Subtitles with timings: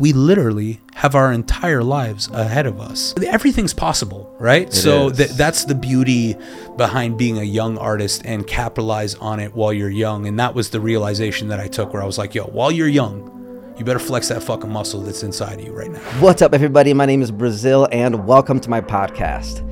[0.00, 3.12] we literally have our entire lives ahead of us.
[3.20, 4.72] Everything's possible, right?
[4.72, 6.36] so th- that's the beauty
[6.76, 10.28] behind being a young artist and capitalize on it while you're young.
[10.28, 12.86] And that was the realization that I took where I was like, yo, while you're
[12.86, 15.98] young, you better flex that fucking muscle that's inside of you right now.
[16.20, 16.94] What's up, everybody?
[16.94, 19.64] My name is Brazil, and welcome to my podcast.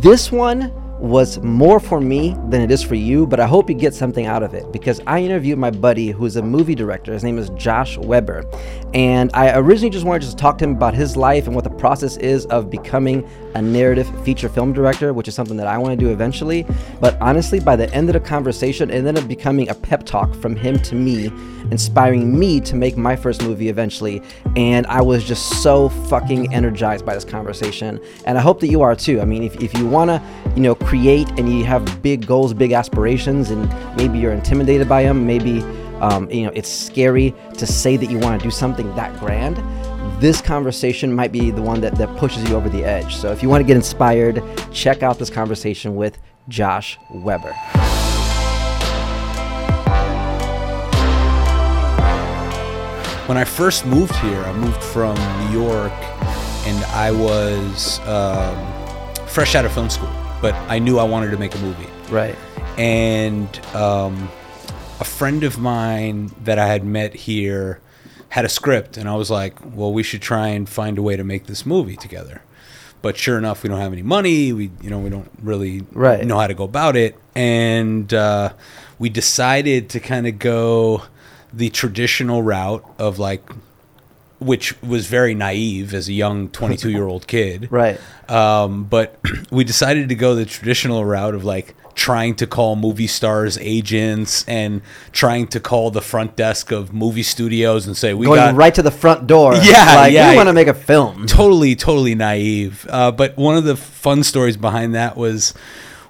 [0.00, 3.74] This one was more for me than it is for you, but I hope you
[3.74, 7.12] get something out of it because I interviewed my buddy who's a movie director.
[7.12, 8.44] His name is Josh Webber.
[8.94, 11.70] And I originally just wanted to talk to him about his life and what the
[11.70, 15.98] process is of becoming a narrative feature film director, which is something that I want
[15.98, 16.66] to do eventually.
[17.00, 20.34] But honestly, by the end of the conversation, it ended up becoming a pep talk
[20.34, 21.30] from him to me,
[21.70, 24.22] inspiring me to make my first movie eventually.
[24.56, 28.00] And I was just so fucking energized by this conversation.
[28.26, 29.20] And I hope that you are too.
[29.20, 30.22] I mean, if, if you want to,
[30.54, 35.04] you know, create and you have big goals, big aspirations, and maybe you're intimidated by
[35.04, 35.62] them, maybe,
[36.00, 39.56] um, you know, it's scary to say that you want to do something that grand
[40.20, 43.16] this conversation might be the one that, that pushes you over the edge.
[43.16, 47.54] So if you want to get inspired, check out this conversation with Josh Webber.
[53.26, 55.14] When I first moved here, I moved from
[55.46, 55.92] New York
[56.66, 58.54] and I was um,
[59.26, 60.10] fresh out of film school,
[60.42, 61.88] but I knew I wanted to make a movie.
[62.10, 62.36] Right.
[62.76, 64.28] and um,
[65.00, 67.80] a friend of mine that I had met here
[68.28, 71.16] had a script, and I was like, "Well, we should try and find a way
[71.16, 72.42] to make this movie together."
[73.00, 74.52] But sure enough, we don't have any money.
[74.52, 76.24] We, you know, we don't really Right.
[76.26, 78.52] know how to go about it, and uh,
[78.98, 81.04] we decided to kind of go
[81.56, 83.42] the traditional route of like,
[84.40, 87.98] which was very naive as a young 22 year old kid, Right.
[88.28, 89.18] um, but
[89.50, 94.44] we decided to go the traditional route of like trying to call movie stars agents
[94.48, 98.54] and trying to call the front desk of movie studios and say we Going got
[98.56, 99.54] right to the front door.
[99.62, 100.30] Yeah, Like, yeah.
[100.30, 101.26] we want to make a film.
[101.26, 105.54] totally totally naive uh, but one of the fun stories behind that was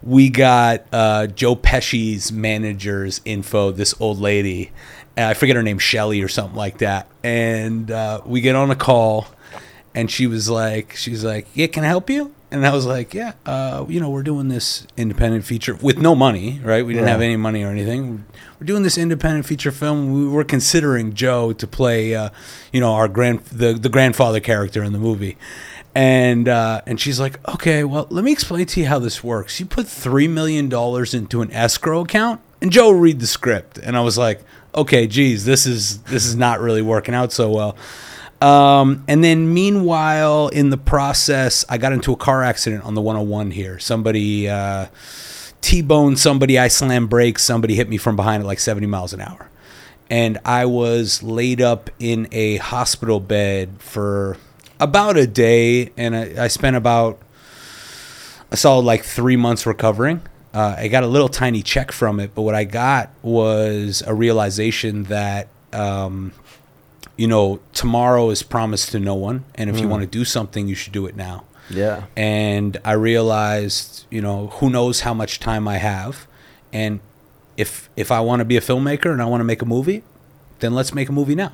[0.03, 4.73] we got uh, joe pesci's manager's info this old lady
[5.17, 7.07] and i forget her name shelly or something like that.
[7.23, 9.27] And uh, we get on a call
[9.95, 12.33] and she was like she's like yeah can i help you?
[12.51, 16.15] And i was like yeah uh, you know we're doing this independent feature with no
[16.15, 16.85] money right?
[16.87, 17.13] We didn't Yeah.
[17.13, 18.25] have any money or anything.
[18.61, 20.13] We're doing this independent feature film.
[20.13, 22.31] We were considering joe to play uh,
[22.73, 25.37] you know our grand the, the grandfather character in the movie.
[25.97, 29.61] And uh, and she's like okay well let me explain to you how this works.
[29.61, 33.79] You put three million dollars into an escrow account and joe will read the script.
[33.79, 34.41] And i was like
[34.75, 37.77] okay geez this is this is not really working out so well
[38.43, 43.01] um, and then meanwhile, in the process, I got into a car accident on the
[43.01, 43.79] 101 here.
[43.79, 44.89] Somebody uh,
[45.65, 46.59] T-boned somebody.
[46.59, 47.43] I slammed brakes.
[47.43, 49.49] Somebody hit me from behind at like 70 miles an hour.
[50.11, 54.37] And I was laid up in a hospital bed for
[54.79, 55.91] about a day.
[55.97, 57.19] And I, I spent about
[58.53, 60.21] I saw like three months recovering.
[60.55, 64.15] Uh, I got a little tiny check from it, but what I got was a
[64.15, 66.33] realization that, um,
[67.17, 70.69] you know, tomorrow is promised to no one, and if you want to do something,
[70.69, 71.45] you should do it now.
[71.71, 72.05] Yeah.
[72.17, 76.27] And I realized, you know, who knows how much time I have,
[76.73, 77.01] and
[77.57, 80.03] if if I want to be a filmmaker and I want to make a movie,
[80.61, 81.53] then let's make a movie now.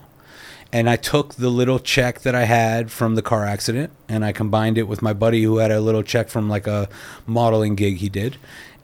[0.72, 4.30] And I took the little check that I had from the car accident and I
[4.30, 6.88] combined it with my buddy who had a little check from like a
[7.26, 8.36] modeling gig he did.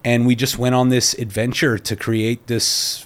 [0.07, 3.05] And we just went on this adventure to create this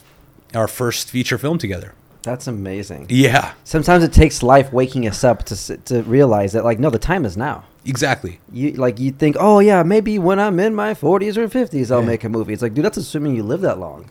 [0.55, 1.94] our first feature film together.
[2.22, 3.06] That's amazing.
[3.09, 6.99] Yeah, Sometimes it takes life waking us up to, to realize that, like, no, the
[6.99, 7.65] time is now.
[7.87, 8.38] exactly.
[8.53, 12.00] You like you think, oh yeah, maybe when I'm in my 40s or 50s, I'll
[12.00, 12.06] Yeah.
[12.12, 12.53] make a movie.
[12.53, 14.11] It's like, dude, that's assuming you live that long.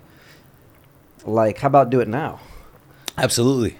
[1.24, 2.40] Like, how about do it now?
[3.18, 3.78] Absolutely.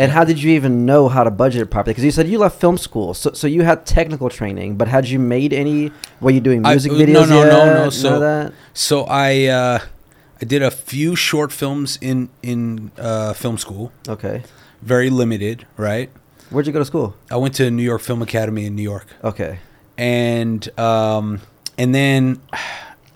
[0.00, 1.92] And how did you even know how to budget it properly?
[1.92, 5.08] Because you said you left film school, so so you had technical training, but had
[5.08, 5.90] you made any?
[6.20, 7.52] Were you doing music uh, videos no, no, yet?
[7.52, 7.90] no, no.
[7.90, 8.52] So- that?
[8.74, 9.78] So I uh,
[10.40, 14.44] I did a few short films in in uh, film school, Okay.
[14.82, 16.10] very limited, right?
[16.50, 17.14] Where'd you go to school?
[17.30, 19.06] I went to New York Film Academy in New York.
[19.24, 19.58] Okay.
[19.98, 21.40] and um,
[21.76, 22.40] and then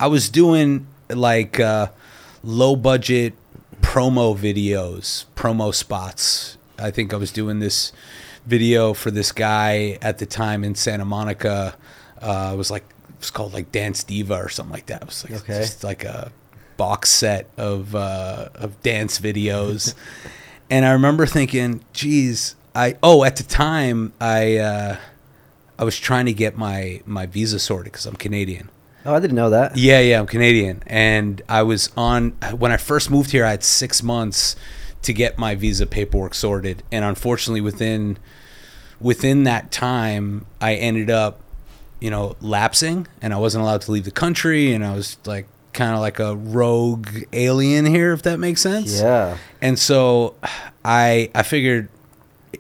[0.01, 1.87] I was doing like uh,
[2.43, 3.35] low budget
[3.81, 6.59] promo videos, promo spots.
[6.83, 7.93] I think I was doing this
[8.47, 11.75] video for this guy at the time in Santa Monica.
[12.21, 15.03] Uh, it was like it was called like Dance Diva or something like that.
[15.03, 15.61] It was like Okay.
[15.61, 16.33] just like a
[16.77, 19.95] box set of uh, of dance videos.
[20.71, 24.97] and I remember thinking, geez, I oh at the time I uh,
[25.79, 28.71] I was trying to get my my visa sorted because I'm Canadian.
[29.05, 29.77] Oh, I didn't know that.
[29.77, 33.45] Yeah, yeah, I'm Canadian, and I was on when I first moved here.
[33.45, 34.55] I had six months
[35.03, 36.83] to get my visa paperwork sorted.
[36.91, 38.19] And unfortunately, within
[39.01, 41.41] within that time, I ended up,
[42.01, 45.47] you know, lapsing, and I wasn't allowed to leave the country, and I was like
[45.73, 49.01] kind of like a rogue alien here, if that makes sense.
[49.01, 49.39] Yeah.
[49.61, 50.35] And so
[50.85, 51.89] I I figured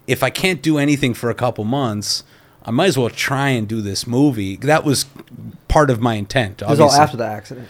[0.07, 2.25] if I can't do anything for a couple months,
[2.65, 4.57] I might as well try and do this movie.
[4.57, 5.07] That was
[5.69, 6.63] part of my intent.
[6.63, 7.69] It was all after the accident.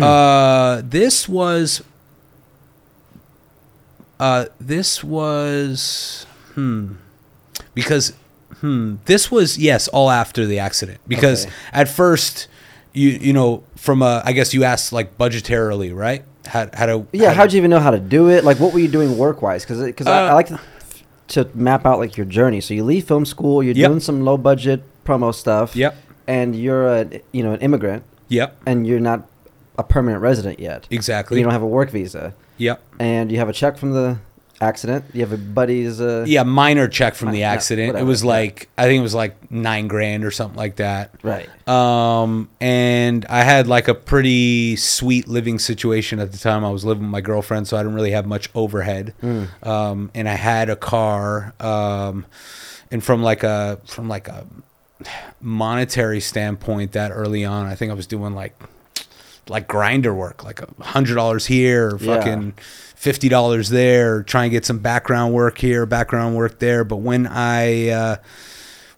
[0.00, 1.82] Uh, this was.
[4.20, 6.92] Uh, this was hmm,
[7.74, 8.12] because
[8.60, 11.00] hmm, this was yes, all after the accident.
[11.08, 11.54] Because Okay.
[11.72, 12.48] at first,
[12.92, 16.24] you you know, from a I guess you asked like budgetarily, right?
[16.46, 18.44] How how to Yeah, how how'd you even know how to do it?
[18.44, 19.64] Like, what were you doing work wise?
[19.64, 20.58] Because because I, I Uh, like to,
[21.28, 22.60] to map out like your journey.
[22.60, 23.88] So you leave film school, you're Yep.
[23.88, 25.74] doing some low budget promo stuff.
[25.74, 25.96] Yep.
[26.26, 28.56] And you're a you know an immigrant, Yep.
[28.66, 29.26] and you're not
[29.76, 30.86] a permanent resident yet.
[30.90, 31.38] Exactly.
[31.38, 32.82] You don't have a work visa, Yep.
[32.98, 34.18] and you have a check from the
[34.60, 35.04] accident.
[35.12, 36.00] You have a buddy's.
[36.00, 37.98] Uh, Yeah, minor check from the Yeah, accident.
[37.98, 41.10] It was like I think it was like nine grand or something like that.
[41.22, 41.48] Right.
[41.68, 46.64] Um, and I had like a pretty sweet living situation at the time.
[46.64, 49.12] I was living with my girlfriend, so I didn't really have much overhead.
[49.22, 49.66] Mm.
[49.66, 51.52] Um, and I had a car.
[51.58, 52.24] Um,
[52.92, 54.46] and from like a from like a
[55.40, 58.54] monetary standpoint, that early on, I think I was doing like
[59.48, 62.16] like grinder work, like a hundred dollars here, or Yeah.
[62.16, 62.54] fucking
[62.94, 66.84] fifty dollars there, try and get some background work here, background work there.
[66.84, 68.16] But when I uh,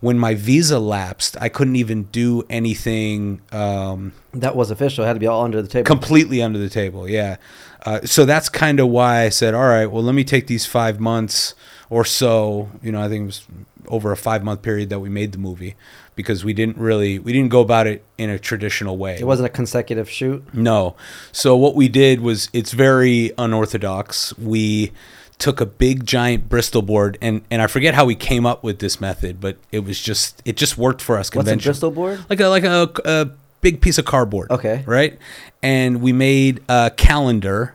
[0.01, 5.05] when my visa lapsed, I couldn't even do anything um, That was official.
[5.05, 5.87] It had to be all under the table.
[5.87, 7.09] completely under the table.
[7.09, 7.37] Yeah.
[7.85, 10.67] Uh, so that's kind of why I said, all right, well, let me take these
[10.67, 11.55] five months
[11.89, 12.69] or so.
[12.83, 13.47] You know, I think it was
[13.87, 15.77] over a five month period that we made the movie
[16.17, 19.17] because we didn't really we didn't go about it in a traditional way.
[19.21, 20.43] it wasn't a consecutive shoot.
[20.53, 20.97] No.
[21.31, 24.37] So what we did was it's very unorthodox.
[24.39, 24.93] We
[25.39, 28.79] took a big giant Bristol board and and I forget how we came up with
[28.81, 31.73] this method, but it was just it just worked for us What's a conventionally.
[31.73, 32.25] Bristol board?
[32.29, 33.31] Like a like a, a
[33.61, 34.51] big piece of cardboard.
[34.51, 34.83] Okay.
[34.87, 35.19] Right?
[35.63, 37.75] And we made a calendar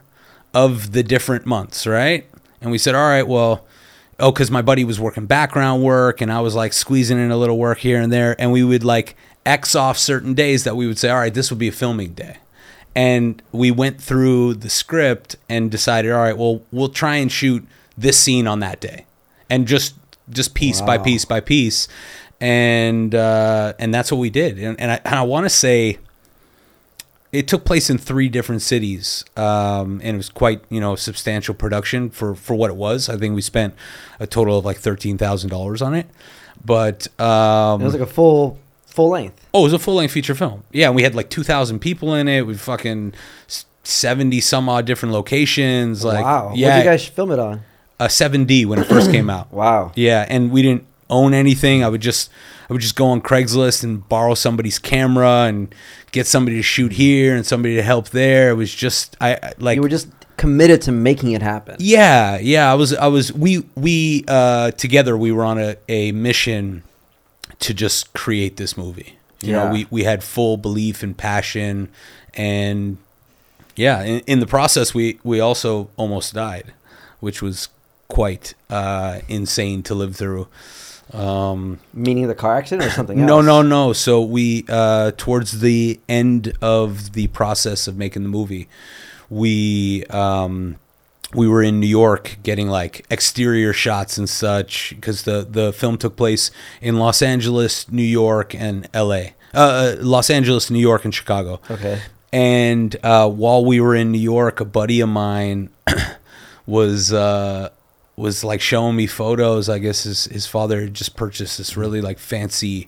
[0.53, 2.25] of the different months, right?
[2.61, 3.65] And we said, "All right, well,
[4.19, 7.37] oh, because my buddy was working background work, and I was like squeezing in a
[7.37, 9.15] little work here and there, and we would like
[9.45, 12.13] X off certain days that we would say, all right, this will be a filming
[12.13, 12.37] day.
[12.95, 17.65] And we went through the script and decided, all right, well, we'll try and shoot
[17.97, 19.05] this scene on that day,
[19.49, 19.95] and just
[20.29, 21.87] just piece by piece by piece,
[22.39, 24.59] and uh, and that's what we did.
[24.59, 25.99] And, and I, and I want to say
[27.31, 31.53] it took place in three different cities um, and it was quite you know substantial
[31.55, 33.73] production for for what it was i think we spent
[34.19, 36.07] a total of like $13000 on it
[36.63, 39.47] but um, It was like a full full length.
[39.53, 42.27] oh it was a full-length feature film yeah and we had like 2000 people in
[42.27, 43.13] it we fucking
[43.83, 46.51] 70 some odd different locations like wow.
[46.55, 47.61] yeah What'd you guys film it on?
[47.99, 49.91] a 7d when it first came out Wow.
[49.95, 51.83] yeah, and we didn't own anything.
[51.83, 52.29] I would just
[52.69, 55.73] I would just go on Craigslist and borrow somebody's camera and
[56.11, 58.49] get somebody to shoot here and somebody to help there.
[58.51, 61.75] It was just I I- like you were just committed to making it happen.
[61.79, 62.71] yeah, yeah.
[62.71, 66.83] I was I was we we uh together we were on a, a mission
[67.59, 69.17] to just create this movie.
[69.41, 69.65] You Yeah.
[69.65, 71.89] know, we we had full belief and passion
[72.33, 72.97] and
[73.75, 76.73] yeah, in, in the process we we also almost died,
[77.19, 77.69] which was
[78.07, 80.47] quite uh insane to live through.
[81.13, 83.27] Um Meaning the car accident or something else?
[83.27, 83.93] no, no, no.
[83.93, 88.67] So we uh towards the end of the process of making the movie,
[89.29, 90.77] we um
[91.33, 95.97] we were in New York getting like exterior shots and such because the the film
[95.97, 99.33] took place in Los Angeles, New York, and L.A.
[99.53, 101.59] Uh, uh, Los Angeles, New York, and Chicago.
[101.69, 102.01] Okay.
[102.33, 105.69] And uh, while we were in New York, a buddy of mine
[106.65, 107.69] was uh,
[108.15, 109.70] was like showing me photos.
[109.70, 112.88] I guess his his father had just purchased this really like fancy,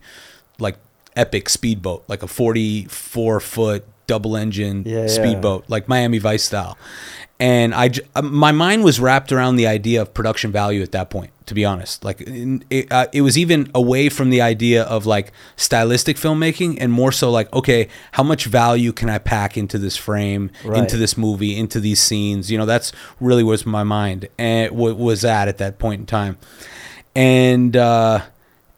[0.59, 0.77] like
[1.15, 5.07] epic speedboat, like a forty four foot double engine Yeah, yeah.
[5.07, 6.77] speedboat, like Miami Vice style.
[7.39, 10.91] And I, j- uh, my mind was wrapped around the idea of production value at
[10.93, 11.31] that point.
[11.47, 15.33] To be honest, like it, uh, it was even away from the idea of like
[15.57, 19.97] stylistic filmmaking, and more so like, okay, how much value can I pack into this
[19.97, 20.79] frame, Right.
[20.79, 22.49] into this movie, into these scenes?
[22.49, 26.05] You know, that's really was my mind and what was at at that point in
[26.05, 26.37] time,
[27.15, 28.21] and uh,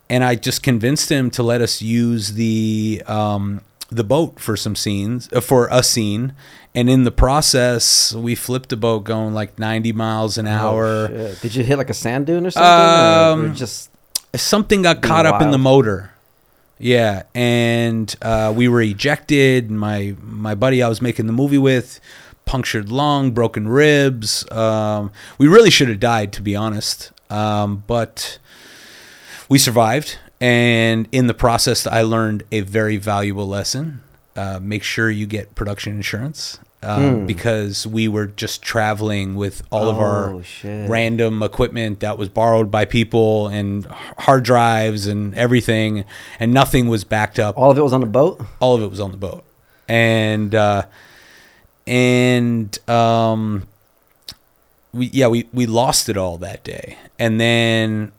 [0.10, 3.62] and I just convinced him to let us use the um,
[3.96, 6.34] the boat for some scenes uh, for a scene,
[6.74, 11.08] and in the process, we flipped the boat going like 90 miles an Oh, hour.
[11.08, 11.42] shit.
[11.42, 13.44] Did you hit like a sand dune or something?
[13.46, 13.90] Um, or just
[14.36, 16.12] something got caught up in the motor.
[16.78, 19.72] Yeah, and uh, we were ejected.
[19.72, 22.02] My my buddy I was making the movie with
[22.46, 24.46] punctured lung, broken ribs.
[24.52, 27.12] Um, we really should have died, to be honest.
[27.30, 28.40] Um, but
[29.48, 30.18] we survived.
[30.46, 34.02] And in the process, I learned a very valuable lesson.
[34.36, 39.90] Uh, make sure you get production insurance um, because we were just traveling with all
[39.90, 40.02] of Hmm.
[40.02, 40.06] Oh,
[40.38, 40.90] our shit.
[40.90, 43.86] random equipment that was borrowed by people and
[44.20, 46.04] hard drives and everything,
[46.40, 48.40] and nothing was backed up All of it was on the boat.
[48.60, 49.44] all of it was on the boat
[49.88, 50.84] and uh
[51.88, 53.66] and um
[54.94, 58.12] we yeah we we lost it all that day and then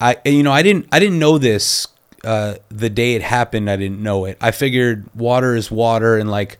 [0.00, 1.86] i you know i didn't i didn't know this
[2.24, 3.70] uh the day it happened.
[3.70, 4.36] I didn't know it.
[4.40, 6.58] I figured water is water and like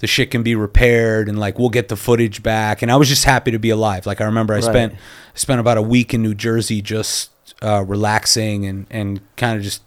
[0.00, 2.82] the shit can be repaired and like we'll get the footage back.
[2.82, 4.04] And i was just happy to be alive.
[4.06, 4.64] Like i remember i Right.
[4.64, 4.94] spent
[5.34, 7.30] spent about a week in new jersey just
[7.62, 9.82] uh relaxing and and kind of just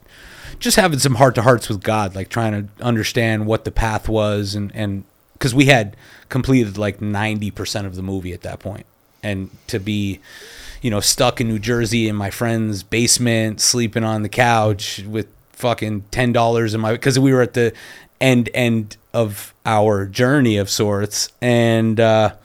[0.60, 4.08] just having some heart to hearts with God, like trying to understand what the path
[4.08, 5.98] was, and and because we had
[6.30, 8.86] completed like ninety percent of the movie at that point,
[9.24, 10.20] and to be,
[10.84, 15.28] you know, stuck in New Jersey in my friend's basement, sleeping on the couch with
[15.54, 17.74] fucking ten dollars in my because we were at the
[18.22, 22.00] end end of our journey of sorts, and.
[22.00, 22.36] uh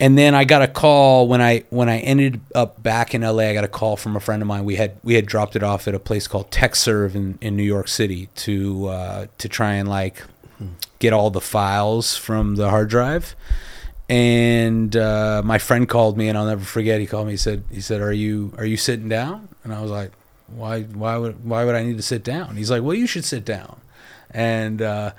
[0.00, 3.44] and then I got a call when I when I ended up back in LA.
[3.44, 4.64] I got a call from a friend of mine.
[4.64, 7.62] We had we had dropped it off at a place called Tekserve in, in New
[7.62, 10.24] York City to uh, to try and like
[10.98, 13.36] get all the files from the hard drive.
[14.08, 17.00] And uh, my friend called me, and I'll never forget.
[17.00, 17.34] He called me.
[17.34, 20.12] He said, "He said, are you are you sitting down?" And I was like,
[20.48, 23.24] "Why why would why would I need to sit down?" He's like, "Well, you should
[23.24, 23.80] sit down."
[24.30, 25.12] And uh,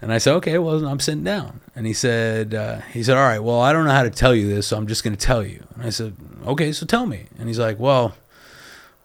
[0.00, 3.22] and I said, "Okay, well, I'm sitting down." And he said, uh, "He said, all
[3.22, 5.26] right, well, I don't know how to tell you this, so I'm just going to
[5.26, 8.14] tell you." And I said, "Okay, so tell me." And he's like, "Well."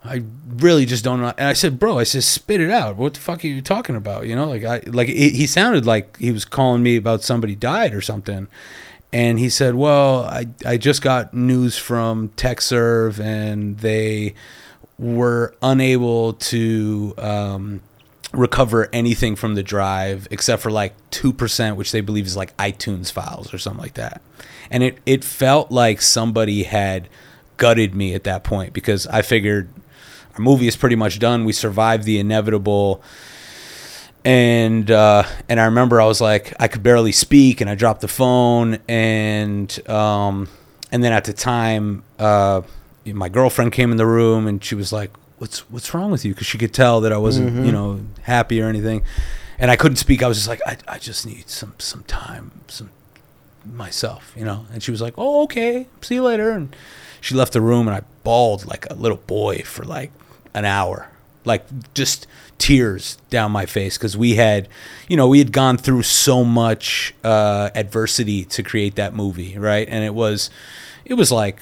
[0.06, 1.34] I really just don't know.
[1.38, 2.96] And I said, "Bro, I said, spit it out.
[2.96, 4.26] What the fuck are you talking about?
[4.26, 7.56] You know, like I like it, he sounded like he was calling me about somebody
[7.56, 8.48] died or something."
[9.14, 14.34] And he said, "Well, I I just got news from Tekserve, and they
[15.00, 17.82] were unable to um,
[18.34, 22.56] recover anything from the drive except for like two percent, which they believe is like
[22.58, 24.22] iTunes files or something like that."
[24.70, 27.08] And it it felt like somebody had
[27.56, 29.70] gutted me at that point because I figured
[30.36, 31.46] our movie is pretty much done.
[31.46, 33.02] We survived the inevitable
[34.28, 38.02] and uh, and I remember I was like I could barely speak, and I dropped
[38.02, 40.50] the phone, and um,
[40.92, 42.62] and then at the time, uh,
[43.06, 46.34] my girlfriend came in the room, and she was like, "What's what's wrong with you?"
[46.34, 49.02] Because she could tell that I wasn't you know happy or anything,
[49.60, 50.22] and I couldn't speak.
[50.22, 52.90] I was just like, I, I just need some some time, some
[53.66, 54.66] myself, you know.
[54.74, 56.76] And she was like, "Oh, okay, see you later." And
[57.22, 60.12] she left the room, and I bawled like a little boy for like
[60.54, 61.08] an hour,
[61.46, 64.68] like just tears down my face because we had,
[65.08, 69.88] you know, we had gone through so much uh, adversity to create that movie, right?
[69.90, 70.50] And it was,
[71.06, 71.60] it was like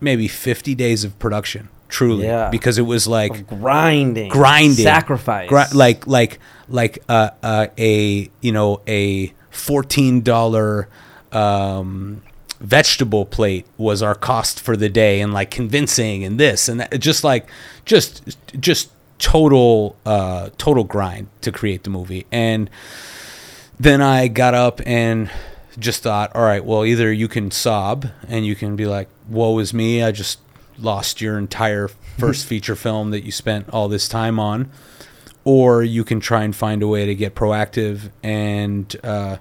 [0.00, 2.48] maybe fifty days of production, truly, Yeah.
[2.50, 5.48] because it was like grinding, grinding sacrifice.
[5.48, 10.88] Gri- like like like uh, uh, a you know a fourteen dollar
[11.32, 12.22] um,
[12.60, 16.98] vegetable plate was our cost for the day, and like convincing and this and that,
[17.00, 17.48] just like
[17.84, 18.90] just just
[19.20, 22.68] total uh, total grind to create the movie, and
[23.78, 25.30] then I got up and
[25.78, 29.58] just thought, all right, well, either you can sob and you can be like, woe
[29.58, 30.40] is me, I just
[30.78, 34.70] lost your entire first feature film that you spent all this time on,
[35.44, 39.36] or you can try and find a way to get proactive and uh,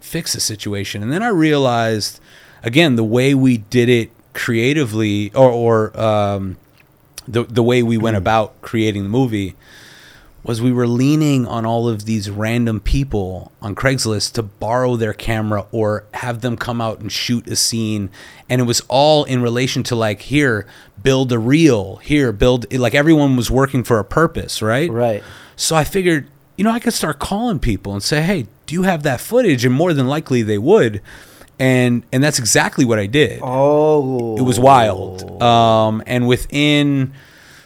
[0.00, 1.02] fix the situation.
[1.02, 2.20] And then I realized,
[2.62, 6.56] again, the way we did it creatively, or, or um,
[7.28, 9.54] the the way we went about creating the movie
[10.42, 15.12] was we were leaning on all of these random people on Craigslist to borrow their
[15.12, 18.08] camera or have them come out and shoot a scene.
[18.48, 20.66] And it was all in relation to like here
[21.02, 21.96] build a reel.
[21.96, 24.90] Here build like everyone was working for a purpose right?
[24.90, 25.22] Right.
[25.56, 28.82] so I figured you know I could start calling people and say hey do you
[28.82, 29.64] have that footage?
[29.64, 31.00] And more than likely they would
[31.58, 35.42] and and that's exactly what I did Oh, it was wild.
[35.42, 37.12] Um, and within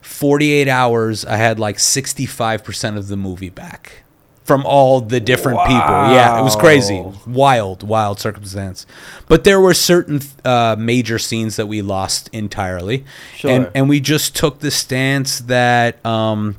[0.01, 4.03] 48 hours, I had like 65% of the movie back
[4.45, 5.77] from all the different people.
[5.79, 7.05] Yeah, it was crazy.
[7.27, 8.87] Wild, wild circumstance.
[9.29, 13.05] But there were certain uh, major scenes that we lost entirely.
[13.37, 13.51] Sure.
[13.51, 16.57] And, and we just took the stance that um,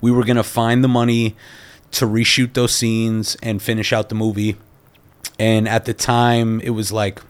[0.00, 1.36] we were going to find the money
[1.92, 4.56] to reshoot those scenes and finish out the movie.
[5.40, 7.20] And at the time, it was like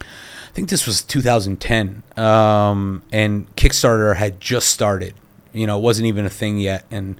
[0.00, 5.14] I think this was 2010, um, and Kickstarter had just started.
[5.54, 6.84] You know, it wasn't even a thing yet.
[6.90, 7.16] And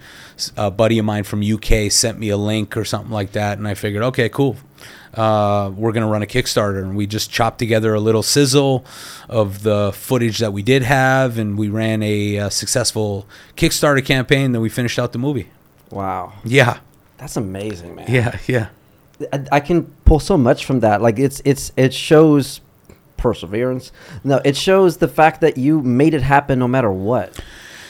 [0.57, 3.67] a buddy of mine from UK sent me a link or something like that, and
[3.67, 4.57] I figured, okay, cool.
[5.15, 6.83] uh, we're going to run a Kickstarter.
[6.83, 8.85] And we just chopped together a little sizzle
[9.31, 13.27] of the footage that we did have, and we ran a, uh successful
[13.57, 14.53] Kickstarter campaign.
[14.53, 15.49] Then we finished out the movie.
[15.91, 16.81] Wow, Yeah,
[17.19, 18.07] that's amazing, man.
[18.11, 18.69] yeah, yeah.
[19.33, 21.03] I, I can pull so much from that.
[21.03, 22.61] Like it's it's it shows
[23.17, 23.93] perseverance.
[24.25, 27.41] No, it shows the fact that you made it happen no matter what.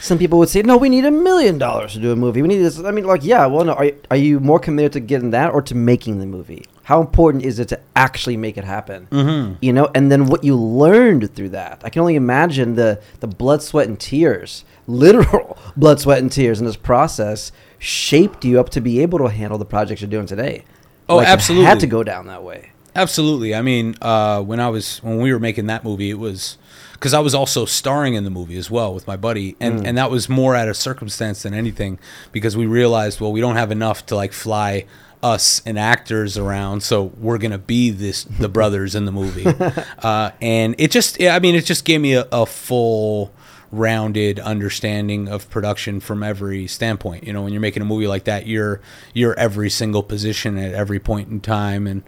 [0.01, 2.43] Some people would say, "No, we need a million dollars to do a movie.
[2.43, 3.75] We need this." I mean, like, yeah, well, no.
[3.75, 6.67] Are, are you more committed to getting that or to making the movie?
[6.83, 9.07] How important is it to actually make it happen?
[9.13, 9.55] Mm-hmm.
[9.63, 11.83] You know, and then what you learned through that.
[11.85, 16.59] I can only imagine the the blood, sweat, and tears, literal blood, sweat, and tears
[16.59, 20.27] in this process shaped you up to be able to handle the projects you're doing
[20.27, 20.65] today.
[21.09, 21.67] Oh, Like, it absolutely.
[21.67, 22.71] had to go down that way.
[22.95, 23.55] Absolutely.
[23.55, 26.59] I mean, uh, when I was when we were making that movie, it was
[26.93, 29.97] because I was also starring in the movie as well with my buddy, and and
[29.99, 31.99] that was more out of circumstance than anything
[32.33, 34.85] because we realized well we don't have enough to like fly
[35.23, 39.47] us and actors around, so we're gonna be this the brothers in the movie,
[40.03, 43.33] uh, and it just yeah, I mean it just gave me a, a full
[43.73, 47.25] rounded understanding of production from every standpoint.
[47.25, 48.81] You know, when you're making a movie like that, you're
[49.15, 52.03] you're every single position at every point in time, and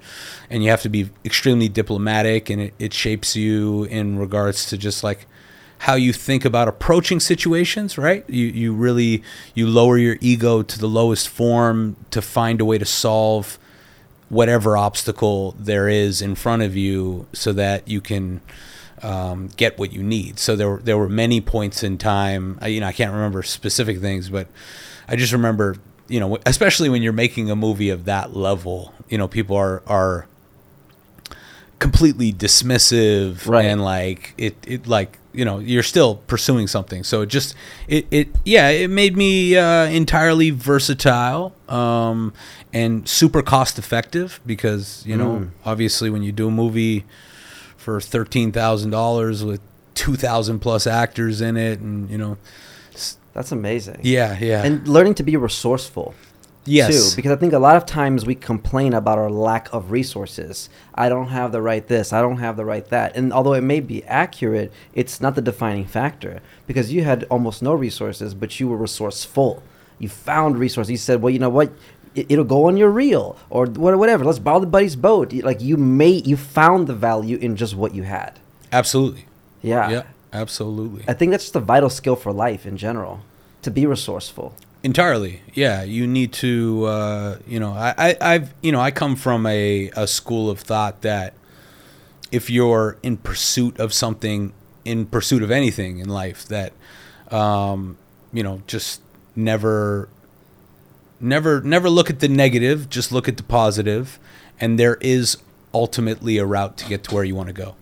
[0.50, 4.76] and you have to be extremely diplomatic, and it, it shapes you in regards to
[4.76, 5.26] just like
[5.78, 7.97] how you think about approaching situations.
[7.97, 8.28] Right?
[8.28, 12.76] You you really you lower your ego to the lowest form to find a way
[12.76, 13.59] to solve
[14.28, 18.42] whatever obstacle there is in front of you, so that you can
[19.05, 20.39] um, get what you need.
[20.39, 22.59] So there were, there were many points in time.
[22.63, 24.49] I, you know, I can't remember specific things, but
[25.07, 25.77] I just remember,
[26.09, 29.83] you know, especially when you're making a movie of that level, you know, people are
[29.87, 30.27] are
[31.79, 33.67] completely dismissive Right.
[33.67, 37.55] and like it it like you know you're still pursuing something so it just
[37.89, 42.33] it it yeah it made me uh, entirely versatile um
[42.73, 47.05] and super cost effective because you know obviously when you do a movie
[47.85, 49.61] for thirteen thousand dollars with
[49.95, 52.38] two thousand plus actors in it, and you know,
[53.35, 54.00] That's amazing.
[54.03, 56.14] yeah, yeah, And learning to be resourceful.
[56.64, 59.90] yes, Too, because I think a lot of times we complain about our lack of
[59.90, 60.70] resources.
[60.94, 63.14] I don't have the right this, I don't have the right that.
[63.16, 67.62] And although it may be accurate, it's not the defining factor because you had almost
[67.62, 69.62] no resources, but you were resourceful.
[69.99, 70.90] You found resources.
[70.90, 71.70] You said, well, you know what?
[72.14, 74.24] It- It'll go on your reel or whatever.
[74.24, 75.33] Let's borrow the buddy's boat.
[75.33, 78.33] Like you made, you found the value in just what you had.
[78.72, 79.24] absolutely,
[79.62, 79.88] Yeah.
[79.90, 83.20] yeah, absolutely, I think that's just a vital skill for life in general,
[83.62, 84.55] to be resourceful.
[84.83, 85.40] entirely.
[85.55, 89.46] Yeah, you need to, uh, you know, I, I, I've, you know, I come from
[89.46, 91.33] a a school of thought that
[92.31, 94.53] if you're in pursuit of something,
[94.85, 96.72] in pursuit of anything in life, that,
[97.31, 97.96] um,
[98.33, 99.00] you know, just
[99.37, 100.09] never
[101.25, 104.19] never never look at the negative just look at the positive.
[104.61, 105.39] And there is
[105.73, 107.75] ultimately a route to get to where you want to go.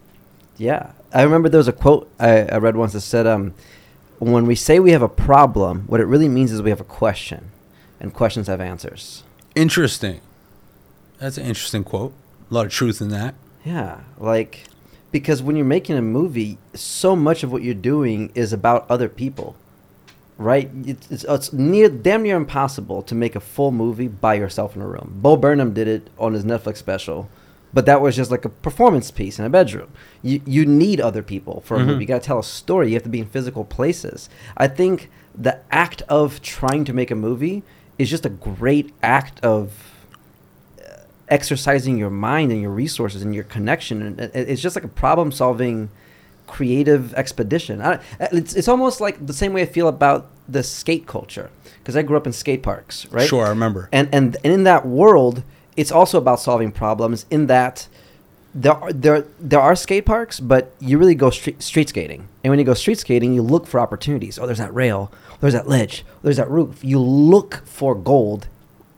[0.56, 3.54] Yeah, I remember there was a quote I, I read once that said, um,
[4.18, 6.84] "When we say we have a problem, what it really means is we have a
[6.84, 7.50] question,
[8.00, 9.24] and questions have answers."
[9.54, 10.20] interesting.
[11.18, 12.12] That's an interesting quote.
[12.50, 13.34] A lot of truth in that.
[13.64, 14.64] Yeah, like
[15.10, 19.08] because when you're making a movie, so much of what you're doing is about other
[19.08, 19.56] people,
[20.38, 20.70] right?
[20.84, 24.82] It's, it's, it's near damn near impossible to make a full movie by yourself in
[24.82, 25.12] a room.
[25.22, 27.28] Bo Burnham did it on his Netflix special,
[27.74, 29.88] but that was just like a performance piece in a bedroom.
[30.22, 31.86] You you need other people for a Mhm.
[31.86, 32.00] movie.
[32.04, 32.88] You got to tell a story.
[32.88, 34.28] You have to be in physical places.
[34.56, 37.62] I think the act of trying to make a movie
[37.98, 39.72] is just a great act of
[41.28, 45.32] exercising your mind and your resources and your connection and it's just like a problem
[45.32, 45.88] solving
[46.52, 47.80] creative expedition.
[47.80, 51.96] I, it's, it's almost like the same way i feel about the skate culture because
[51.96, 53.26] i grew up in skate parks right?
[53.26, 53.88] Sure i remember.
[53.90, 55.42] And, and and in that world
[55.76, 57.88] it's also about solving problems in that
[58.54, 62.28] there are, there there are skate parks but you really go street, street skating.
[62.44, 64.38] And when you go street skating you look for opportunities.
[64.38, 65.10] Oh there's that rail
[65.40, 66.84] there's that ledge there's that roof.
[66.84, 68.48] You look for gold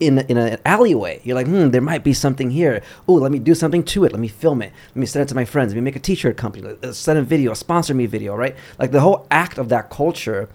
[0.06, 1.20] in in an alleyway.
[1.24, 2.82] You're like hmm there might be something here.
[3.08, 4.12] Oh let me do something to it.
[4.12, 4.72] Let me film it.
[4.90, 5.72] Let me send it to my friends.
[5.72, 6.76] Let me make a t-shirt company.
[6.82, 8.54] Let's send a video a sponsor me video right?
[8.78, 10.48] Like the whole act of that culture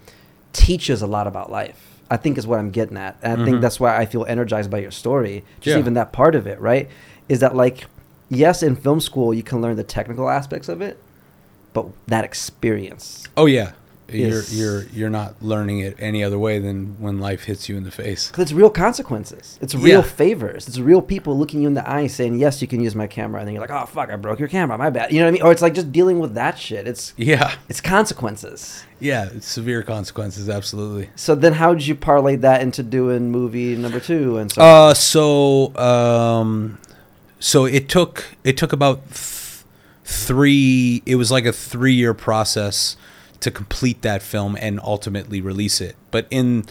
[0.52, 3.16] teaches a lot about life i think is what i'm getting at.
[3.22, 3.60] And i think Mhm.
[3.60, 5.78] that's why i feel energized by your story just Yeah.
[5.78, 6.88] even that part of it right?
[7.28, 7.86] Is that like
[8.28, 10.98] yes in film school you can learn the technical aspects of it
[11.72, 13.70] but that experience oh yeah
[14.18, 14.52] Yes.
[14.52, 17.90] you're you're not learning it any other way than when life hits you in the
[17.90, 18.28] face.
[18.28, 19.58] Because it's real consequences.
[19.60, 20.02] It's real Yeah.
[20.02, 20.66] favors.
[20.68, 23.40] It's real people looking you in the eye saying yes you can use my camera
[23.40, 24.76] and then you're like oh fuck i broke your camera.
[24.78, 25.12] My bad.
[25.12, 25.42] You know what i mean?
[25.42, 26.86] Or it's like just dealing with that shit.
[26.86, 27.54] It's yeah.
[27.68, 28.84] it's consequences.
[28.98, 31.10] Yeah it's severe consequences absolutely.
[31.16, 34.94] So then how did you parlay that into doing movie number two and so Uh,
[34.94, 36.78] so um,
[37.38, 39.64] so it took it took about th-
[40.04, 41.02] three.
[41.06, 42.96] It was like a three year process
[43.40, 45.96] to complete that film and ultimately release it.
[46.10, 46.66] But in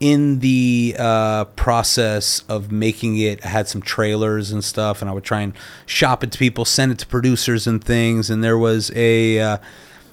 [0.00, 5.14] in the uh, process of making it, I had some trailers and stuff, and I
[5.14, 5.52] would try and
[5.86, 8.28] shop it to people, send it to producers and things.
[8.28, 9.58] And there was a uh,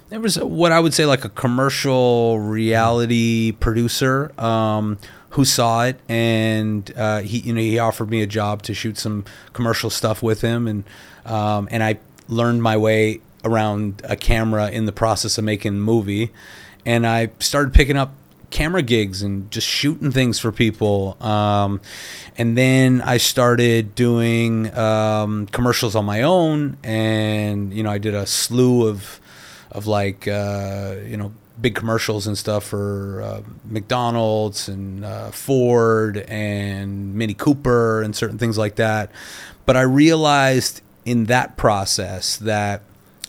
[0.08, 4.98] there was a, what I would say like a commercial reality producer um,
[5.30, 8.98] who saw it, and uh, he you know he offered me a job to shoot
[8.98, 10.84] some commercial stuff with him, and
[11.26, 15.80] um, and I learned my way around a camera in the process of making the
[15.80, 16.30] movie,
[16.84, 18.12] and I started picking up
[18.52, 21.16] camera gigs and just shooting things for people.
[21.20, 21.80] Um,
[22.36, 28.14] and then I started doing um, commercials on my own, and you know I did
[28.14, 29.20] a slew of
[29.72, 36.18] of like uh, you know big commercials and stuff for uh, McDonald's and uh, Ford
[36.28, 39.10] and Mini Cooper and certain things like that.
[39.66, 42.82] But I realized in that process that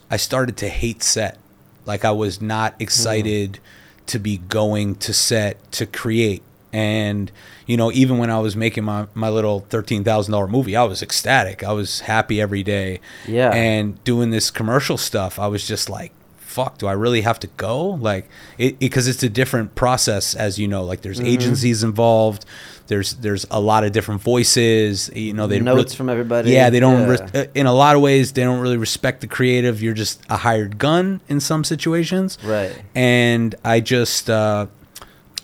[0.09, 1.37] I started to hate set.
[1.85, 3.53] Like I was not excited.
[3.53, 3.59] Mm
[4.07, 6.43] to be going to set to create.
[6.71, 7.31] And
[7.67, 10.83] you know, even when I was making my, my little thirteen thousand dollar movie, I
[10.83, 11.63] was ecstatic.
[11.63, 12.99] I was happy every day.
[13.27, 13.51] Yeah.
[13.51, 17.47] And doing this commercial stuff, I was just like, fuck, do I really have to
[17.57, 17.89] go?
[17.89, 20.83] Like, it because it's a different process, as you know.
[20.83, 21.27] Like, there's mm-hmm.
[21.27, 22.45] agencies involved.
[22.87, 25.09] There's there's a lot of different voices.
[25.15, 26.51] You know, they notes re- from everybody.
[26.51, 27.07] Yeah, they don't.
[27.07, 27.27] Yeah.
[27.33, 29.81] Re- in a lot of ways, they don't really respect the creative.
[29.81, 32.37] You're just a hired gun in some situations.
[32.43, 32.75] Right.
[32.93, 34.67] And I just, uh,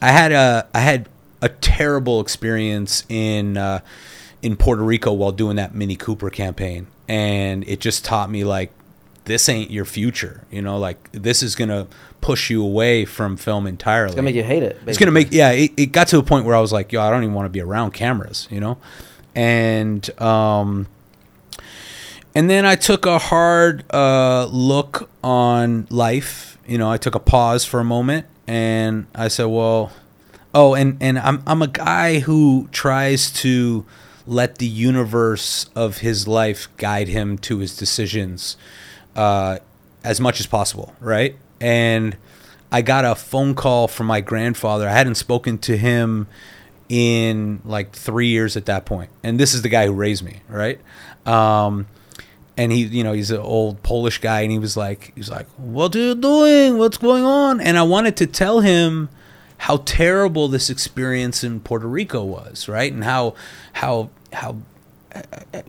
[0.02, 1.08] I had a I had
[1.42, 3.80] a terrible experience in uh,
[4.42, 8.72] in Puerto Rico while doing that Mini Cooper campaign, and it just taught me like
[9.26, 10.44] this ain't your future.
[10.52, 11.88] You know, like this is gonna
[12.22, 14.08] push you away from film entirely.
[14.08, 14.74] It's gonna make you hate it.
[14.74, 14.92] Basically.
[14.92, 15.52] It's gonna make yeah.
[15.52, 17.46] It, it, got to a point where I was like, yo, I don't even want
[17.46, 18.48] to be around cameras.
[18.52, 18.78] You know,
[19.36, 20.88] and um,
[22.36, 26.58] and then I took a hard uh, look on life.
[26.68, 29.92] You know, I took a pause for a moment, and I said, well,
[30.54, 33.86] oh, and and I'm I'm a guy who tries to
[34.28, 38.58] let the universe of his life guide him to his decisions
[39.16, 39.58] uh,
[40.04, 41.36] as much as possible, right?
[41.62, 42.16] And
[42.72, 44.88] I got a phone call from my grandfather.
[44.88, 46.28] I hadn't spoken to him
[46.88, 50.42] in like three years at that point, and this is the guy who raised me,
[50.48, 50.80] right?
[51.26, 51.88] Um,
[52.58, 55.48] and he, you know, he's an old Polish guy, and he was like, he's like,
[55.58, 56.78] "What are you doing?
[56.78, 59.10] What's going on?" And I wanted to tell him
[59.60, 62.92] how terrible this experience in Puerto Rico was, right?
[62.92, 63.36] And how
[63.74, 64.58] how how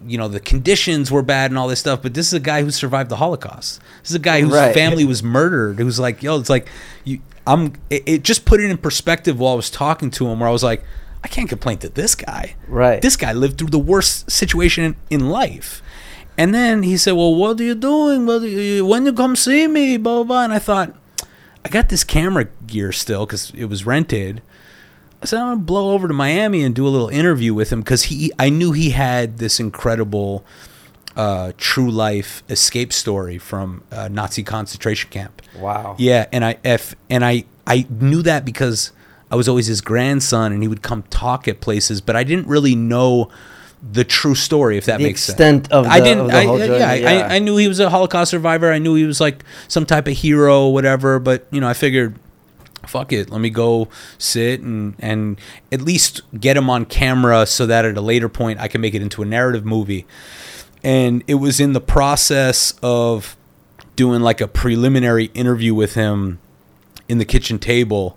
[0.07, 2.63] you know the conditions were bad and all this stuff but this is a guy
[2.63, 3.81] who survived the holocaust.
[4.03, 4.75] This is a guy whose right.
[4.75, 6.69] family was murdered who's like yo it's like
[7.05, 10.41] you i'm it, it, just put it in perspective while i was talking to him
[10.41, 10.85] where i was like
[11.25, 12.57] i can't complain to this guy.
[12.69, 13.03] Right.
[13.03, 15.83] This guy lived through the worst situation in, in life.
[16.39, 18.27] And then he said well what are you doing?
[18.27, 19.97] What you, when you come see me?
[19.97, 20.45] Blah, blah blah.
[20.45, 20.95] And i thought
[21.65, 24.43] i got this camera gear still because it was rented
[25.23, 27.81] I said, I'm gonna blow over to Miami and do a little interview with him
[27.81, 30.45] because he, I knew he had this incredible,
[31.17, 35.43] uh, true life escape story from a Nazi concentration camp.
[35.59, 35.97] Wow.
[35.99, 38.93] Yeah, and I, if, and I, I knew that because
[39.31, 42.47] I was always his grandson, and he would come talk at places, but I didn't
[42.47, 43.31] really know
[43.93, 45.73] the true story, if that the makes extent sense.
[45.73, 46.27] of the, I didn't.
[46.27, 47.09] Of the I, yeah, yeah.
[47.09, 48.71] I, I knew he was a Holocaust survivor.
[48.71, 51.19] I knew he was like some type of hero, or whatever.
[51.19, 52.15] But you know, I figured
[52.87, 53.89] fuck it let me go
[54.19, 55.39] sit and and
[55.71, 58.95] at least get him on camera so that at a later point i can make
[58.95, 60.07] it into a narrative movie.
[60.83, 63.37] And it was in the process of
[63.97, 66.39] doing like a preliminary interview with him
[67.07, 68.17] in the kitchen table.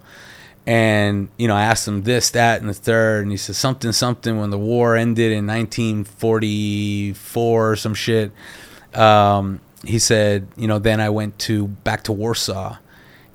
[0.66, 3.92] And you know i asked him this that and the third and he said something
[3.92, 8.32] something when the war ended in 1944 or some shit.
[8.94, 12.78] Um, he said you know then i went to back to warsaw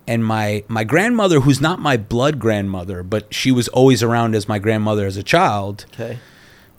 [0.08, 4.48] and my my grandmother who's not my blood grandmother but she was always around as
[4.48, 6.18] my grandmother as a child okay.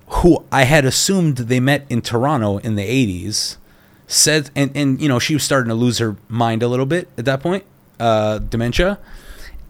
[0.07, 3.55] who i had assumed they met in toronto in the 80s
[4.09, 7.07] said and and you know she was starting to lose her mind a little bit
[7.17, 7.63] at that point
[7.99, 8.97] uh dementia.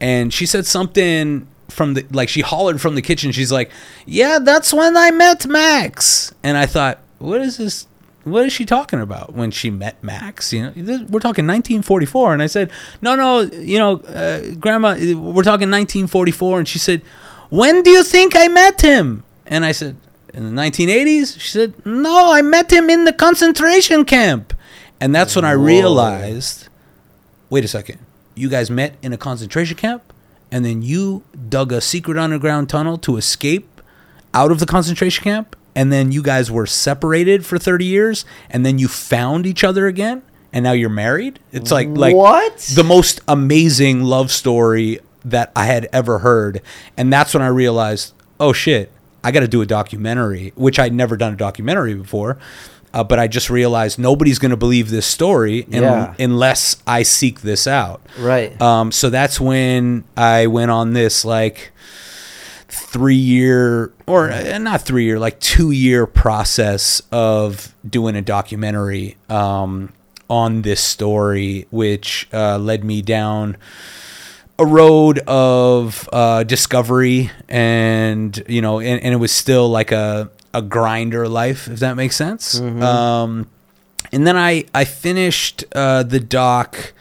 [0.02, 3.32] And she said something from the like she hollered from the kitchen.
[3.34, 3.70] She's like
[4.06, 6.34] yeah that's when i met max.
[6.42, 7.86] And i thought what is this
[8.24, 10.52] what is she talking about when she met Max?
[10.54, 10.74] You know,
[11.10, 16.60] we're talking 1944, and I said, no, no, you know, uh, Grandma, we're talking 1944,
[16.60, 17.02] and she said,
[17.50, 19.24] when do you think I met him?
[19.46, 19.96] And I said,
[20.34, 21.40] in the 1980s.
[21.40, 24.54] She said, no, I met him in the concentration camp,
[25.00, 26.68] and that's when I realized,
[27.50, 28.00] wait a second,
[28.36, 30.14] you guys met in a concentration camp,
[30.52, 33.82] and then you dug a secret underground tunnel to escape
[34.34, 38.66] out of the concentration camp and then you guys were separated for 30 years and
[38.66, 41.40] then you found each other again and now you're married.
[41.54, 42.58] It's like like What?
[42.76, 46.62] the most amazing love story that I had ever heard.
[46.98, 48.92] And that's when I realized, oh shit,
[49.24, 52.38] I got to do a documentary, which I'd never done a documentary before.
[52.94, 56.14] Uh, but I just realized nobody's going to believe this story un- Yeah.
[56.18, 58.02] unless I seek this out.
[58.18, 58.60] Right.
[58.60, 61.72] Um, so that's when I went on this like
[62.70, 69.18] three year or uh, not three year, like two year process of doing a documentary
[69.30, 69.92] um,
[70.30, 73.58] on this story, which uh, led me down
[74.58, 80.30] a road of uh, discovery and you know and, and it was still like a,
[80.54, 83.48] a grinder life if that makes sense um,
[84.12, 86.94] and then I I finished uh, the doc.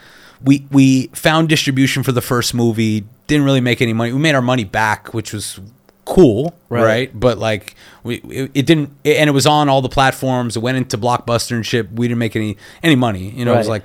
[0.42, 3.04] We we found distribution for the first movie.
[3.28, 4.12] Didn't really make any money.
[4.12, 5.60] We made our money back, which was
[6.04, 6.82] cool, Right.
[6.84, 7.10] right?
[7.20, 10.56] But like we it, it didn't, and it was on all the platforms.
[10.56, 11.92] It went into Blockbuster and shit.
[11.92, 13.30] We didn't make any any money.
[13.30, 13.84] You know, it was like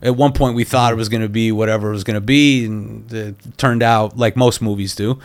[0.00, 2.20] at one point we thought it was going to be whatever it was going to
[2.22, 5.18] be, and it turned out like most movies do.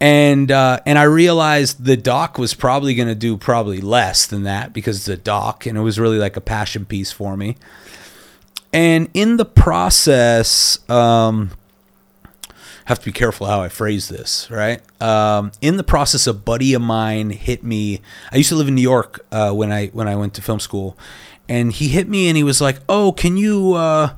[0.00, 4.42] And uh, and I realized the doc was probably going to do probably less than
[4.44, 7.56] that because it's a doc, and it was really like a passion piece for me.
[8.72, 11.50] And in the process, um,
[12.86, 14.80] have to be careful how I phrase this, right?
[15.02, 18.00] Um, in the process, a buddy of mine hit me.
[18.32, 20.60] I used to live in New York uh, when I when I went to film
[20.60, 20.96] school,
[21.48, 24.14] and he hit me and he was like, "Oh, can you uh,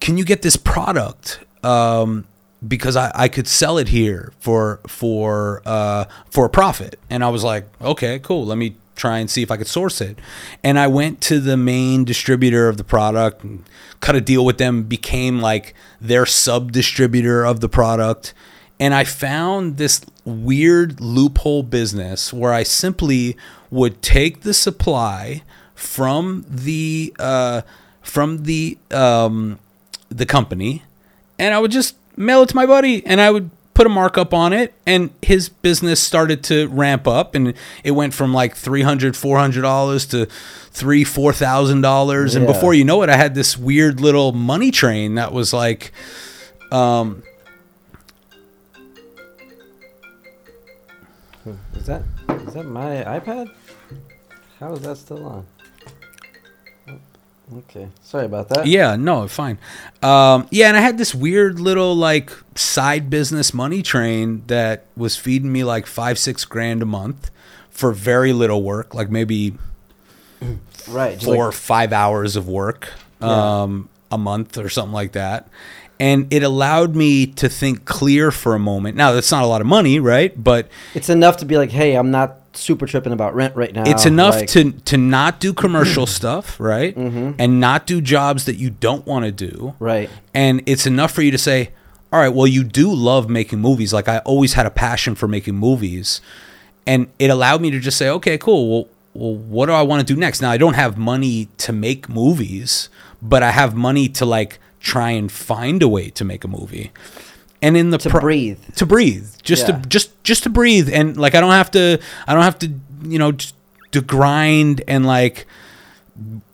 [0.00, 2.26] can you get this product?" Um,
[2.66, 7.28] because I, I could sell it here for for uh, for a profit, and I
[7.28, 8.46] was like, okay, cool.
[8.46, 10.18] Let me try and see if I could source it.
[10.62, 13.64] And I went to the main distributor of the product, and
[14.00, 18.34] cut a deal with them, became like their sub distributor of the product,
[18.82, 23.36] and I found this weird loophole business where I simply
[23.70, 25.42] would take the supply
[25.76, 27.62] from the uh,
[28.00, 29.60] from the um,
[30.08, 30.82] the company
[31.38, 33.50] and I would just mail it to my buddy and I would
[33.82, 38.14] put a markup on it and his business started to ramp up and it went
[38.14, 40.26] from like 300 400 dollars to
[40.70, 44.70] three four thousand dollars and before you know it I had this weird little money
[44.70, 45.90] train that was like
[46.70, 47.24] um
[51.74, 52.02] Is that
[52.46, 53.52] is that my iPad?
[54.60, 55.44] How is that still on?
[57.58, 58.66] Okay, sorry about that.
[58.66, 59.58] Yeah, no, fine.
[60.02, 65.16] Um, yeah, and I had this weird little like side business money train that was
[65.16, 67.30] feeding me like five, six grand a month
[67.70, 69.54] for very little work, like maybe
[70.88, 71.20] right.
[71.22, 72.88] four like- or five hours of work
[73.20, 73.62] Yeah.
[73.62, 75.48] um, a month or something like that.
[76.00, 78.96] And it allowed me to think clear for a moment.
[78.96, 80.32] Now, that's not a lot of money, right?
[80.42, 83.84] But it's enough to be like, hey, I'm not super tripping about rent right now.
[83.86, 86.94] it's enough like- to to not do commercial stuff, right?
[86.96, 87.32] Mm-hmm.
[87.38, 89.74] And not do jobs that you don't want to do.
[89.78, 90.10] right.
[90.34, 91.70] And it's enough for you to say,
[92.12, 93.92] all right, well, you do love making movies.
[93.92, 96.20] Like I always had a passion for making movies.
[96.86, 98.68] And it allowed me to just say, okay, cool.
[98.70, 100.42] Well, well what do I want to do next?
[100.42, 102.88] Now, I don't have money to make movies,
[103.22, 106.90] but I have money to like try and find a way to make a movie.
[107.62, 108.58] And in the To pro- breathe.
[108.74, 109.78] to breathe, just Yeah.
[109.80, 112.72] to just just to breathe, and like I don't have to, I don't have to,
[113.04, 113.32] you know,
[113.92, 115.46] to grind and like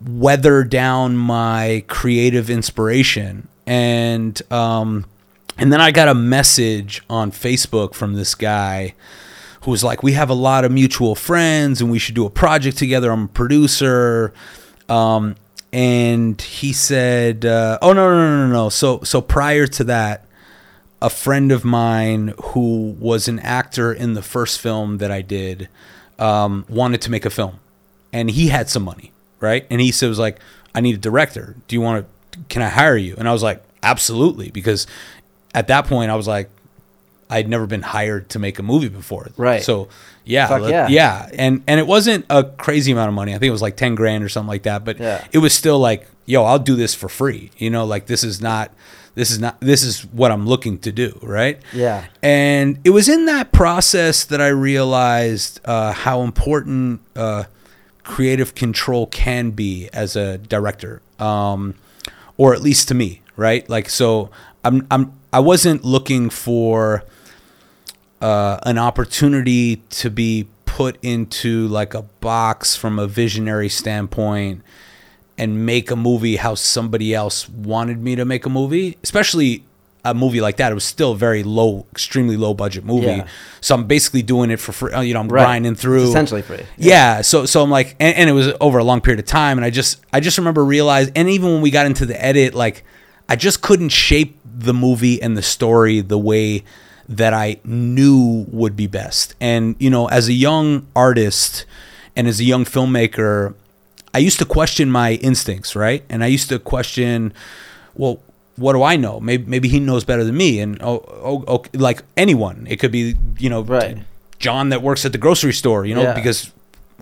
[0.05, 3.47] weather down my creative inspiration.
[3.65, 5.05] And um
[5.57, 8.93] and then I got a message on Facebook from this guy
[9.61, 12.29] who was like we have a lot of mutual friends and we should do a
[12.29, 13.11] project together.
[13.11, 14.33] I'm a producer.
[14.87, 15.35] Um
[15.73, 18.69] and he said uh, oh no no no no no.
[18.69, 20.25] So so prior to that
[21.01, 25.69] a friend of mine who was an actor in the first film that I did
[26.17, 27.59] um, wanted to make a film,
[28.11, 29.65] and he had some money, right?
[29.69, 30.37] And he said was like,
[30.75, 31.55] "I need a director.
[31.67, 32.39] Do you want to?
[32.49, 34.87] Can I hire you?" And I was like, "Absolutely," because
[35.55, 36.49] at that point I was like,
[37.29, 39.63] I'd never been hired to make a movie before, Right.
[39.63, 39.87] So
[40.25, 40.87] yeah, let- yeah.
[40.89, 43.31] yeah, and and it wasn't a crazy amount of money.
[43.33, 45.23] I think it was like ten grand or something like that, but Yeah.
[45.31, 47.51] it was still like, yo, I'll do this for free.
[47.57, 48.71] You know, like this is not,
[49.19, 51.61] this is not, this is what I'm looking to do, right?
[51.73, 52.05] Yeah.
[52.23, 57.43] And it was in that process that I realized uh, how important uh,
[58.03, 61.75] creative control can be as a director, um,
[62.37, 63.69] or at least to me, right?
[63.69, 64.29] Like, so
[64.63, 67.03] I'm, I'm, I wasn't looking for
[68.21, 74.63] uh, an opportunity to be put into like a box from a visionary standpoint
[75.39, 79.63] and make a movie how somebody else wanted me to make a movie, especially
[80.05, 80.71] a movie like that.
[80.71, 83.07] It was still a very low, extremely low budget movie.
[83.07, 83.27] Yeah.
[83.61, 84.93] So I'm basically doing it for free.
[84.93, 85.43] uh, You know, I'm Right.
[85.43, 86.63] grinding through It's essentially free.
[86.77, 87.21] yeah.
[87.21, 89.65] So so I'm like, and, and it was over a long period of time, and
[89.65, 92.83] I just I just remember realize, and even when we got into the edit, like
[93.27, 96.63] I just couldn't shape the movie and the story the way
[97.09, 99.35] that I knew would be best.
[99.41, 101.65] And you know, as a young artist
[102.15, 103.53] and as a young filmmaker,
[104.13, 106.03] I used to question my instincts, right?
[106.09, 107.33] And I used to question,
[107.95, 108.19] well,
[108.55, 109.19] what do I know?
[109.19, 112.91] Maybe maybe he knows better than me, and oh, oh, oh like anyone, it could
[112.91, 113.97] be you know, Right.
[114.39, 116.13] John that works at the grocery store, you know, Yeah.
[116.13, 116.51] because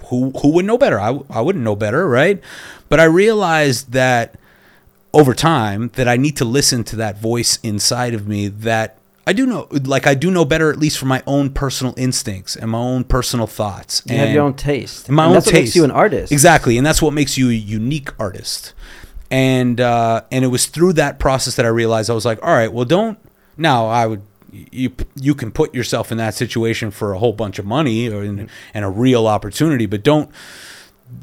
[0.06, 1.00] who who would know better?
[1.00, 2.41] I I wouldn't know better, right?
[2.89, 4.36] But I realized that
[5.13, 9.34] over time that I need to listen to that voice inside of me that I
[9.34, 12.72] do know like I do know better at least for my own personal instincts and
[12.72, 14.02] my own personal thoughts.
[14.06, 15.10] You have your own taste.
[15.10, 15.54] my And own that's taste.
[15.54, 16.32] what makes you an artist.
[16.32, 18.74] Exactly, and that's what makes you a unique artist.
[19.30, 22.54] And uh, and it was through that process that I realized I was like, all
[22.54, 23.20] right, well, don't
[23.58, 23.88] now.
[23.88, 24.22] I would
[24.54, 28.24] you you can put yourself in that situation for a whole bunch of money or
[28.24, 30.32] and, and a real opportunity, but don't.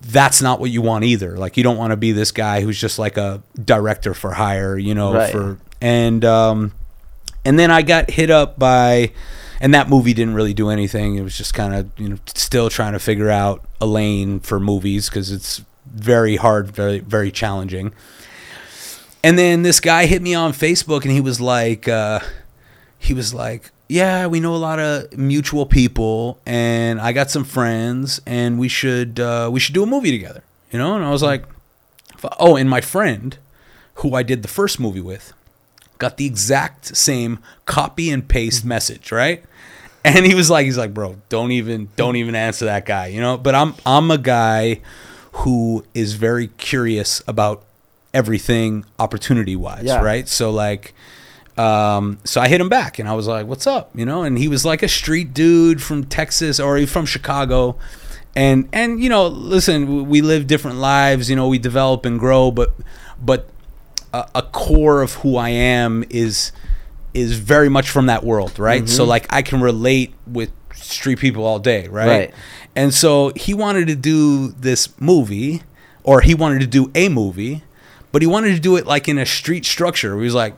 [0.06, 1.36] That's not what you want either.
[1.38, 4.76] Like you don't want to be this guy who's just like a director for hire,
[4.76, 5.14] you know.
[5.14, 5.32] Right.
[5.32, 6.72] For and um,
[7.44, 9.12] and then I got hit up by,
[9.60, 11.16] and that movie didn't really do anything.
[11.16, 14.58] It was just kind of you know still trying to figure out a lane for
[14.60, 17.92] movies because it's very hard, very very challenging.
[19.22, 22.20] And then this guy hit me on Facebook and he was like, uh,
[22.98, 27.44] he was like, yeah, we know a lot of mutual people, and I got some
[27.44, 30.96] friends, and we should uh, we should do a movie together, you know.
[30.96, 31.44] And I was like,
[32.38, 33.36] oh, and my friend,
[33.96, 35.32] who I did the first movie with,
[35.98, 39.44] got the exact same copy and paste message, right?
[40.04, 43.20] And he was like, he's like, bro, don't even don't even answer that guy, you
[43.20, 43.36] know.
[43.38, 44.80] But I'm I'm a guy
[45.32, 47.64] who is very curious about
[48.12, 50.00] everything opportunity wise, Yeah.
[50.02, 50.28] right?
[50.28, 50.94] So like
[51.56, 54.36] um, so I hit him back and I was like, "What's up?" You know, and
[54.36, 57.76] he was like a street dude from Texas or he from Chicago,
[58.34, 61.30] and and you know, listen, we live different lives.
[61.30, 62.74] You know, we develop and grow, but
[63.22, 63.48] but
[64.14, 66.52] a, a core of who I am is
[67.12, 68.88] is very much from that world, right?
[68.88, 69.10] So mm-hmm.
[69.10, 72.06] like I can relate with street people all day, right?
[72.06, 72.34] Right.
[72.76, 75.62] And so he wanted to do this movie,
[76.02, 77.62] or he wanted to do a movie,
[78.12, 80.16] but he wanted to do it like in a street structure.
[80.18, 80.54] He was like,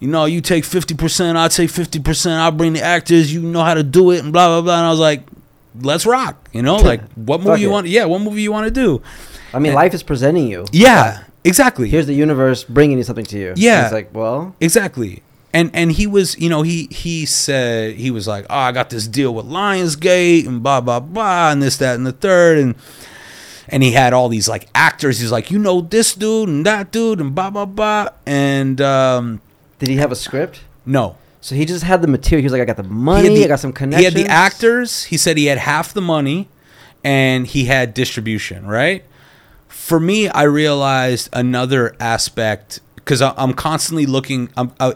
[0.00, 3.40] you know, you take fifty percent, I take fifty percent, I'll bring the actors, you
[3.40, 4.78] know how to do it, and blah blah blah.
[4.78, 5.22] And I was like,
[5.80, 7.72] let's rock, you know, like what Fuck movie you it.
[7.72, 7.86] want?
[7.86, 9.02] Yeah, what movie you want to do?
[9.54, 10.66] I mean, life is presenting you.
[10.72, 11.88] Yeah, exactly.
[11.88, 13.54] Here's the universe bringing you something to you.
[13.56, 13.84] Yeah.
[13.84, 15.22] It's like, well, Exactly.
[15.52, 18.90] And and he was, you know, he he said he was like, "Oh, I got
[18.90, 22.74] this deal with Lionsgate and blah blah blah and this that and the third and
[23.68, 25.18] and he had all these like actors.
[25.18, 29.40] He's like, "You know this dude and that dude and blah blah blah." And um
[29.78, 30.60] did he have a script?
[30.84, 31.16] no.
[31.40, 32.40] So he just had the material.
[32.42, 33.28] He was like, I got the money.
[33.28, 34.00] the- I got some connections.
[34.00, 35.04] He had the actors.
[35.04, 36.48] He said he had half the money
[37.04, 39.04] and he had distribution, right?
[39.76, 44.48] For me, I realized another aspect because I'm constantly looking.
[44.56, 44.94] I'm, I,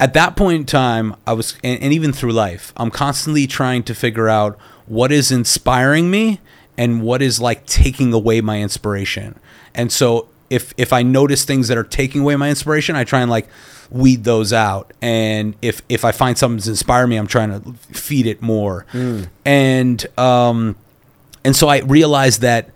[0.00, 3.84] at that point in time, I was, and, and even through life, I'm constantly trying
[3.84, 6.40] to figure out what is inspiring me
[6.76, 9.38] and what is like taking away my inspiration.
[9.74, 13.20] And so, if if I notice things that are taking away my inspiration, I try
[13.20, 13.46] and like
[13.90, 14.92] weed those out.
[15.00, 18.86] And if if I find something that's inspiring me, I'm trying to feed it more.
[19.44, 20.74] And um,
[21.44, 22.70] and so I realized that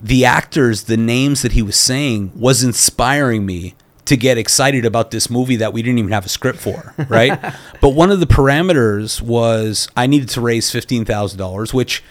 [0.00, 3.74] the actors, the names that he was saying, was inspiring me
[4.06, 7.38] to get excited about this movie that we didn't even have a script for, right?
[7.80, 12.02] but one of the parameters was I needed to raise fifteen thousand dollars, which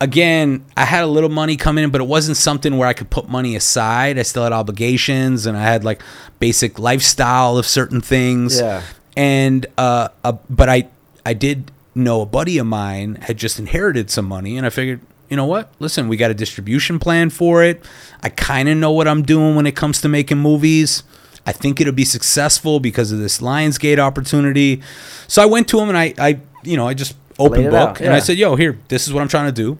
[0.00, 3.10] again, I had a little money coming in, but it wasn't something where I could
[3.10, 4.18] put money aside.
[4.18, 6.02] I still had obligations and I had like
[6.38, 8.60] basic lifestyle of certain things.
[8.60, 8.82] Yeah.
[9.16, 10.88] And uh, uh but I
[11.24, 15.00] I did know a buddy of mine had just inherited some money and I figured,
[15.28, 15.72] you know what?
[15.78, 17.84] Listen, we got a distribution plan for it.
[18.22, 21.02] I kind of know what I'm doing when it comes to making movies.
[21.46, 24.82] I think it'll be successful because of this Lionsgate opportunity.
[25.28, 28.00] So I went to him and I, I you know, I just open book out,
[28.00, 29.78] and I said, "Yo, here, this is what I'm trying to do.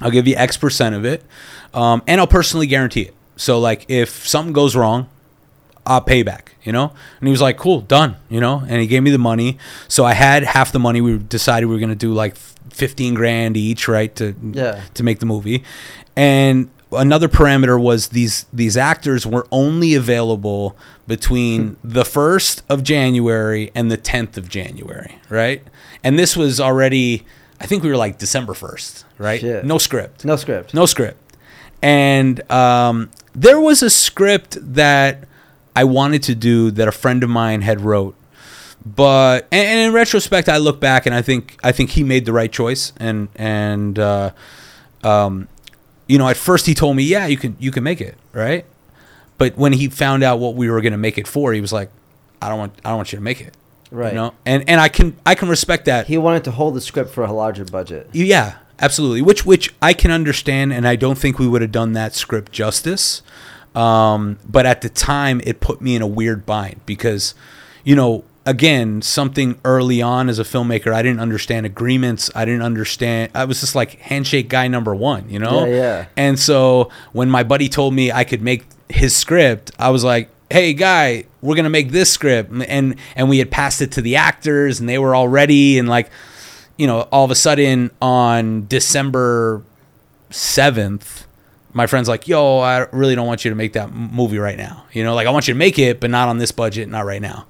[0.00, 1.24] I'll give you X percent of it,
[1.72, 3.14] um, and I'll personally guarantee it.
[3.36, 5.08] So like, if something goes wrong,
[5.86, 8.62] I'll pay back, you know." And he was like, "Cool, done," you know.
[8.68, 9.58] And he gave me the money,
[9.88, 11.00] so I had half the money.
[11.00, 12.36] We decided we were gonna do like
[12.70, 14.80] fifteen grand each, right, to Yeah.
[14.94, 15.62] to make the movie.
[16.16, 20.76] And another parameter was these these actors were only available
[21.06, 25.62] between the 1st of January and the 10th of January, right?
[26.04, 27.24] And this was already
[27.60, 29.40] I think we were like December 1st, right?
[29.40, 29.64] Shit.
[29.64, 30.24] No script.
[30.24, 30.72] No script.
[30.74, 31.18] No script.
[31.82, 35.24] And um, there was a script that
[35.74, 38.16] I wanted to do that a friend of mine had wrote
[38.84, 42.24] but and, and in retrospect, I look back and I think I think he made
[42.24, 42.92] the right choice.
[42.96, 44.30] And and uh,
[45.04, 45.48] um,
[46.06, 48.64] you know, at first he told me, yeah, you can you can make it, right?
[49.38, 51.72] But when he found out what we were going to make it for, he was
[51.72, 51.90] like,
[52.40, 53.54] I don't want I don't want you to make it,
[53.90, 54.12] Right.
[54.12, 56.06] You know, and and I can I can respect that.
[56.06, 58.08] He wanted to hold the script for a larger budget.
[58.12, 59.20] Yeah, absolutely.
[59.20, 62.52] Which which I can understand, and I don't think we would have done that script
[62.52, 63.22] justice.
[63.74, 67.34] Um, but at the time, it put me in a weird bind because,
[67.84, 72.30] you know, again, something early on as a filmmaker, I didn't understand agreements.
[72.34, 73.30] I didn't understand.
[73.34, 75.64] I was just like handshake guy number one, you know.
[75.66, 76.06] Yeah, yeah.
[76.16, 80.30] And so when my buddy told me I could make his script, I was like,
[80.50, 84.16] "Hey, guy, we're gonna make this script," and and we had passed it to the
[84.16, 86.10] actors, and they were all ready, and like
[86.76, 89.62] you know, all of a sudden on December
[90.30, 91.26] 7th,
[91.72, 94.84] my friend's like, yo, I really don't want you to make that movie right now.
[94.92, 97.04] You know, like I want you to make it, but not on this budget, not
[97.04, 97.46] right now.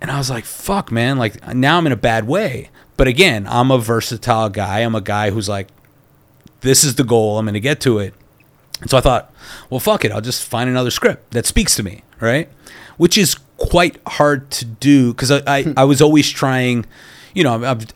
[0.00, 1.18] And I was like, fuck, man.
[1.18, 2.70] Like now I'm in a bad way.
[2.96, 4.80] But again, I'm a versatile guy.
[4.80, 5.68] I'm a guy who's like,
[6.60, 7.38] this is the goal.
[7.38, 8.14] I'm going to get to it.
[8.80, 9.32] And so I thought,
[9.70, 10.12] well, fuck it.
[10.12, 12.48] I'll just find another script that speaks to me, right?
[12.96, 15.72] Which is quite hard to do because I, I, hmm.
[15.76, 16.86] I was always trying,
[17.34, 17.86] you know, I've,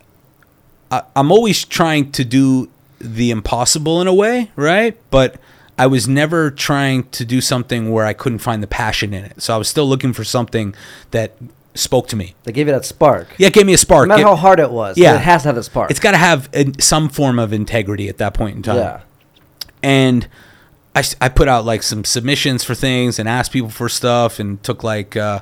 [0.91, 2.69] I, I'm always trying to do
[3.03, 4.97] the impossible in a way, right?
[5.11, 5.35] But
[5.77, 9.41] I was never trying to do something where I couldn't find the passion in it.
[9.41, 10.73] So I was still looking for something
[11.11, 11.35] that
[11.75, 12.35] spoke to me.
[12.43, 13.27] They gave it that spark.
[13.37, 14.07] Yeah, it gave me a spark.
[14.07, 15.15] No matter It- how hard it was, Yeah.
[15.15, 15.89] it has to have a spark.
[15.91, 18.99] it's got to have in- some form of integrity at that point in time yeah.
[19.81, 20.27] and
[20.95, 24.83] I put out like some submissions for things and asked people for stuff and took
[24.83, 25.39] like uh,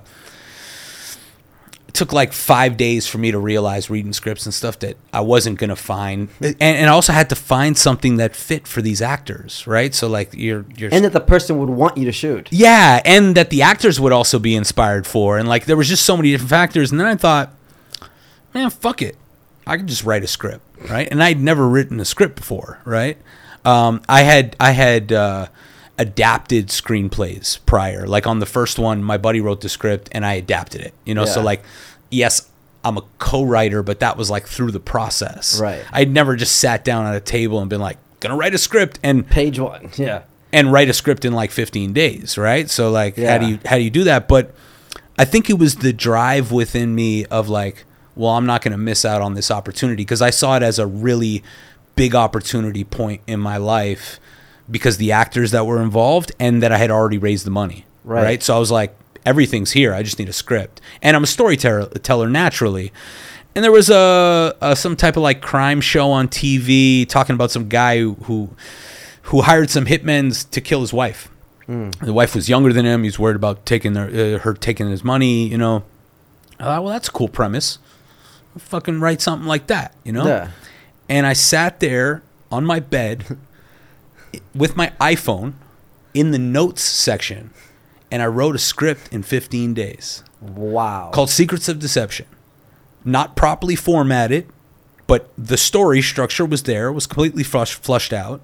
[1.92, 5.20] it took like five days for me to realize reading scripts and stuff that I
[5.20, 9.02] wasn't gonna find and, and I also had to find something that fit for these
[9.02, 12.48] actors right so like you're you're And that the person would want you to shoot.
[12.50, 16.06] yeah, and that the actors would also be inspired for, and like there was just
[16.06, 16.92] so many different factors.
[16.92, 17.54] And then I thought,
[18.54, 19.18] man, fuck it,
[19.68, 21.08] I could just write a script, right?
[21.12, 23.18] And I'd never written a script before, right?
[23.66, 25.48] Um, I had I had uh,
[25.98, 30.34] adapted screenplays prior, like on the first one, my buddy wrote the script and I
[30.34, 31.26] adapted it, you know.
[31.26, 31.64] So like,
[32.10, 32.48] yes.
[32.84, 35.60] I'm a co-writer, but that was like through the process.
[35.62, 35.84] Right.
[35.92, 38.98] I'd never just sat down at a table and been like, "Gonna write a script,"
[39.04, 39.92] and Page one.
[39.98, 40.24] Yeah.
[40.52, 42.68] and write a script in like 15 days, right?
[42.72, 43.34] So like Yeah.
[43.34, 44.28] how do you how do you do that?
[44.28, 44.56] But
[45.16, 47.86] I think it was the drive within me of like,
[48.16, 50.88] well, I'm not to miss out on this opportunity because I saw it as a
[50.88, 51.44] really
[51.96, 54.20] big opportunity point in my life
[54.70, 58.24] because the actors that were involved and that I had already raised the money, Right.
[58.24, 58.43] right?
[58.43, 58.95] So I was like,
[59.26, 59.93] everything's here.
[59.93, 62.91] I just need a script, and I'm a storyteller teller naturally.
[63.53, 67.51] And there was a, a some type of like crime show on TV talking about
[67.51, 68.49] some guy who who,
[69.24, 71.28] who hired some hitmen to kill his wife.
[71.68, 73.03] The wife was younger than him.
[73.03, 75.47] He's worried about taking their, uh, her taking his money.
[75.47, 75.84] You know,
[76.59, 77.80] I thought, well, that's a cool premise.
[78.53, 79.95] I'll fucking write something like that.
[80.03, 80.28] You know.
[80.28, 80.49] Yeah.
[81.07, 83.38] And I sat there on my bed
[84.56, 85.54] with my iPhone
[86.14, 87.52] in the notes section,
[88.12, 91.12] and I wrote a script in 15 days Wow.
[91.14, 92.26] called Secrets of Deception.
[93.06, 94.48] Not properly formatted,
[95.08, 98.42] but the story structure was there, was completely flush, flushed out.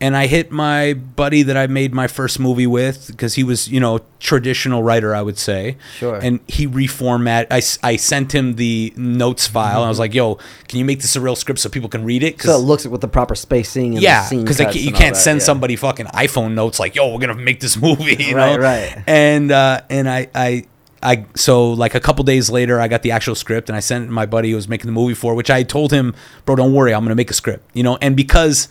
[0.00, 3.68] And I hit my buddy that I made my first movie with because he was,
[3.68, 5.76] you know, traditional writer, I would say.
[5.96, 6.16] Sure.
[6.16, 7.46] And he reformat.
[7.50, 9.78] I, I sent him the notes file.
[9.78, 10.36] And I was like, "Yo,
[10.68, 12.84] can you make this a real script so people can read it?" so it looks
[12.84, 15.46] like with the proper spacing and yeah, the scene because you can't that, send yeah.
[15.46, 18.62] somebody fucking iPhone notes like, "Yo, we're gonna make this movie," you Right, know?
[18.62, 19.02] right.
[19.06, 20.64] And uh, and I I
[21.02, 24.04] I so like a couple days later, I got the actual script and I sent
[24.04, 26.56] it to my buddy who was making the movie for, which I told him, "Bro,
[26.56, 27.98] don't worry, I'm gonna make a script," you know.
[28.00, 28.68] And because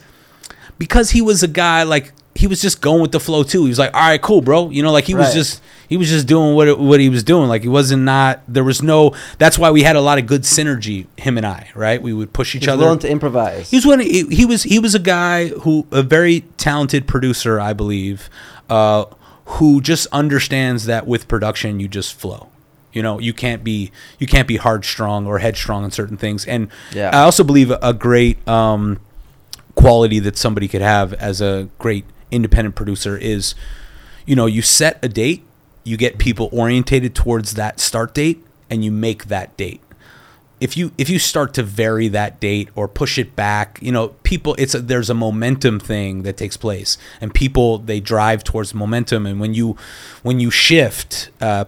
[0.77, 3.63] because he was a guy like he was just going with the flow too.
[3.63, 6.07] He was like, "All right, cool, bro," you know, like he was just he was
[6.07, 7.49] just doing what it, what he was doing.
[7.49, 9.15] Like he wasn't not there was no.
[9.39, 11.69] That's why we had a lot of good synergy, him and I.
[11.73, 12.83] Right, we would push each He's other.
[12.83, 13.71] willing to improvise.
[13.71, 13.99] He was one.
[14.01, 18.29] He, he was he was a guy who a very talented producer, I believe,
[18.69, 19.05] uh,
[19.45, 22.49] who just understands that with production you just flow.
[22.93, 26.45] You know, you can't be you can't be hard strong or headstrong on certain things.
[26.45, 27.09] And Yeah.
[27.13, 28.99] I also believe a great um,
[29.77, 33.55] quality that somebody could have as a great independent producer is,
[34.25, 35.43] you know, you set a date,
[35.83, 39.79] you get people orientated towards that start date, and you make that date.
[40.59, 44.09] If you if you start to vary that date or push it back, you know,
[44.23, 48.73] people it's a, there's a momentum thing that takes place, and people they drive towards
[48.73, 49.77] momentum, and when you
[50.23, 51.65] when you shift, uh,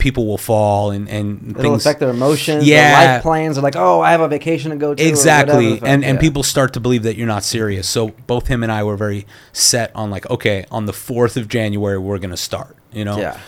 [0.00, 2.66] people will fall and and It'll things affect their emotions.
[2.66, 2.90] Yeah.
[2.98, 5.02] Their life plans are like, oh, I have a vacation to go to.
[5.02, 6.18] exactly and and Yeah.
[6.20, 9.26] people start to believe that you're not serious so both him and i were very
[9.52, 13.38] set on like okay on the 4th of january we're gonna start you know Yeah.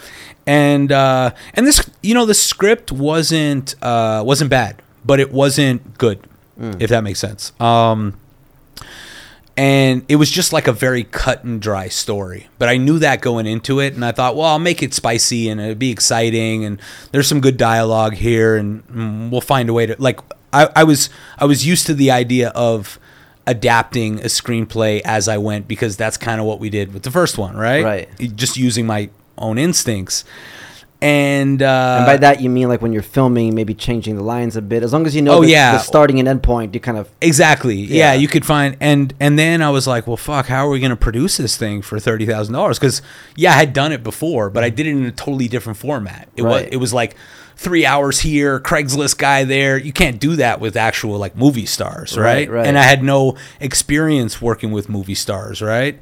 [0.46, 5.98] and uh, and this you know the script wasn't uh, wasn't bad, but it wasn't
[5.98, 6.18] good,
[6.80, 7.52] if that makes sense.
[7.60, 8.14] Um,
[9.56, 12.48] and it was just like a very cut and dry story.
[12.58, 15.48] But I knew that going into it, and I thought, well, I'll make it spicy
[15.48, 16.80] and it'd be exciting, and
[17.12, 20.20] there's some good dialogue here, and mm, we'll find a way to like.
[20.54, 22.98] I, I was I was used to the idea of
[23.46, 27.10] adapting a screenplay as I went because that's kind of what we did with the
[27.10, 27.84] first one, right?
[27.84, 28.36] Right.
[28.36, 30.24] Just using my own instincts,
[31.02, 34.56] and uh, And by that you mean like when you're filming, maybe changing the lines
[34.56, 34.82] a bit.
[34.82, 35.72] As long as you know Oh, the, yeah.
[35.72, 37.74] the starting and end point, you kind of Exactly.
[37.76, 38.12] Yeah.
[38.12, 38.14] Yeah.
[38.14, 40.90] you could find and and then I was like, well, fuck, how are we going
[40.90, 42.78] to produce this thing for thirty thousand dollars?
[42.78, 43.02] Because
[43.36, 46.28] yeah, I had done it before, but I did it in a totally different format.
[46.36, 46.72] It was Right.
[46.72, 47.16] it was like
[47.56, 49.76] three hours here, Craigslist guy there.
[49.78, 52.50] You can't do that with actual like movie stars, Right, right?
[52.50, 52.66] right.
[52.66, 55.98] And I had no experience working with movie stars, right?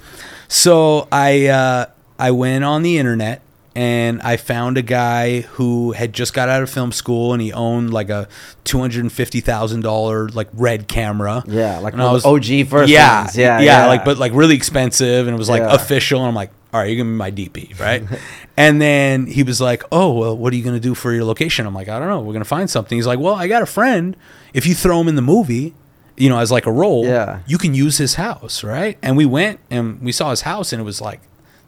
[0.48, 1.86] So I uh,
[2.18, 3.42] I went on the internet
[3.76, 7.52] and I found a guy who had just got out of film school and he
[7.52, 8.28] owned like a
[8.64, 11.44] two hundred and fifty thousand dollar like red camera.
[11.46, 13.28] Yeah, like And of the OG first yeah.
[13.34, 13.86] Yeah, yeah, yeah.
[13.86, 15.74] like but like really expensive and it was like Yeah.
[15.74, 16.20] official.
[16.20, 18.02] And I'm like, all right, you're gonna be my DP, right?
[18.56, 21.66] and then he was like, oh well, what are you gonna do for your location?
[21.66, 22.20] I'm like, I don't know.
[22.20, 22.98] We're gonna find something.
[22.98, 24.16] He's like, well, I got a friend.
[24.52, 25.74] If you throw him in the movie.
[26.16, 27.38] You know, as like a role, Yeah.
[27.46, 28.98] you can use his house, right?
[29.00, 31.20] And we went and we saw his house, and it was like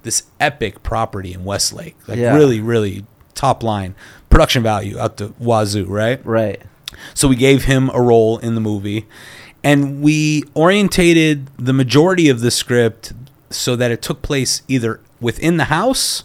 [0.02, 2.34] this epic property in Westlake, like Yeah.
[2.34, 3.94] really, really top line
[4.28, 6.24] production value out the wazoo, right?
[6.24, 6.60] right.
[7.14, 9.06] So we gave him a role in the movie,
[9.62, 13.12] and we orientated the majority of the script
[13.50, 16.22] so that it took place either within the house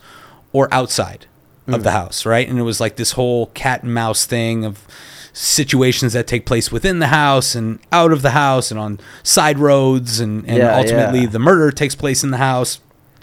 [0.53, 1.25] or outside
[1.67, 1.93] of the mm.
[1.93, 2.47] house, right?
[2.47, 4.87] And it was like this whole cat and mouse thing of
[5.33, 9.59] situations that take place within the house and out of the house and on side
[9.59, 11.27] roads and, and Yeah, ultimately yeah.
[11.27, 12.79] the murder takes place in the house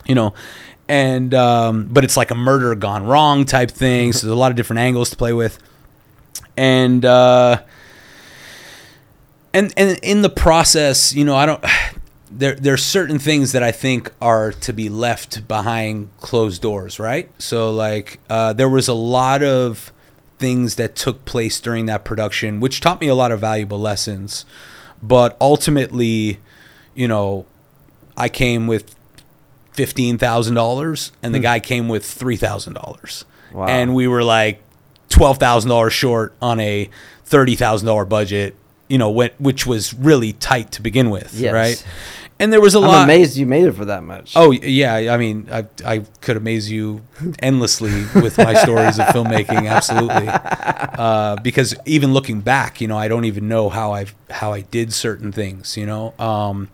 [0.07, 0.35] you know
[0.89, 4.13] and um, but it's like a murder gone wrong type thing.
[4.13, 5.59] So there's a lot of different angles to play with.
[6.57, 7.63] And uh
[9.53, 11.65] and and in the process you know i don't
[12.31, 17.31] there there's certain things that i think are to be left behind closed doors right?
[17.39, 19.93] So like uh there was a lot of
[20.39, 24.45] things that took place during that production which taught me a lot of valuable lessons.
[25.03, 26.39] But ultimately
[26.95, 27.47] you know
[28.17, 28.95] i came with
[29.77, 33.67] $15,000 and the guy came with $3,000 Wow.
[33.67, 34.61] and we were like
[35.09, 36.91] twelve thousand dollars short on a
[37.25, 38.57] thirty thousand dollar budget.
[38.89, 41.53] You know, wh- which was really tight to begin with, Yes.
[41.55, 41.87] right?
[42.41, 43.05] And there was a I'm lot.
[43.05, 44.33] amazed you made it for that much.
[44.35, 47.03] Oh yeah, I mean, I I could amaze you
[47.39, 50.27] endlessly with my stories of filmmaking, absolutely.
[50.29, 54.63] Uh, because even looking back, you know, I don't even know how I how I
[54.63, 55.77] did certain things.
[55.77, 56.71] You know, um,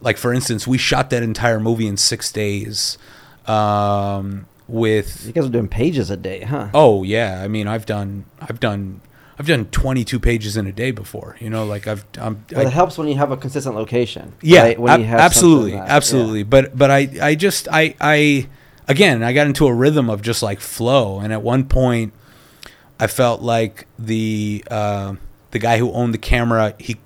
[0.00, 2.98] like for instance, we shot that entire movie in six days.
[3.46, 6.68] Um, with you guys are doing pages a day, huh?
[6.74, 9.00] Oh yeah, I mean I've done I've done
[9.38, 11.36] I've done 22 pages in a day before.
[11.40, 14.32] You know, like I've I'm Well, it helps when you have a consistent location.
[14.42, 14.78] yeah, right?
[14.80, 16.42] When ab- you have absolutely, that- absolutely.
[16.42, 18.48] But but I I just I I
[18.88, 22.12] again I got into a rhythm of just like flow, and at one point
[22.98, 25.14] I felt like the uh,
[25.52, 26.96] the guy who owned the camera he.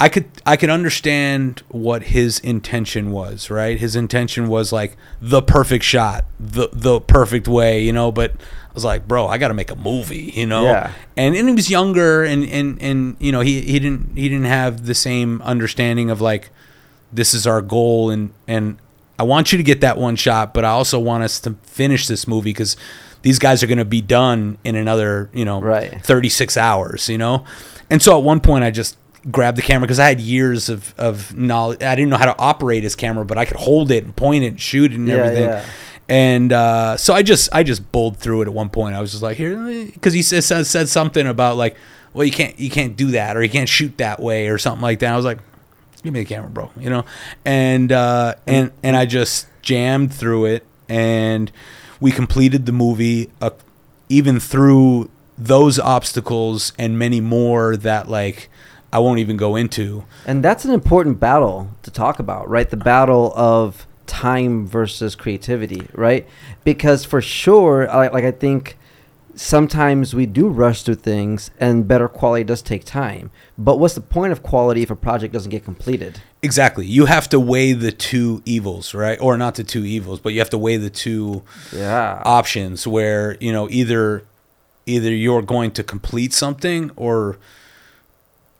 [0.00, 3.78] I could I could understand what his intention was, right?
[3.78, 8.72] His intention was like the perfect shot, the the perfect way, you know, but I
[8.72, 10.64] was like, bro, I got to make a movie, you know?
[10.64, 10.92] Yeah.
[11.16, 14.46] And, and he was younger and and and you know, he he didn't he didn't
[14.46, 16.48] have the same understanding of like
[17.12, 18.78] this is our goal and and
[19.18, 22.06] I want you to get that one shot, but I also want us to finish
[22.06, 22.74] this movie cuz
[23.20, 26.02] these guys are going to be done in another, you know, Right.
[26.02, 27.44] 36 hours, you know?
[27.90, 28.96] And so at one point I just
[29.30, 31.82] grabbed the camera because I had years of, of knowledge.
[31.82, 34.44] I didn't know how to operate his camera, but I could hold it and point
[34.44, 35.44] it and shoot it and Yeah, everything.
[35.44, 35.64] yeah.
[36.08, 38.96] And uh, so I just I just bowled through it at one point.
[38.96, 39.56] I was just like here
[39.86, 41.76] because he says said, said something about like
[42.14, 44.82] well you can't you can't do that or you can't shoot that way or something
[44.82, 45.12] like that.
[45.12, 45.38] I was like
[46.02, 46.70] give me the camera, bro.
[46.78, 47.04] You know,
[47.44, 51.52] and uh, and and I just jammed through it, and
[52.00, 53.50] we completed the movie, uh,
[54.08, 58.48] even through those obstacles and many more that like
[58.92, 60.04] I won't even go into.
[60.26, 62.68] And that's an important battle to talk about, right?
[62.68, 66.26] The battle of time versus creativity, right?
[66.64, 68.76] Because for sure, like, like I think
[69.36, 73.30] sometimes we do rush through things and better quality does take time.
[73.56, 76.20] But what's the point of quality if a project doesn't get completed?
[76.42, 76.84] Exactly.
[76.86, 79.18] You have to weigh the two evils, right?
[79.20, 81.42] Or not the two evils, but you have to weigh the two
[81.74, 82.20] Yeah.
[82.24, 84.24] options where, you know, either
[84.86, 87.36] either you're going to complete something or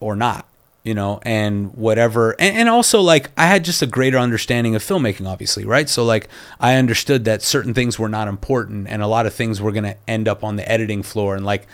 [0.01, 0.47] or not.
[0.83, 2.31] you know, and whatever.
[2.41, 5.87] And, and also, like, I had just a greater understanding of filmmaking, obviously, right?
[5.91, 6.27] So, like,
[6.59, 9.85] I understood that certain things were not important and a lot of things were going
[9.85, 11.37] to end up on the editing floor.
[11.37, 11.67] And, like,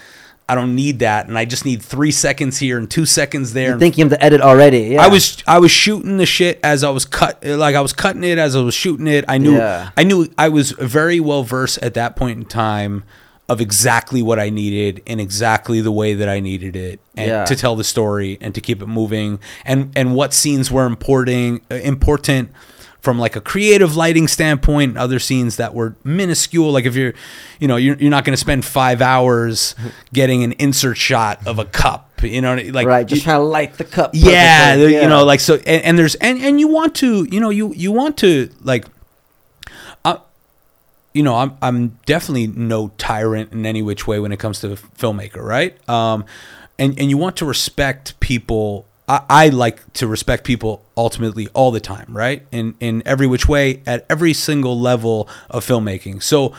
[0.49, 3.71] I don't need that, and I just need three seconds here and two seconds there.
[3.71, 4.81] You're thinking of the edit already.
[4.95, 5.03] Yeah.
[5.03, 8.23] I was I was shooting the shit as I was cut like I was cutting
[8.25, 9.25] it as I was shooting it.
[9.27, 9.91] I knew Yeah.
[9.97, 13.03] I knew I was very well versed at that point in time
[13.49, 17.45] of exactly what I needed in exactly the way that I needed it and Yeah.
[17.45, 21.63] to tell the story and to keep it moving and and what scenes were important
[21.71, 22.51] uh, important
[23.01, 27.15] from like a creative lighting standpoint and other scenes that were minuscule like if you're
[27.61, 29.77] you know you're, you're not going to spend five hours
[30.13, 33.45] getting an insert shot of a cup you know like right, just you- trying to
[33.45, 34.11] light the cup.
[34.13, 37.39] yeah, the- you know, like so, and, and there's and and you want to, you
[37.39, 38.87] know, you you want to like,
[41.17, 44.69] you know, I'm I'm definitely no tyrant in any which way when it comes to
[44.69, 45.77] filmmaker, right?
[45.89, 46.27] Um,
[46.79, 48.87] and and you want to respect people.
[49.09, 52.47] I, I like to respect people ultimately all the time, right?
[52.53, 56.23] In in every which way at every single level of filmmaking.
[56.23, 56.53] So,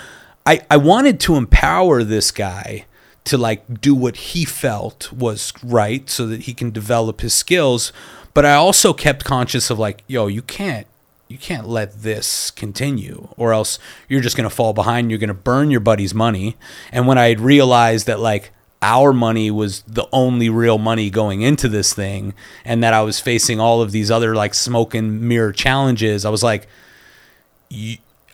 [0.44, 2.86] I I wanted to empower this guy
[3.26, 7.92] to like do what he felt was right so that he can develop his skills
[8.34, 10.88] but i also kept conscious of like yo you can't
[11.28, 15.28] you can't let this continue or else you're just going to fall behind you're going
[15.28, 16.56] to burn your buddy's money
[16.92, 18.52] and when i had realized that like
[18.82, 23.20] our money was the only real money going into this thing and that i was
[23.20, 26.68] facing all of these other like smoke and mirror challenges i was like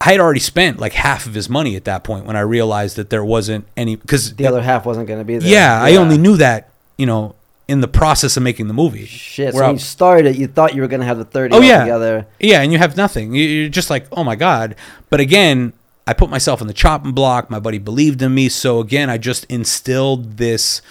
[0.06, 2.98] I had already spent like half of his money at that point when I realized
[2.98, 5.50] that there wasn't any because the other half wasn't going to be there.
[5.50, 7.36] yeah, I only knew that you know
[7.68, 9.06] in the process of making the movie.
[9.06, 9.54] Shit.
[9.54, 11.56] Where So I- when you started, you thought you were going to have the thirty
[11.56, 12.28] oh yeah, together.
[12.40, 13.34] yeah, and you have nothing.
[13.34, 14.76] You- You're just like, oh my god.
[15.10, 15.74] But again,
[16.06, 17.50] I put myself in the chopping block.
[17.50, 20.82] My buddy believed in me, so again, I just instilled this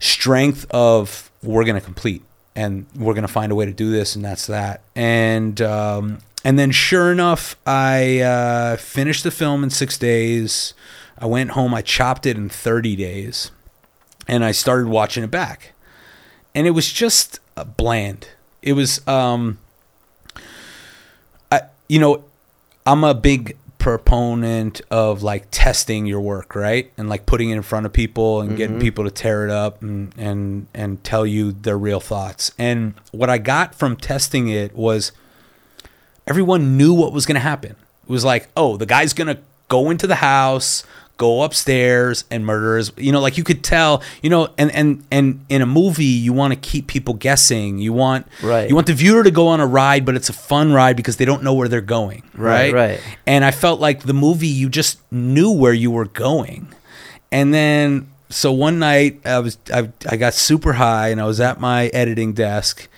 [0.00, 2.22] strength of we're gonna complete
[2.56, 4.80] and we're gonna find a way to do this, and that's that.
[4.96, 10.72] And um, and then sure enough, I uh, finished the film in six days.
[11.18, 11.74] I went home.
[11.74, 13.50] I chopped it in thirty days,
[14.26, 15.73] and I started watching it back,
[16.54, 18.28] and it was just uh, bland.
[18.62, 19.58] It was, um,
[21.50, 22.24] I you know,
[22.86, 26.90] I'm a big proponent of like testing your work, right?
[26.96, 29.82] And like putting it in front of people and getting people to tear it up
[29.82, 32.52] and and and tell you their real thoughts.
[32.58, 35.12] And what I got from testing it was
[36.26, 37.72] everyone knew what was going to happen.
[37.72, 40.84] It was like, "Oh, the guy's going to go into the house,
[41.16, 45.04] go upstairs and murder his you know like you could tell you know and and
[45.12, 48.68] and in a movie you want to keep people guessing you want Right.
[48.68, 51.16] you want the viewer to go on a ride but it's a fun ride because
[51.16, 53.00] they don't know where they're going Right, right right.
[53.26, 56.66] and i felt like the movie you just knew where you were going
[57.30, 61.40] and then so one night i was i, I got super high and i was
[61.40, 62.88] at my editing desk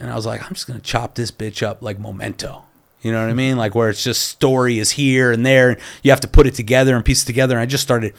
[0.00, 2.62] and i was like i'm just gonna chop this bitch up like memento
[3.02, 3.56] you know what I mean?
[3.56, 6.54] Like where it's just story is here and there, and you have to put it
[6.54, 7.54] together and piece it together.
[7.54, 8.12] And I just started,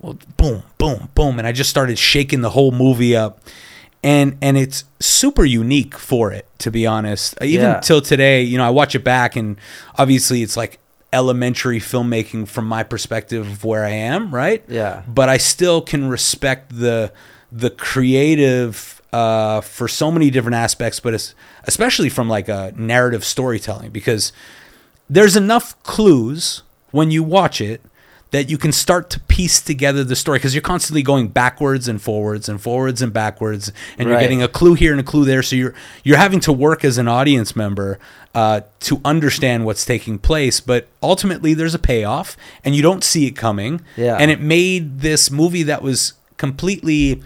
[0.00, 3.40] well, boom, boom, boom, and I just started shaking the whole movie up,
[4.02, 7.34] and and it's super unique for it to be honest.
[7.40, 7.80] Uh, even Yeah.
[7.80, 9.56] till today, you know, I watch it back, and
[9.98, 10.78] obviously it's like
[11.12, 14.64] elementary filmmaking from my perspective of where I am, right?
[14.66, 15.02] Yeah.
[15.06, 17.12] But I still can respect the
[17.54, 21.34] the creative uh, for so many different aspects, but it's,
[21.64, 24.32] especially from like a narrative storytelling because
[25.10, 27.82] there's enough clues when you watch it
[28.30, 32.00] that you can start to piece together the story because you're constantly going backwards and
[32.00, 35.42] forwards and forwards and backwards and you're getting a clue here and a clue there
[35.42, 37.98] so you're you're having to work as an audience member
[38.34, 42.34] uh, to understand what's taking place but ultimately there's a payoff
[42.64, 44.16] and you don't see it coming Yeah.
[44.18, 47.22] and it made this movie that was completely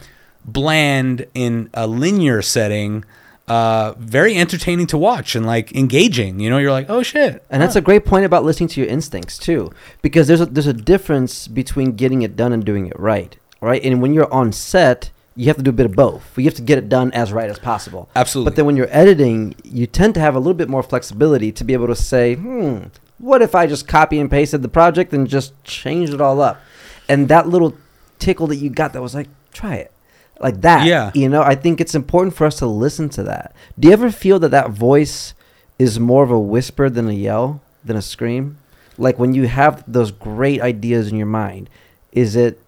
[0.47, 3.05] bland in a linear setting
[3.49, 7.62] uh, very entertaining to watch and like engaging you know you're like oh shit And
[7.62, 9.70] that's a great point about listening to your instincts too,
[10.03, 13.82] because there's a, there's a difference between getting it done and doing it right, right?
[13.84, 16.36] And when you're on set, you have to do a bit of both.
[16.36, 18.09] You have to get it done as right as possible.
[18.16, 18.51] Absolutely.
[18.51, 21.62] But then when you're editing, you tend to have a little bit more flexibility to
[21.62, 22.84] be able to say, hmm,
[23.18, 26.61] what if I just copy and pasted the project and just changed it all up?
[27.09, 27.76] And that little
[28.18, 29.92] tickle that you got that was like, try it.
[30.41, 30.87] Like that.
[30.87, 31.11] Yeah.
[31.14, 33.55] You know, I think it's important for us to listen to that.
[33.78, 35.34] Do you ever feel that that voice
[35.78, 38.59] is more of a whisper than a yell, than a scream?
[38.99, 41.68] Like when you have those great ideas in your mind,
[42.12, 42.61] is it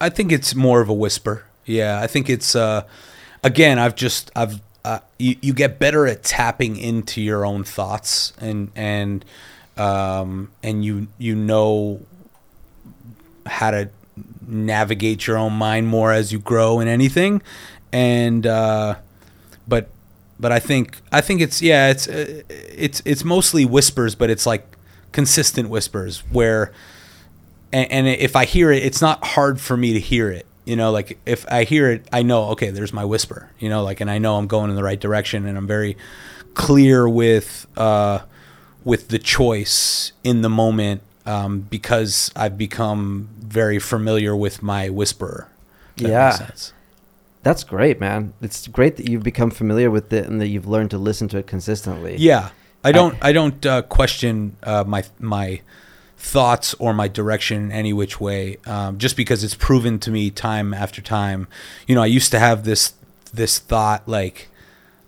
[0.00, 1.44] I think it's more of a whisper.
[1.64, 2.82] Yeah, I think it's uh
[3.42, 8.34] again, I've just I've uh, you, you get better at tapping into your own thoughts
[8.38, 9.24] and and
[9.78, 12.00] um and you you know
[13.46, 13.88] how to
[14.48, 17.42] navigate your own mind more as you grow in anything
[17.92, 18.94] and uh
[19.66, 19.88] but
[20.38, 24.46] but I think I think it's yeah it's uh, it's it's mostly whispers, but it's
[24.46, 24.66] like
[25.12, 26.72] consistent whispers where
[27.72, 30.46] and, and if I hear it, it's not hard for me to hear it.
[30.64, 33.50] You know, like if I hear it, I know okay, there's my whisper.
[33.58, 35.96] You know, like and I know I'm going in the right direction, and I'm very
[36.54, 38.20] clear with uh,
[38.82, 45.48] with the choice in the moment um, because I've become very familiar with my whisperer.
[45.96, 46.74] if that makes Yeah.
[47.42, 48.32] That's great, man.
[48.40, 51.38] It's great that you've become familiar with it and that you've learned to listen to
[51.38, 52.16] it consistently.
[52.16, 52.50] Yeah,
[52.82, 53.16] I don't.
[53.20, 55.60] I don't uh, question uh, my my
[56.16, 60.30] thoughts or my direction in any which way, um, just because it's proven to me
[60.30, 61.46] time after time.
[61.86, 62.94] You know, I used to have this
[63.32, 64.48] this thought like,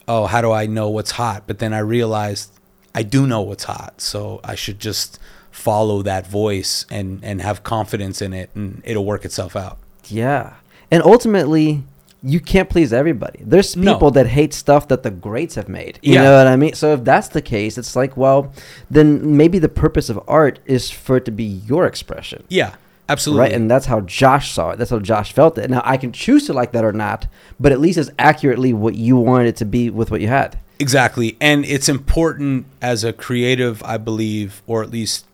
[0.07, 2.51] "Oh, how do I know what's hot?" But then I realized
[2.95, 5.19] I do know what's hot, so I should just
[5.57, 9.79] follow that voice and and have confidence in it, and it'll work itself out.
[10.09, 10.55] Yeah.
[10.91, 11.83] And ultimately,
[12.23, 13.41] you can't please everybody.
[13.45, 13.95] There's No.
[13.95, 15.99] people that hate stuff that the greats have made.
[16.03, 16.23] You Yeah.
[16.25, 16.75] know what I mean?
[16.75, 18.53] So if that's the case, it's like, well,
[18.91, 22.45] then maybe the purpose of art is for it to be your expression.
[22.49, 22.73] Yeah,
[23.09, 23.41] absolutely.
[23.43, 24.79] Right, and that's how Josh saw it.
[24.79, 25.69] That's how Josh felt it.
[25.71, 27.27] Now I can choose to like that or not,
[27.59, 30.59] but at least it's accurately what you wanted it to be with what you had.
[30.79, 31.37] Exactly.
[31.41, 35.25] And it's important as a creative, I believe, or at least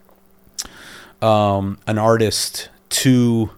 [1.23, 3.51] um, an artist to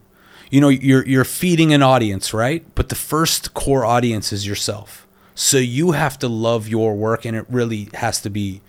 [0.51, 2.63] you know you're you're feeding an audience, right?
[2.75, 5.05] But the first core audience is yourself.
[5.33, 8.61] So you have to love your work and it really has to be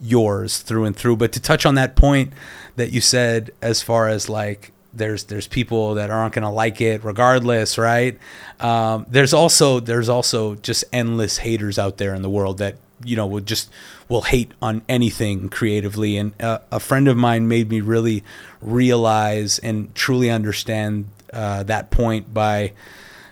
[0.00, 1.16] yours through and through.
[1.16, 2.32] But to touch on that point
[2.76, 7.04] that you said as far as like there's there's people that aren't gonna like it
[7.04, 8.18] regardless, right?
[8.60, 13.16] Um, there's also there's also just endless haters out there in the world that you
[13.16, 13.70] know will just
[14.08, 16.16] will hate on anything creatively.
[16.16, 18.24] And uh, a friend of mine made me really
[18.60, 22.72] realize and truly understand uh, that point by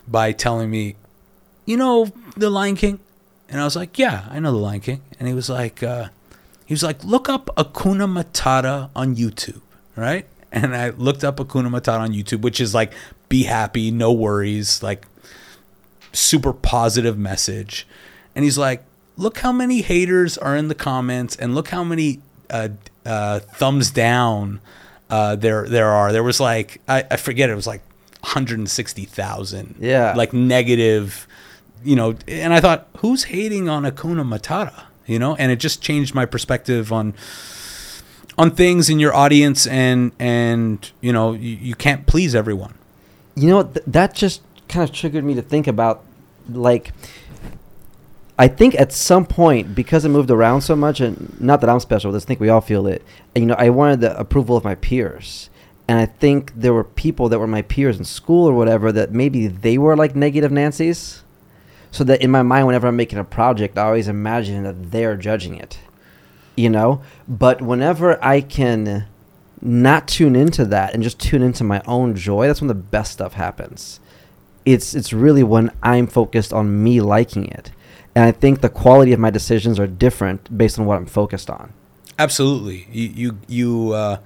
[0.06, 0.96] by telling me,
[1.64, 2.98] you know, the Lion King,
[3.48, 6.08] and I was like, yeah, I know the Lion King, and he was like, uh,
[6.66, 9.60] he was like, look up Hakuna Matata on YouTube,
[9.96, 10.26] right?
[10.50, 12.92] And I looked up Hakuna Matata on YouTube, which is like,
[13.28, 15.06] be happy, no worries, like
[16.12, 17.86] super positive message.
[18.34, 18.84] And he's like,
[19.16, 22.68] look how many haters are in the comments, and look how many uh,
[23.04, 24.60] uh, thumbs down
[25.10, 26.12] uh, there there are.
[26.12, 27.82] There was like I, I forget it was like
[28.20, 29.76] 160,000.
[29.80, 30.14] Yeah.
[30.16, 31.26] like negative,
[31.84, 32.16] you know.
[32.28, 34.84] And I thought, who's hating on Hakuna Matata?
[35.06, 37.14] You know, and it just changed my perspective on
[38.38, 42.74] on things in your audience, and and you know, you, you can't please everyone.
[43.34, 46.02] You know, th- that just kind of triggered me to think about,
[46.48, 46.92] like,
[48.42, 51.78] I think at some point because I moved around so much, and not that I'm
[51.78, 53.04] special, I just think we all feel it.
[53.36, 55.48] You know, I wanted the approval of my peers,
[55.86, 59.12] and I think there were people that were my peers in school or whatever that
[59.12, 61.22] maybe they were like negative Nancy's,
[61.92, 65.16] so that in my mind, whenever I'm making a project, I always imagine that they're
[65.16, 65.78] judging it.
[66.56, 69.06] You know, but whenever I can
[69.60, 73.12] not tune into that and just tune into my own joy, that's when the best
[73.12, 74.00] stuff happens.
[74.64, 77.70] It's it's really when I'm focused on me liking it.
[78.14, 81.48] And I think the quality of my decisions are different based on what I'm focused
[81.48, 81.72] on.
[82.18, 82.86] Absolutely.
[82.92, 84.18] You you you uh,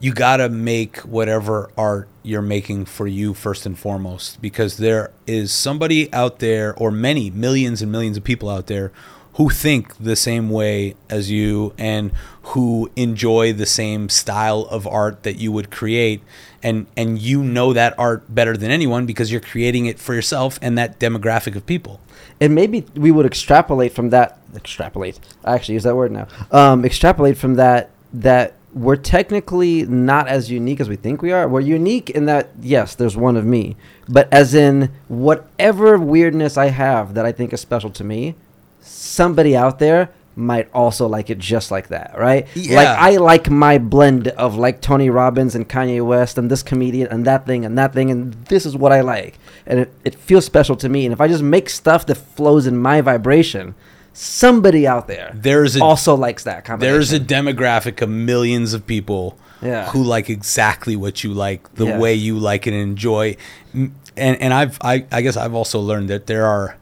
[0.00, 5.52] you gotta make whatever art you're making for you first and foremost, because there is
[5.52, 8.90] somebody out there, or many millions and millions of people out there,
[9.34, 12.12] who think the same way as you and
[12.42, 16.20] who enjoy the same style of art that you would create
[16.62, 20.58] and and you know that art better than anyone because you're creating it for yourself
[20.62, 22.00] and that demographic of people
[22.40, 24.38] And maybe we would extrapolate from that.
[24.54, 25.18] Extrapolate.
[25.44, 26.28] I actually use that word now.
[26.50, 31.48] Um, extrapolate from that that we're technically not as unique as we think we are.
[31.48, 33.76] We're unique in that yes, there's one of me,
[34.08, 38.34] but as in whatever weirdness I have that I think is special to me,
[38.80, 42.46] somebody out there might also like it just like that, right?
[42.54, 42.76] Yeah.
[42.76, 47.08] Like I like my blend of like Tony Robbins and Kanye West and this comedian
[47.08, 49.38] and that thing and that thing and this is what I like.
[49.66, 51.06] And it, it feels special to me.
[51.06, 53.74] And if I just make stuff that flows in my vibration,
[54.12, 56.94] somebody out there there's a also likes that combination.
[56.94, 59.88] there's a demographic of millions of people Yeah.
[59.90, 62.00] who like exactly what you like, the Yes.
[62.00, 63.36] way you like it and enjoy.
[63.72, 66.76] And and I've I, I guess I've also learned that there are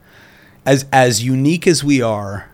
[0.67, 2.49] as as unique as we are,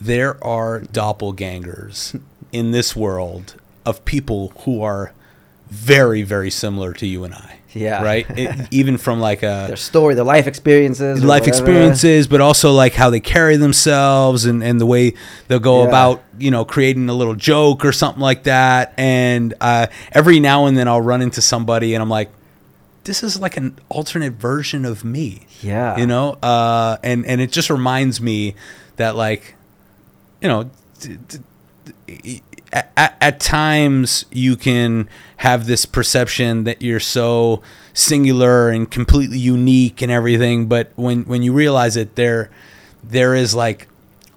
[0.00, 2.20] there are doppelgangers
[2.52, 5.12] in this world of people who are
[5.68, 7.54] very very similar to you and I.
[7.74, 8.02] Yeah.
[8.02, 8.26] Right?
[8.30, 11.48] It, even from like a their story, their life experiences, life whatever.
[11.48, 15.12] experiences, but also like how they carry themselves and, and the way
[15.48, 15.88] they'll go Yeah.
[15.88, 18.94] about, you know, creating a little joke or something like that.
[18.96, 22.30] And uh, every now and then I'll run into somebody and I'm like,
[23.04, 25.46] this is like an alternate version of me.
[25.60, 25.98] Yeah.
[25.98, 28.54] You know, uh, and and it just reminds me
[28.96, 29.54] that like,
[30.40, 30.70] you know,
[31.00, 35.08] d- d- at, at, times you can
[35.38, 37.62] have this perception that you're so
[37.94, 42.50] singular and completely unique and everything, but when when you realize it, there
[43.02, 43.88] there is like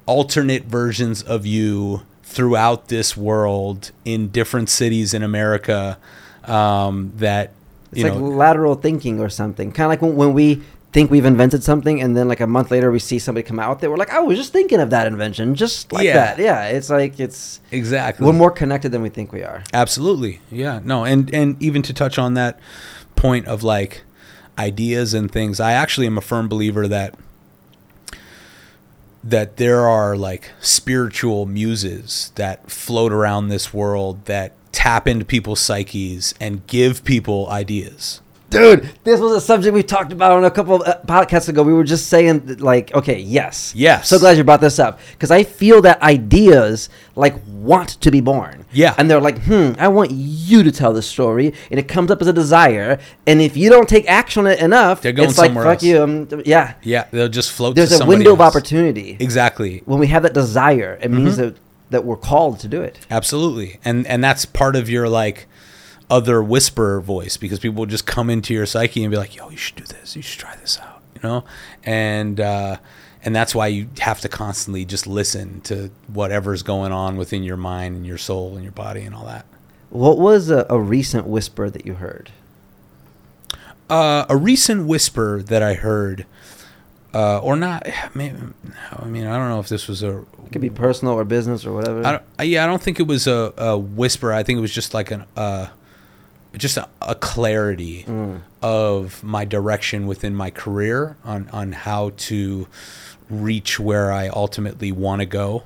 [0.06, 5.97] alternate versions of you throughout this world in different cities in America
[6.45, 7.52] um, that
[7.91, 9.72] It's like know lateral thinking or something.
[9.72, 10.62] Kind of like when, when we
[10.92, 13.80] think we've invented something and then like a month later we see somebody come out
[13.80, 16.14] there, we're like, I was just thinking of that invention, just like Yeah.
[16.16, 16.39] that.
[16.39, 19.64] Yeah, it's like it's exactly we're more connected than we think we are.
[19.74, 20.42] Absolutely.
[20.52, 20.80] Yeah.
[20.84, 22.60] No, and and even to touch on that
[23.16, 24.04] point of like
[24.60, 27.16] ideas and things, I actually am a firm believer that
[29.24, 35.60] that there are like spiritual muses that float around this world that tap into people's
[35.60, 38.20] psyches and give people ideas.
[38.52, 41.64] Dude, this was a subject we talked about on a couple of uh, podcasts ago.
[41.64, 43.74] We were just saying, like, okay, yes.
[43.76, 44.10] Yes.
[44.10, 44.99] So glad you brought this up.
[45.14, 48.66] Because I feel that ideas, like, want to be born.
[48.72, 48.93] Yeah.
[48.97, 51.54] And they're like, hmm, I want you to tell this story.
[51.72, 52.99] And it comes up as a desire.
[53.26, 55.74] And if you don't take action on it enough, They're going it's like, somewhere fuck
[55.76, 55.84] else.
[55.84, 56.04] you.
[56.04, 56.76] Um, yeah.
[56.84, 59.18] Yeah, they'll just float There's a window of opportunity.
[59.20, 59.82] Exactly.
[59.86, 61.41] When we have that desire, it means Mm-hmm.
[61.41, 61.56] that,
[61.91, 62.99] that we're called to do it.
[63.12, 63.80] Absolutely.
[63.86, 65.45] And and that's part of your like
[66.12, 69.49] other whisper voice because people will just come into your psyche and be like, "Yo,
[69.49, 70.16] you should do this.
[70.16, 71.43] You should try this out." You know?
[71.84, 72.78] And uh
[73.24, 77.57] and that's why you have to constantly just listen to whatever's going on within your
[77.57, 79.45] mind and your soul and your body and all that.
[79.89, 82.32] What was a, a recent whisper that you heard?
[83.89, 86.26] Uh, a recent whisper that I heard,
[87.14, 88.38] uh, or not, maybe,
[88.91, 91.66] I mean, I don't know if this was a It could be personal or business
[91.66, 92.05] or whatever.
[92.05, 94.34] I don't, yeah, I don't think it was a, a whisper.
[94.34, 95.68] I think it was just like an uh,
[96.58, 98.06] just a, a clarity
[98.62, 102.68] of my direction within my career on on how to
[103.30, 105.64] reach where I ultimately want to go.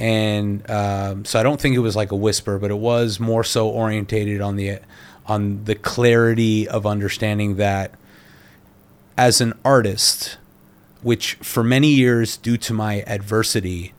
[0.00, 3.44] And um, so I don't think it was like a whisper, but it was more
[3.44, 4.78] so orientated on the
[5.26, 7.92] on the clarity of understanding that
[9.18, 10.38] as an artist,
[11.02, 13.92] which for many years, due to my adversity,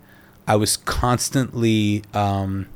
[0.47, 2.67] I was constantly um,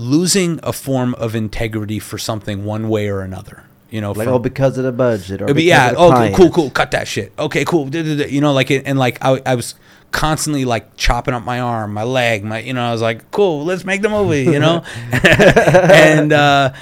[0.00, 3.64] losing a form of integrity for something one way or another.
[3.90, 5.42] You know, like, from- oh, because of the budget.
[5.42, 5.94] Or be, because yeah.
[5.96, 6.36] Oh, client.
[6.36, 6.70] cool, cool.
[6.70, 7.32] Cut that shit.
[7.38, 7.88] Okay, cool.
[7.88, 9.74] You know, like and like I, I was
[10.12, 12.60] constantly like chopping up my arm, my leg, my.
[12.60, 13.64] You know, I was like, cool.
[13.64, 14.44] Let's make the movie.
[14.44, 16.72] You know, and uh,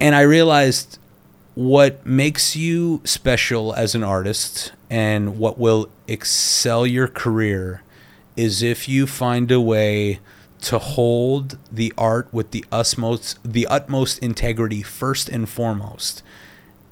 [0.00, 0.98] and I realized
[1.54, 7.82] what makes you special as an artist and what will excel your career
[8.36, 10.20] is if you find a way
[10.62, 16.22] to hold the art with the utmost the utmost integrity first and foremost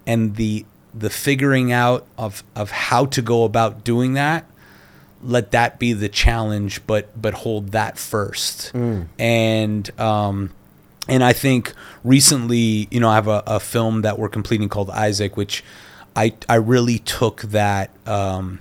[0.06, 0.64] and the
[0.94, 4.46] the figuring out of of how to go about doing that
[5.22, 8.72] let that be the challenge but but hold that first.
[9.18, 10.50] And um
[11.08, 11.72] and I think
[12.04, 15.64] recently, you know, I have a, a film that we're completing called Isaac, which
[16.14, 18.60] I I really took that um,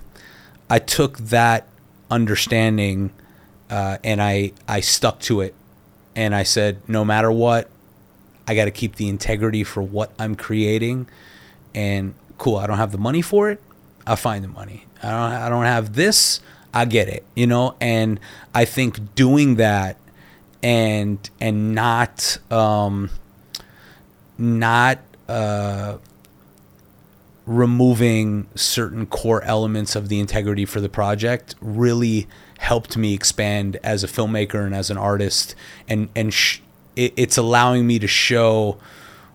[0.70, 1.68] I took that
[2.10, 3.12] understanding
[3.70, 5.54] uh, and I I stuck to it,
[6.16, 7.70] and I said no matter what,
[8.48, 11.08] I got to keep the integrity for what I'm creating,
[11.76, 12.58] and cool.
[12.58, 13.62] I don't have the money for it.
[14.06, 14.86] I'll find the money.
[15.04, 16.40] I don't I don't have this.
[16.74, 18.20] I get it, you know, and
[18.54, 19.98] I think doing that
[20.64, 23.10] and and not um
[24.38, 25.98] not uh
[27.46, 32.28] removing certain core elements of the integrity for the project really
[32.60, 35.56] helped me expand as a filmmaker and as an artist
[35.88, 36.60] and and sh-
[36.96, 38.78] it, it's allowing me to show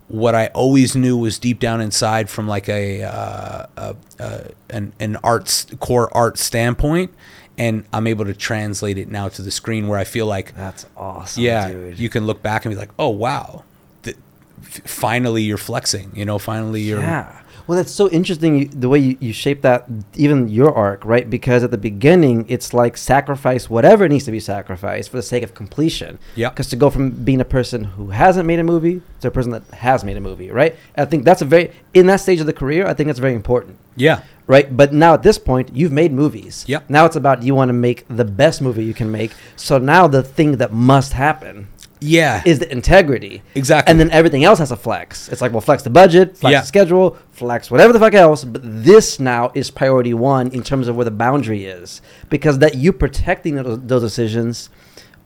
[0.09, 4.93] what I always knew was deep down inside from like a, uh, a, a an
[5.01, 7.15] an arts core art standpoint
[7.57, 10.85] and I'm able to translate it now to the screen where I feel like That's
[10.97, 11.99] awesome, yeah, dude.
[11.99, 13.63] you can look back and be like, "Oh wow,
[14.03, 14.17] th-
[14.63, 17.42] finally you're flexing." You know, finally you're Yeah.
[17.67, 21.29] Well, that's so interesting you, the way you, you shape that, even your arc, right?
[21.29, 25.43] Because at the beginning, it's like sacrifice whatever needs to be sacrificed for the sake
[25.43, 26.19] of completion.
[26.35, 26.51] Yeah.
[26.51, 29.53] Because to go from being a person who hasn't made a movie to a person
[29.53, 30.77] that has made a movie, right?
[30.97, 33.35] I think that's a very, in that stage of the career, I think that's very
[33.35, 33.79] important.
[33.97, 36.65] yeah, Right, but now at this point, you've made movies.
[36.67, 36.91] Yep.
[36.91, 39.33] Now it's about you want to make the best movie you can make.
[39.55, 41.69] So now the thing that must happen
[42.03, 43.43] yeah, is the integrity.
[43.55, 43.91] Exactly.
[43.91, 45.29] And then everything else has a flex.
[45.29, 46.61] It's like, well, flex the budget, flex Yeah.
[46.61, 48.45] the schedule, flex whatever the fuck else.
[48.45, 52.03] But this now is priority one in terms of where the boundary is.
[52.29, 54.69] Because that you protecting those, those decisions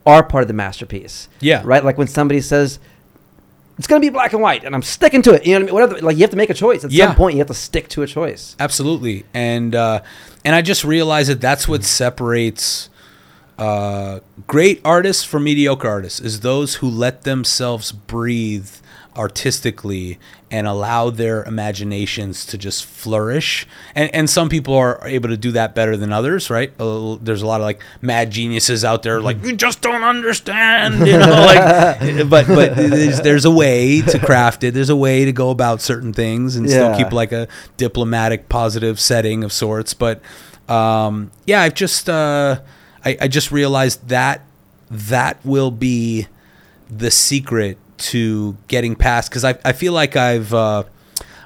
[0.05, 1.29] are part of the masterpiece.
[1.41, 1.63] Yeah.
[1.65, 1.85] Right?
[1.85, 2.79] Like when somebody says,
[3.79, 5.45] it's gonna be black and white, and I'm sticking to it.
[5.45, 5.75] You know what I mean?
[5.75, 6.83] Whatever, like you have to make a choice.
[6.85, 7.09] At Yeah.
[7.09, 8.57] some point, you have to stick to a choice.
[8.59, 10.01] Absolutely, and uh,
[10.47, 12.89] and I just realized that that's what separates
[13.59, 18.71] uh, great artists for mediocre artists is those who let themselves breathe
[19.17, 20.19] artistically
[20.51, 23.67] and allow their imaginations to just flourish.
[23.95, 26.73] And and some people are able to do that better than others, right?
[26.79, 31.07] Uh, there's a lot of like mad geniuses out there, like you just don't understand,
[31.07, 31.31] you know.
[31.31, 34.75] Like, but but there's, there's a way to craft it.
[34.75, 39.01] There's a way to go about certain things and still keep like a diplomatic, positive
[39.01, 39.95] setting of sorts.
[39.95, 40.21] But
[40.69, 42.61] um, yeah, I've just uh,
[43.07, 44.43] I, I just realized that
[44.91, 46.27] that will be
[46.91, 50.83] the secret to getting past because I, I feel like I've uh,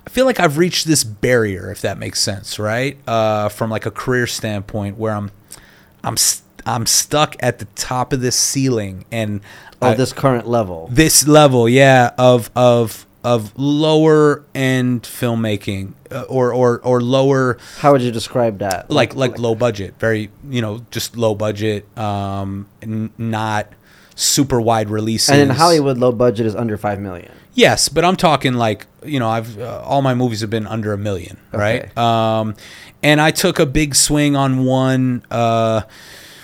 [0.07, 3.87] I feel like I've reached this barrier if that makes sense right uh, from like
[3.87, 5.31] a career standpoint where I'm
[6.03, 9.41] I'm st- I'm stuck at the top of this ceiling and
[9.81, 10.89] Of I- this current level.
[10.93, 17.93] this level yeah of of of lower end filmmaking uh, or or or lower How
[17.93, 18.91] would you describe that?
[18.91, 23.68] like like low budget very you know just low budget um n- not
[24.14, 27.31] super wide releases and in Hollywood, low budget is under five million.
[27.55, 30.93] yes but i'm talking like you know i've uh, all my movies have been under
[30.93, 31.93] a million right Okay.
[31.97, 32.55] um
[33.03, 35.83] and i took a big swing on one uh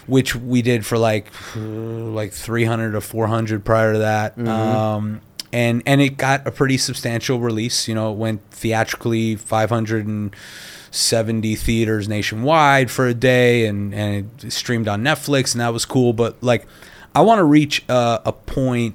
[0.07, 5.21] which we did for like like 300 or 400 prior to that um
[5.57, 12.07] and and it got a pretty substantial release you know it went theatrically 570 theaters
[12.09, 16.37] nationwide for a day and and it streamed on netflix and that was cool but
[16.43, 16.67] like
[17.15, 18.95] i want to reach uh, a point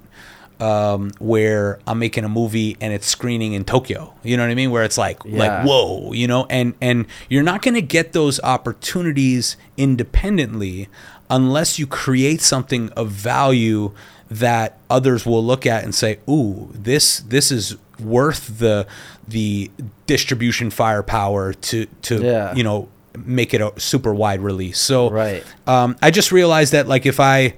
[0.60, 4.14] um, where I'm making a movie and it's screening in Tokyo.
[4.22, 4.70] You know what I mean?
[4.70, 5.40] Where it's like Yeah.
[5.40, 10.88] like whoa, you know, and and you're not going to get those opportunities independently
[11.32, 13.92] unless you create something of value
[14.32, 18.88] that others will look at and say, "Ooh, this this is worth the
[19.28, 19.70] the
[20.08, 22.54] distribution firepower to to Yeah.
[22.56, 22.88] you know
[23.26, 25.44] make it a super wide release." So Right.
[25.68, 27.54] um, I just realized that like if I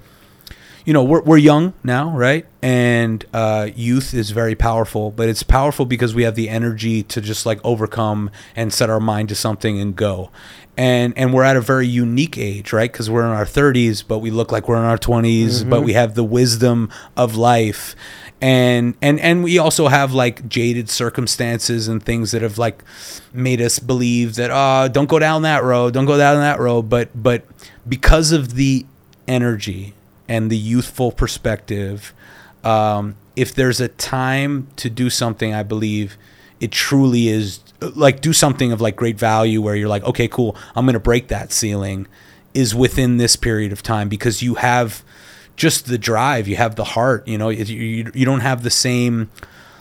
[0.84, 5.42] you know we're, we're young now right and uh, youth is very powerful but it's
[5.42, 9.34] powerful because we have the energy to just like overcome and set our mind to
[9.34, 10.30] something and go
[10.76, 12.90] and and we're at a very unique age right?
[12.90, 15.92] Because we're in our 30s but we look like we're in our 20s but we
[15.92, 17.94] have the wisdom of life.
[18.40, 22.82] And and and we also have like jaded circumstances and things that have like
[23.32, 26.82] made us believe that uh don't go down that road don't go down that road.
[26.82, 27.44] But but
[27.88, 28.84] because of the
[29.28, 29.94] energy
[30.28, 32.12] and the youthful perspective
[32.64, 36.16] um if there's a time to do something i believe
[36.64, 37.60] it truly is
[37.94, 40.98] like do something of like great value where you're like okay cool i'm going to
[41.00, 42.06] break that ceiling
[42.54, 45.04] is within this period of time because you have
[45.56, 48.70] just the drive you have the heart you know you, you, you don't have the
[48.70, 49.30] same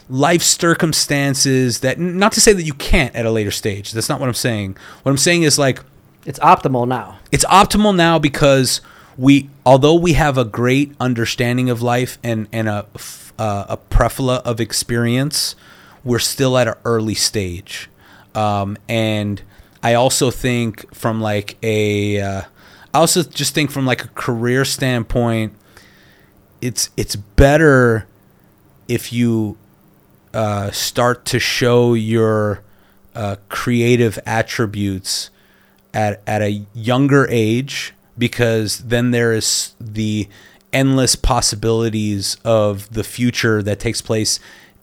[0.10, 4.20] life circumstances that not to say that you can't at a later stage that's not
[4.20, 5.80] what i'm saying what i'm saying is like
[6.26, 7.18] It's optimal now.
[7.32, 8.82] it's optimal now because
[9.18, 12.86] we although we have a great understanding of life and and a
[13.40, 15.56] uh, a prefla of experience
[16.04, 17.90] we're still at an early stage.
[18.36, 19.42] Um, and
[19.84, 22.42] i also think from like a uh,
[22.94, 25.54] i also just think from like a career standpoint
[26.62, 28.08] it's it's better
[28.88, 29.58] if you
[30.34, 32.64] uh, start to show your
[33.14, 35.30] uh, creative attributes
[35.94, 40.28] at at a younger age because then there is the
[40.72, 44.40] endless possibilities of the future that takes place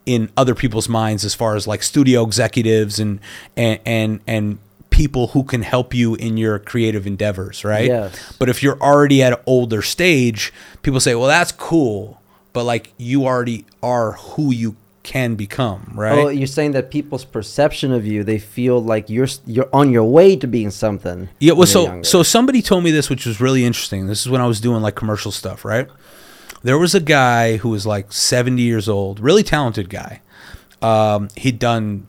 [0.07, 3.21] in other people's minds as far as like studio executives and
[3.57, 4.59] and and, and
[4.91, 8.35] people who can help you in your creative endeavors right Yes.
[8.39, 12.21] but if you're already at an older stage people say well that's cool
[12.53, 17.25] but like you already are who you can become right Oh, you're saying that people's
[17.25, 21.31] perception of you, they feel like you're you're on your way to being something.
[21.39, 22.05] Yeah, well, so younger.
[22.05, 24.09] so somebody told me this, which was really interesting.
[24.09, 25.89] This is when I was doing like commercial stuff, right?
[26.63, 30.21] There was a guy who was like seventy years old, really talented guy.
[30.83, 32.07] Um, he'd done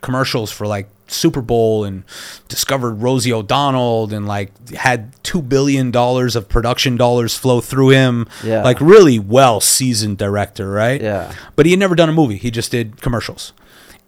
[0.00, 2.04] commercials for like Super Bowl and
[2.48, 8.26] discovered Rosie O'Donnell and like had two billion dollars of production dollars flow through him.
[8.42, 8.62] Yeah.
[8.62, 11.00] like really well seasoned director, right?
[11.00, 11.34] Yeah.
[11.56, 12.36] but he had never done a movie.
[12.36, 13.52] He just did commercials,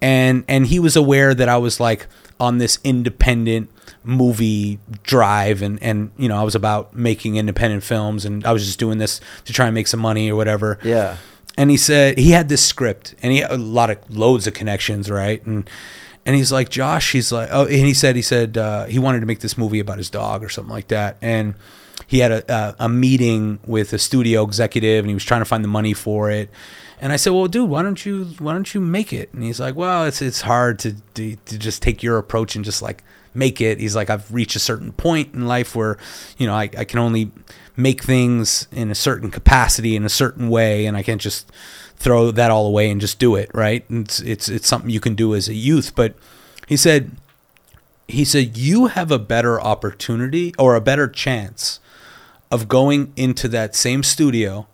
[0.00, 2.06] and and he was aware that I was like
[2.40, 3.70] on this independent
[4.02, 8.64] movie drive, and and you know I was about making independent films, and I was
[8.64, 10.78] just doing this to try and make some money or whatever.
[10.82, 11.16] Yeah.
[11.56, 14.54] And he said he had this script, and he had a lot of loads of
[14.54, 15.44] connections, right?
[15.46, 15.68] And
[16.26, 19.20] and he's like Josh, he's like, oh, and he said he said uh, he wanted
[19.20, 21.54] to make this movie about his dog or something like that, and
[22.06, 25.46] he had a, a a meeting with a studio executive and he was trying to
[25.46, 26.50] find the money for it.
[27.00, 29.60] And I said, "Well, dude, why don't you why don't you make it?" And he's
[29.60, 33.04] like, "Well, it's it's hard to to, to just take your approach and just like
[33.34, 35.98] make it." He's like, "I've reached a certain point in life where,
[36.38, 37.30] you know, I, I can only
[37.76, 41.50] make things in a certain capacity in a certain way, and I can't just
[41.96, 43.88] throw that all away and just do it, right?
[43.90, 46.14] And it's it's it's something you can do as a youth." But
[46.66, 47.12] he said
[48.06, 51.80] he said you have a better opportunity or a better chance
[52.50, 54.66] of going into that same studio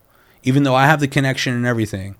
[0.43, 2.17] even though I have the connection and everything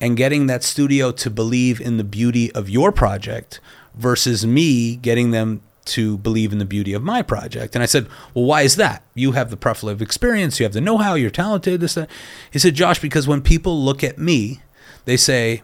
[0.00, 3.60] and getting that studio to believe in the beauty of your project
[3.94, 7.74] versus me getting them to believe in the beauty of my project.
[7.74, 9.02] And I said, Well, why is that?
[9.14, 12.08] You have the profile of experience, you have the know how, you're talented, this, that.
[12.50, 14.60] He said, Josh, because when people look at me,
[15.04, 15.62] they say,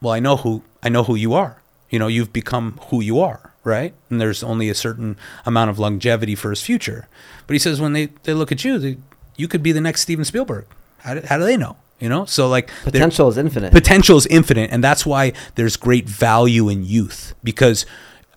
[0.00, 1.60] Well, I know who I know who you are.
[1.90, 3.94] You know, you've become who you are, right?
[4.10, 5.16] And there's only a certain
[5.46, 7.08] amount of longevity for his future.
[7.46, 8.98] But he says when they, they look at you, they,
[9.36, 10.66] you could be the next Steven Spielberg.
[10.98, 11.76] How do, how do they know?
[11.98, 13.72] You know, so like Potential is infinite.
[13.72, 17.86] potential is infinite and that's why there's great value in youth because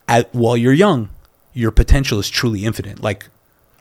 [0.07, 1.09] at, while you're young
[1.53, 3.01] your potential is truly infinite.
[3.01, 3.27] Like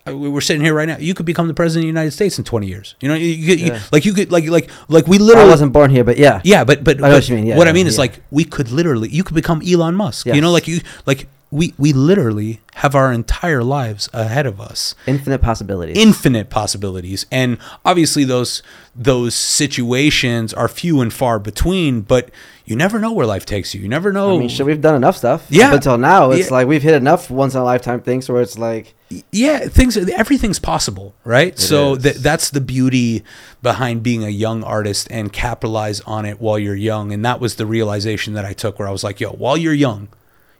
[0.07, 0.97] we- we're sitting here right now.
[0.99, 2.95] You could become the president of the united states in 20 years.
[3.01, 5.49] You know you, you, you- like you could like like like we literally.
[5.49, 6.41] I wasn't born here, but yeah.
[6.45, 8.21] yeah but but, I know what you mean, yeah, what i yeah, mean is like
[8.31, 11.93] we could literally you could become elon musk you know like you like we we
[11.93, 15.97] literally have our entire lives ahead of us Infinite possibilities.
[15.99, 18.63] infinite possibilities and obviously those
[18.95, 22.31] those situations are few and far between but
[22.65, 24.95] you never know where life takes you you never know I mean, shit, we've done
[24.95, 25.47] enough stuff.
[25.51, 25.69] Yeah.
[25.69, 26.55] Up until now, it's Yeah.
[26.55, 28.95] like we've hit enough once in a lifetime things where it's like,
[29.33, 32.03] yeah things everything's possible right so is.
[32.05, 33.25] that that's the beauty
[33.61, 37.57] behind being a young artist and capitalize on it while you're young and that was
[37.57, 40.07] the realization that i took where i was like yo while you're young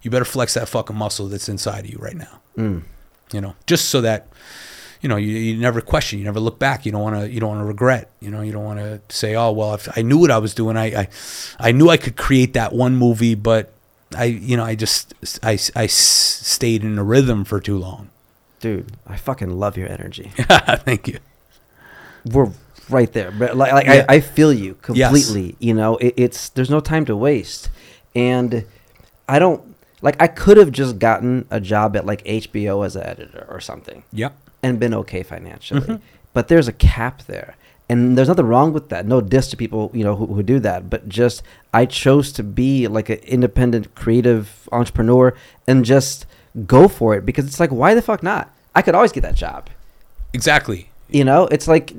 [0.03, 2.83] you better flex that fucking muscle that's inside of you right now mm,
[3.33, 4.29] you know just so that
[5.01, 7.41] you know you, you never question you never look back you don't want to you
[7.41, 10.03] don't want to regret you know you don't want to say oh well if i
[10.03, 11.09] knew what i was doing I, I
[11.59, 13.73] i knew i could create that one movie but
[14.17, 18.11] i you know i just I I stayed in a rhythm for too long
[18.61, 20.33] dude, I fucking love your energy.
[20.37, 21.19] thank you
[22.27, 22.51] We're
[22.91, 24.05] right there, but like, like Yeah.
[24.09, 25.11] I, I feel you Yes.
[25.13, 25.57] completely.
[25.59, 27.71] You know, it, it's there's no time to waste,
[28.15, 28.65] and
[29.29, 29.70] I don't
[30.03, 30.21] like.
[30.21, 34.03] I could have just gotten a job at like HBO as an editor or something.
[34.13, 35.81] yep and been okay financially.
[35.81, 36.01] Mhm.
[36.35, 37.57] But there's a cap there.
[37.89, 39.07] And there's nothing wrong with that.
[39.07, 40.91] No diss to people, you know, who, who do that.
[40.91, 41.43] But just
[41.73, 45.35] I chose to be like an independent creative entrepreneur
[45.67, 46.27] and just
[46.67, 48.51] go for it because it's like why the fuck not?
[48.75, 49.71] I could always get that job.
[50.33, 51.93] exactly You know, it's like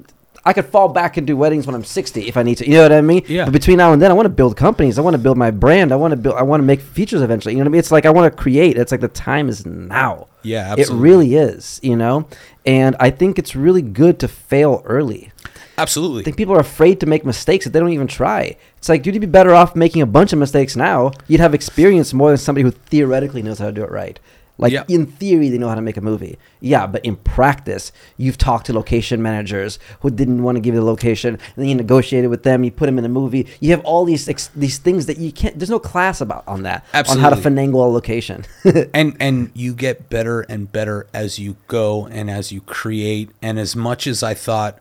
[0.43, 2.65] I could fall back and do weddings when I'm 60 if I need to.
[2.65, 3.23] You know what I mean?
[3.27, 3.45] Yeah.
[3.45, 4.97] But between now and then, I want to build companies.
[4.97, 5.91] I want to build my brand.
[5.91, 6.35] I want to build.
[6.35, 7.53] I want to make features eventually.
[7.53, 7.79] You know what I mean?
[7.79, 8.77] It's like I want to create.
[8.77, 10.27] It's like the time is now.
[10.41, 10.95] yeah absolutely.
[10.95, 12.27] It really is, you know?
[12.65, 15.31] And I think it's really good to fail early.
[15.77, 16.21] Absolutely.
[16.21, 18.55] I think people are afraid to make mistakes that they don't even try.
[18.77, 21.11] It's like, dude, you'd be better off making a bunch of mistakes now.
[21.27, 24.19] You'd have experience more than somebody who theoretically knows how to do it right.
[24.61, 24.83] Like, Yeah.
[24.87, 26.37] in theory, they know how to make a movie.
[26.61, 30.79] Yeah, but in practice, you've talked to location managers who didn't want to give you
[30.79, 33.47] the location, and then you negotiated with them, you put them in a movie.
[33.59, 36.63] You have all these ex- these things that you can't, there's no class about on
[36.63, 37.63] that, on how to Absolutely.
[37.67, 38.45] finagle a location.
[38.93, 43.57] and and you get better and better as you go and as you create and
[43.59, 44.77] as much as i thought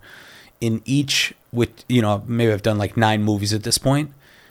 [0.60, 4.10] in each with you know maybe i've done like nine movies at this point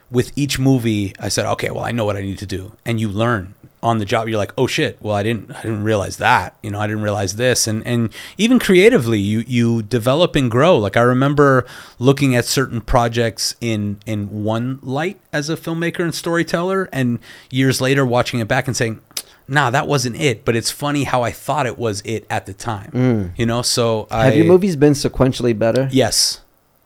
[0.10, 3.00] with each movie i said okay well i know what i need to do and
[3.00, 6.18] you learn on the job you're like oh shit well i didn't i didn't realize
[6.18, 10.52] that you know i didn't realize this and and even creatively you you develop and
[10.52, 11.66] grow like i remember
[11.98, 17.20] looking at certain projects in in one light as a filmmaker and storyteller and
[17.50, 19.00] years later watching it back and saying
[19.48, 22.54] nah that wasn't it but it's funny how i thought it was it at the
[22.54, 24.26] time you know so I, Mm.
[24.26, 25.88] have your movies been sequentially better?
[25.92, 26.42] yes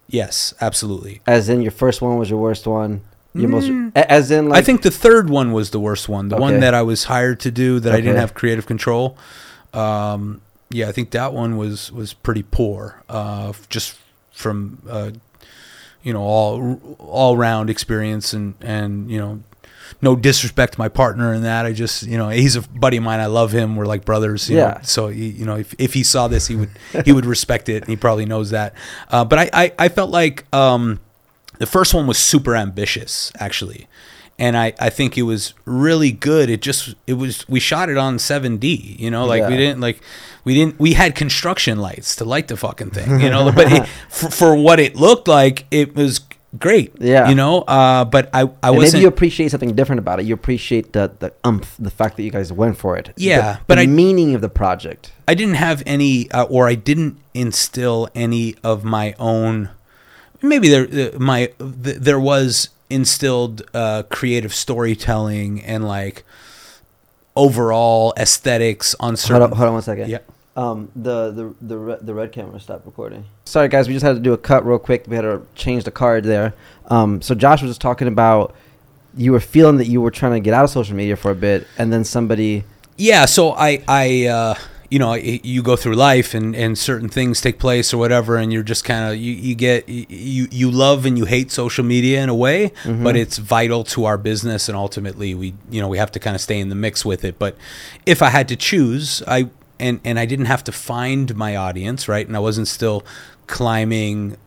[0.07, 3.01] yes absolutely As in, your first one was your worst one.
[3.35, 4.61] Your most, as in, like Mm.
[4.61, 6.29] I think the third one was the worst one.
[6.29, 6.61] The one Okay.
[6.61, 8.19] that I was hired to do that I didn't Okay.
[8.19, 9.17] have creative control.
[9.73, 13.01] Um, yeah, I think that one was was pretty poor.
[13.09, 13.95] Uh, f- just
[14.31, 15.11] from uh,
[16.03, 19.39] you know all all round experience and and you know
[20.01, 21.65] no disrespect to my partner in that.
[21.65, 23.19] I just you know he's a buddy of mine.
[23.19, 23.75] I love him.
[23.75, 24.49] We're like brothers.
[24.49, 24.65] You Yeah.
[24.67, 24.79] Know?
[24.83, 26.69] So he, you know if if he saw this, he would
[27.05, 27.77] he would respect it.
[27.83, 28.73] And he probably knows that.
[29.09, 30.45] Uh, but I, I I felt like.
[30.53, 30.99] Um,
[31.63, 33.87] the first one was super ambitious, actually.
[34.39, 36.49] And I, I think it was really good.
[36.49, 40.01] It just it was we shot it on 7D, you know, like we didn't like
[40.43, 43.87] we didn't we had construction lights to light the fucking thing, you know, but it,
[44.09, 46.21] for, for what it looked like, it was
[46.57, 46.91] great.
[46.99, 47.29] Yeah.
[47.29, 47.61] you know.
[47.61, 48.93] Uh, but I I And wasn't.
[48.93, 50.25] maybe you appreciate something different about it.
[50.25, 53.13] You appreciate the the umph, the fact that you guys went for it.
[53.15, 55.11] Yeah, the, but the I- meaning of the project.
[55.27, 59.69] I didn't have any, uh, or I didn't instill any of my own.
[60.43, 60.83] Maybe there,
[61.15, 66.23] uh, my th- there was instilled uh, creative storytelling and like
[67.35, 69.41] overall aesthetics on certain.
[69.41, 70.09] Hold on, hold on one second.
[70.09, 70.19] Yeah.
[70.55, 73.25] Um, the the the red, the red camera stopped recording.
[73.45, 75.05] Sorry guys, we just had to do a cut real quick.
[75.07, 76.53] We had to change the card there.
[76.87, 78.53] Um, so Josh was just talking about
[79.15, 81.35] you were feeling that you were trying to get out of social media for a
[81.35, 82.63] bit, and then somebody.
[82.97, 84.55] Yeah, so I, I, uh,
[84.93, 88.53] you know, you go through life and, and certain things take place or whatever, and
[88.53, 92.21] you're just kind of you, you get you you love and you hate social media
[92.21, 93.03] in a way, mm-hmm.
[93.03, 96.35] but it's vital to our business, and ultimately we you know we have to kind
[96.35, 97.39] of stay in the mix with it.
[97.39, 97.57] But
[98.05, 99.49] if I had to choose, I
[99.79, 103.03] and and I didn't have to find my audience, right, and I wasn't still
[103.45, 104.37] climbing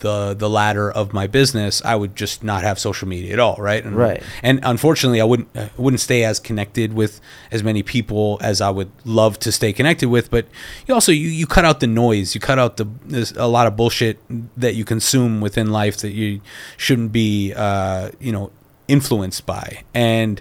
[0.00, 3.56] the the ladder of my business, I would just not have social media at all,
[3.58, 3.82] right?
[3.84, 4.22] And, Right.
[4.42, 7.20] and unfortunately, I wouldn't I wouldn't stay as connected with
[7.52, 10.30] as many people as I would love to stay connected with.
[10.30, 10.46] But
[10.86, 13.66] you also you, you cut out the noise, you cut out the there's a lot
[13.68, 14.18] of bullshit
[14.56, 16.40] that you consume within life that you
[16.76, 18.50] shouldn't be uh, you know
[18.88, 19.84] influenced by.
[19.94, 20.40] And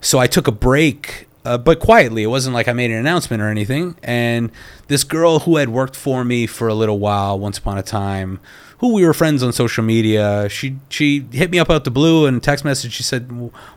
[0.00, 1.26] so I took a break.
[1.44, 3.96] Uh, but quietly, it wasn't like I made an announcement or anything.
[4.02, 4.50] And
[4.88, 8.40] this girl who had worked for me for a little while, once upon a time,
[8.78, 10.48] who we were friends on social media.
[10.50, 12.92] She she hit me up out the blue and text message.
[12.92, 13.30] She said,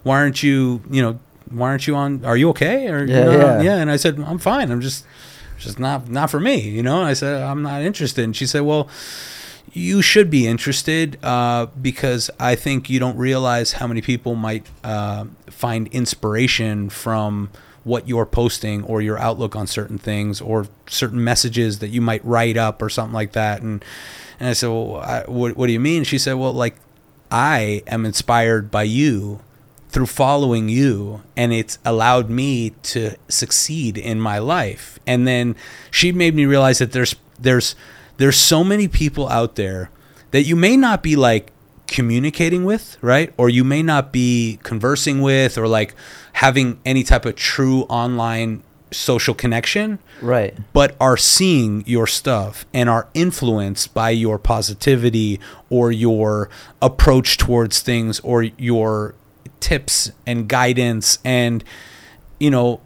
[0.04, 1.20] "Why aren't you you know
[1.52, 2.24] Why aren't you on?
[2.26, 3.78] Are you okay?" Or you Yeah, know, yeah.
[3.78, 4.72] And I said, "I'm fine.
[4.72, 5.06] I'm just
[5.60, 7.02] just not not for me." You know.
[7.04, 8.90] I said, "I'm not interested." And she said, "Well."
[9.72, 14.68] You should be interested uh, because I think you don't realize how many people might
[14.84, 17.50] uh, find inspiration from
[17.84, 22.24] what you're posting or your outlook on certain things or certain messages that you might
[22.24, 23.62] write up or something like that.
[23.62, 23.84] And
[24.40, 26.04] and I said, well, I, what, what do you mean?
[26.04, 26.76] She said, well, like
[27.32, 29.42] I am inspired by you
[29.90, 35.00] through following you and it's allowed me to succeed in my life.
[35.06, 35.56] And then
[35.92, 37.76] she made me realize that there's there's
[38.18, 39.90] there's so many people out there
[40.32, 41.52] that you may not be like
[41.88, 43.34] communicating with, right?
[43.38, 45.94] Or you may not be conversing with or like
[46.34, 50.56] having any type of true online social connection Right.
[50.72, 55.40] but are seeing your stuff and are influenced by your positivity
[55.72, 56.48] or your
[56.80, 59.16] approach towards things or your
[59.60, 61.64] tips and guidance and
[62.40, 62.82] you know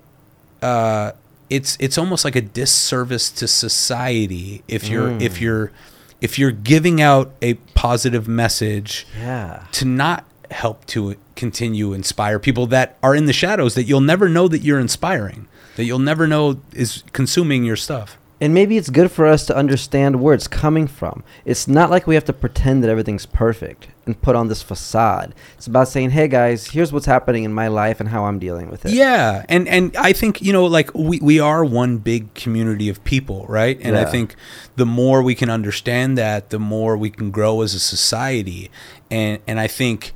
[0.62, 1.12] uh
[1.50, 5.42] it's it's almost like a disservice to society if you're if mm.
[5.42, 5.72] you're
[6.20, 9.66] if you're giving out a positive message Yeah.
[9.74, 14.28] to not help to continue inspire people that are in the shadows that you'll never
[14.30, 18.90] know that you're inspiring that you'll never know is consuming your stuff And maybe it's
[18.90, 21.24] good for us to understand where it's coming from.
[21.44, 25.34] It's not like we have to pretend that everything's perfect and put on this facade.
[25.58, 28.70] It's about saying, "Hey guys, here's what's happening in my life and how I'm dealing
[28.70, 32.34] with it." yeah and and i think you know like we, we are one big
[32.34, 34.36] community of people right and i think
[34.76, 38.72] the more we can understand that the more we can grow as a society
[39.12, 40.14] and and i think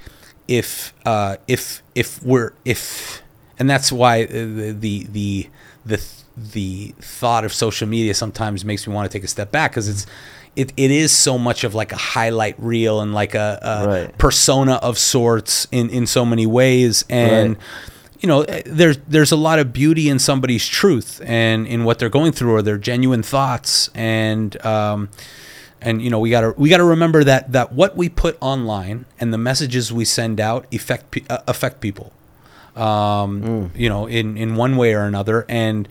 [0.48, 3.22] if uh if if we're if
[3.60, 5.48] and that's why the the the
[5.86, 6.02] the,
[6.38, 9.88] the thought of social media sometimes makes me want to take a step back because
[9.90, 10.06] it's
[10.56, 14.18] it, it is so much of like a highlight reel and like a, a Right.
[14.18, 17.64] persona of sorts in in so many ways and Right.
[18.20, 22.00] you know eh, there's there's a lot of beauty in somebody's truth and in what
[22.00, 25.10] they're going through or their genuine thoughts and um
[25.82, 28.38] and you know we got to we got to remember that that what we put
[28.42, 32.12] online and the messages we send out affect uh, affect people
[32.76, 35.88] um you know in in one way or another and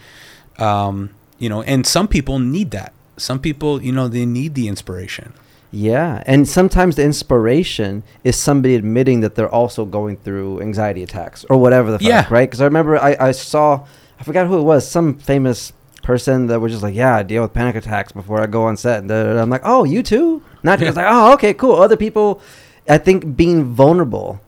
[0.59, 4.67] um you know and some people need that some people you know they need the
[4.69, 5.33] inspiration
[5.73, 11.45] Yeah, and sometimes the inspiration is somebody admitting that they're also going through anxiety attacks
[11.49, 12.27] or whatever the fuck, Yeah.
[12.29, 12.49] right?
[12.51, 13.87] Because I remember I, I saw,
[14.19, 17.43] I forgot who it was, some famous person that was just like, yeah, I deal
[17.45, 18.99] with panic attacks before I go on set.
[19.05, 19.13] And.
[19.13, 20.43] I'm like, oh, you too?
[20.65, 21.77] Not just like, oh, okay, cool.
[21.79, 22.43] Other people,
[22.89, 24.41] I think being vulnerable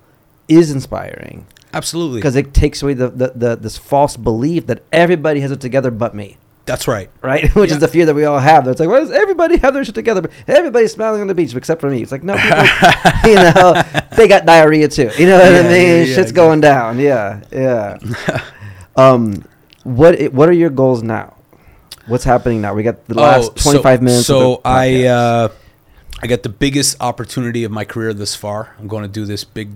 [0.49, 5.41] is inspiring absolutely because it takes away the, the, the this false belief that everybody
[5.41, 6.37] has it together but me.
[6.67, 7.77] that's right Right, which Yeah.
[7.77, 8.67] is the fear that we all have.
[8.69, 10.29] It's like, why does everybody have their shit together?
[10.47, 12.03] Everybody's smiling on the beach except for me.
[12.03, 12.59] It's like, no, people,
[13.31, 13.83] you know,
[14.17, 15.11] they got diarrhea too.
[15.19, 16.07] You know what Yeah, I mean?
[16.09, 16.99] yeah, Shit's going down.
[16.99, 17.99] Yeah, yeah.
[18.97, 19.45] um,
[19.85, 21.35] what what are your goals now?
[22.07, 22.75] What's happening now?
[22.75, 24.27] We got the last twenty five so, minutes.
[24.27, 25.49] So I uh,
[26.23, 28.75] I got the biggest opportunity of my career thus far.
[28.79, 29.71] I'm going to do this big.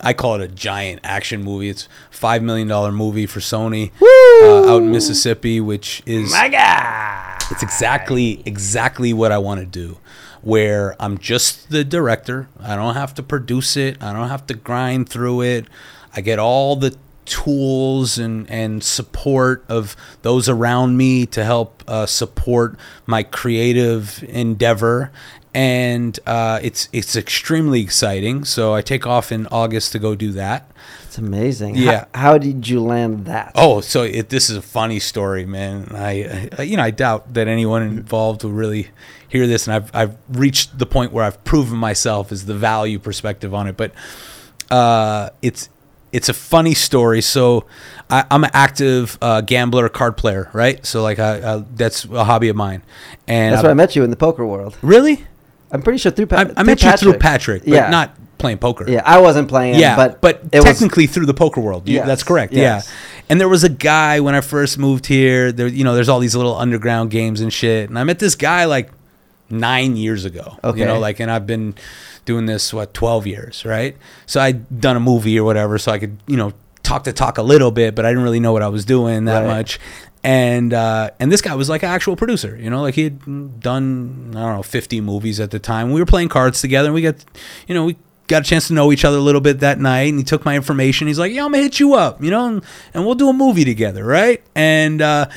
[0.00, 1.68] I call it a giant action movie.
[1.68, 7.42] It's five million dollar movie for Sony uh, out in Mississippi, which is my God.
[7.50, 9.98] It's exactly exactly what I want to do.
[10.42, 12.48] Where I'm just the director.
[12.60, 14.02] I don't have to produce it.
[14.02, 15.66] I don't have to grind through it.
[16.14, 16.94] I get all the
[17.24, 25.10] tools and, and support of those around me to help uh, support my creative endeavor
[25.54, 30.32] and uh, it's it's extremely exciting so i take off in august to go do
[30.32, 30.68] that
[31.06, 31.76] It's amazing.
[31.76, 32.06] Yeah.
[32.12, 33.52] How, how did you land that?
[33.54, 35.86] Oh, so it, this is a funny story, man.
[35.94, 38.88] I, I, you know, I doubt that anyone involved will really
[39.28, 42.98] hear this, and I've I've reached the point where I've proven myself as the value
[42.98, 43.76] perspective on it.
[43.76, 43.92] But
[44.70, 45.68] uh, it's
[46.12, 47.20] it's a funny story.
[47.22, 47.66] So
[48.10, 50.84] I, I'm an active uh, gambler, card player, right?
[50.84, 52.82] So like I, I, that's a hobby of mine,
[53.28, 54.76] and That's where I met you in the poker world.
[54.82, 55.26] really.
[55.74, 57.90] I'm pretty sure through, pa- I, I met you through Patrick, but yeah.
[57.90, 58.88] not playing poker.
[58.88, 59.78] Yeah, I wasn't playing.
[59.78, 61.88] Yeah, but but, it was- technically through the poker world.
[61.88, 62.52] You, Yes, That's correct.
[62.52, 62.86] yes.
[62.86, 62.94] Yeah.
[63.30, 65.50] And there was a guy when I first moved here.
[65.50, 67.88] There, you know, there's all these little underground games and shit.
[67.88, 68.90] And I met this guy like
[69.50, 70.58] nine years ago.
[70.62, 70.80] Okay.
[70.80, 71.74] You know, like, and I've been
[72.24, 73.96] doing this what 12 years, right?
[74.26, 76.52] So I'd done a movie or whatever, so I could you know
[76.82, 79.24] talk to talk a little bit, but I didn't really know what I was doing
[79.24, 79.46] that Right.
[79.46, 79.80] much.
[80.24, 83.60] And uh, and this guy was like an actual producer, you know, like he had
[83.60, 85.92] done I don't know 50 movies at the time.
[85.92, 87.22] We were playing cards together, and we got,
[87.68, 87.96] you know, we
[88.26, 90.08] got a chance to know each other a little bit that night.
[90.08, 91.08] And he took my information.
[91.08, 92.64] He's like, "Yeah, I'm gonna hit you up, you know, and,
[92.94, 95.28] and we'll do a movie together, right?" And uh,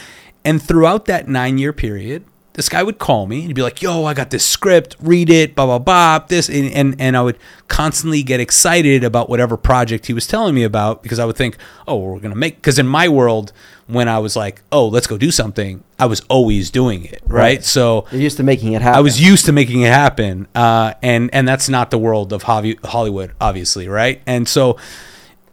[0.46, 2.24] and throughout that nine year period,
[2.58, 5.30] this guy would call me and he'd be like, "Yo, I got this script, read
[5.30, 9.56] it, blah blah blah." This and and, and I would constantly get excited about whatever
[9.56, 11.58] project he was telling me about because I would think,
[11.88, 13.54] "Oh, we're gonna make." Because in my world,
[13.86, 17.42] when I was like, "Oh, let's go do something," I was always doing it, right?
[17.42, 17.64] Right.
[17.64, 18.98] So You're used to making it happen.
[18.98, 22.42] I was used to making it happen, uh, and and that's not the world of
[22.44, 24.20] Hollywood, obviously, right?
[24.26, 24.78] And so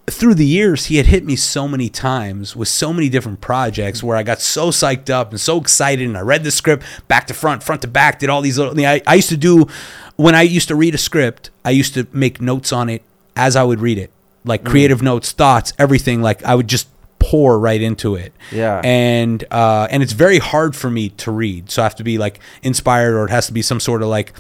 [0.07, 4.03] through the years, he had hit me so many times with so many different projects
[4.03, 7.27] where I got so psyched up and so excited, and I read the script back
[7.29, 8.79] to front, front to back, did all these little.
[8.85, 9.67] I, I used to do
[10.17, 13.03] when I used to read a script, I used to make notes on it
[13.37, 14.11] as I would read it,
[14.45, 16.23] like creative notes, thoughts, everything.
[16.23, 18.35] Like I would just pour right into it.
[18.53, 18.83] Yeah.
[18.85, 22.19] And uh, and it's very hard for me to read, so I have to be
[22.19, 24.35] like inspired, or it has to be some sort of like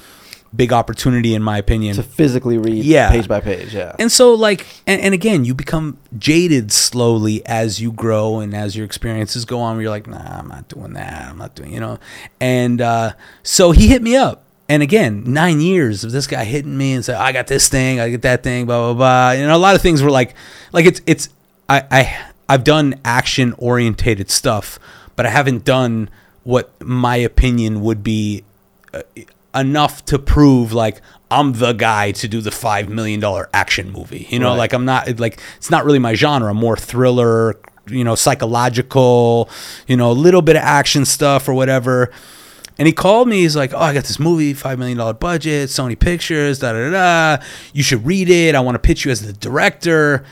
[0.56, 1.96] big opportunity, in my opinion.
[1.96, 3.10] to physically read Yeah.
[3.10, 3.74] page by page.
[3.74, 3.94] Yeah.
[3.98, 8.76] And so, like, and, and again, you become jaded slowly as you grow and as
[8.76, 9.76] your experiences go on.
[9.76, 11.28] Where you're like, nah, I'm not doing that.
[11.30, 11.98] I'm not doing, you know.
[12.40, 13.12] And uh,
[13.42, 17.04] so he hit me up, and again, nine years of this guy hitting me and
[17.04, 19.30] saying, I got this thing, I get that thing, blah blah blah.
[19.42, 20.34] And a lot of things were like,
[20.72, 21.28] like it's it's
[21.68, 22.18] I I
[22.48, 24.78] I've done action orientated stuff,
[25.16, 26.08] but I haven't done
[26.44, 28.44] what my opinion would be
[28.92, 29.00] uh,
[29.54, 31.00] enough to prove like
[31.30, 34.26] I'm the guy to do the five million dollar action movie.
[34.30, 34.58] You know, Right.
[34.58, 36.50] like I'm not like it's not really my genre.
[36.50, 37.58] I'm more thriller,
[37.88, 39.48] you know, psychological,
[39.86, 42.10] you know, a little bit of action stuff or whatever.
[42.78, 43.42] And he called me.
[43.42, 46.90] He's like, "Oh, I got this movie, five million dollar budget, Sony Pictures, da da
[46.90, 47.36] da.
[47.36, 47.44] da.
[47.72, 48.54] You should read it.
[48.56, 50.24] I want to pitch you as the director."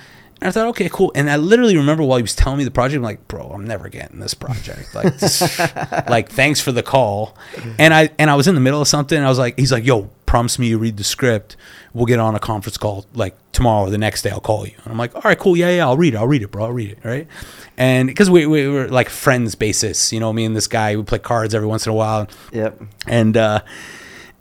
[0.43, 1.13] And I thought, okay, cool.
[1.15, 3.65] And I literally remember while he was telling me the project, I'm like, bro, I'm
[3.65, 4.93] never getting this project.
[4.93, 5.41] Like, this,
[6.09, 7.37] like, thanks for the call.
[7.79, 9.17] And I and I was in the middle of something.
[9.23, 11.57] I was like, he's like, yo, promise me you read the script.
[11.95, 14.31] We'll get on a conference call like tomorrow or the next day.
[14.31, 14.75] I'll call you.
[14.83, 16.17] And I'm like, all right, cool, yeah, yeah, I'll read it.
[16.17, 16.65] I'll read it, bro.
[16.65, 17.29] I'll read it, right?
[17.77, 21.05] And because we, we were like friends basis, you know, me and this guy, we
[21.05, 22.83] play cards every once in a while Yep.
[23.07, 23.61] and uh,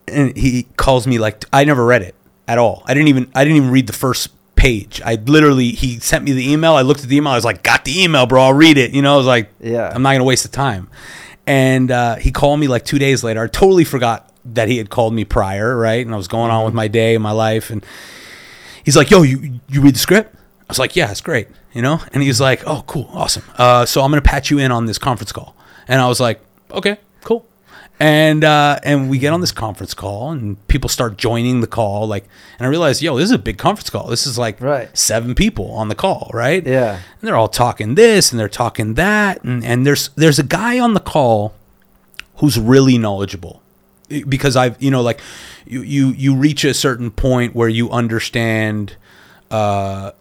[0.07, 2.15] and he calls me like I never read it
[2.47, 2.81] at all.
[2.87, 4.29] I didn't even I didn't even read the first
[4.61, 5.01] page.
[5.03, 6.73] I literally he sent me the email.
[6.73, 7.33] I looked at the email.
[7.33, 8.43] I was like, got the email, bro.
[8.43, 8.91] I'll read it.
[8.91, 9.91] You know, I was like, Yeah.
[9.93, 10.88] I'm not gonna waste the time.
[11.47, 13.41] And uh, he called me like two days later.
[13.43, 16.05] I totally forgot that he had called me prior, right?
[16.05, 17.83] And I was going on with my day, and my life, and
[18.83, 21.81] he's like, "Yo, you you read the script?" I was like, "Yeah, it's great," you
[21.81, 21.99] know.
[22.13, 23.43] And he's like, "Oh, cool, awesome.
[23.57, 25.55] Uh, so I'm gonna patch you in on this conference call."
[25.88, 26.39] And I was like,
[26.71, 27.45] "Okay, cool."
[28.01, 32.07] And uh, and we get on this conference call, and people start joining the call.
[32.07, 32.25] Like,
[32.57, 34.07] and I realize, yo, this is a big conference call.
[34.07, 34.89] This is like Right.
[34.97, 36.65] seven people on the call, right?
[36.65, 36.93] Yeah.
[36.95, 40.79] And they're all talking this and they're talking that, and, and there's there's a guy
[40.79, 41.53] on the call
[42.37, 43.61] who's really knowledgeable
[44.27, 45.19] because I've you know like
[45.67, 48.95] you you you reach a certain point where you understand
[49.51, 50.11] uh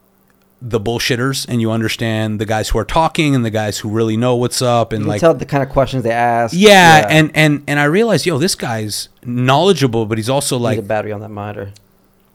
[0.62, 4.16] the bullshitters and you understand the guys who are talking and the guys who really
[4.16, 6.55] know what's up and You like tell the kind of questions they ask.
[6.57, 10.82] yeah, and and and I realized yo this guy's knowledgeable but he's also like a
[10.82, 11.73] battery on that monitor.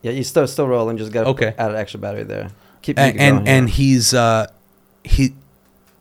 [0.01, 0.97] Yeah, you still still rolling.
[0.97, 1.53] Just got Okay.
[1.57, 2.49] add an extra battery there.
[2.81, 3.75] Keep and and, going, and yeah.
[3.75, 4.47] he's uh
[5.03, 5.33] he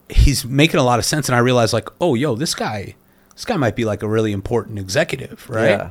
[0.09, 2.94] he's making a lot of sense and I realized like oh yo this guy
[3.34, 5.90] this guy might be like a really important executive right Yeah.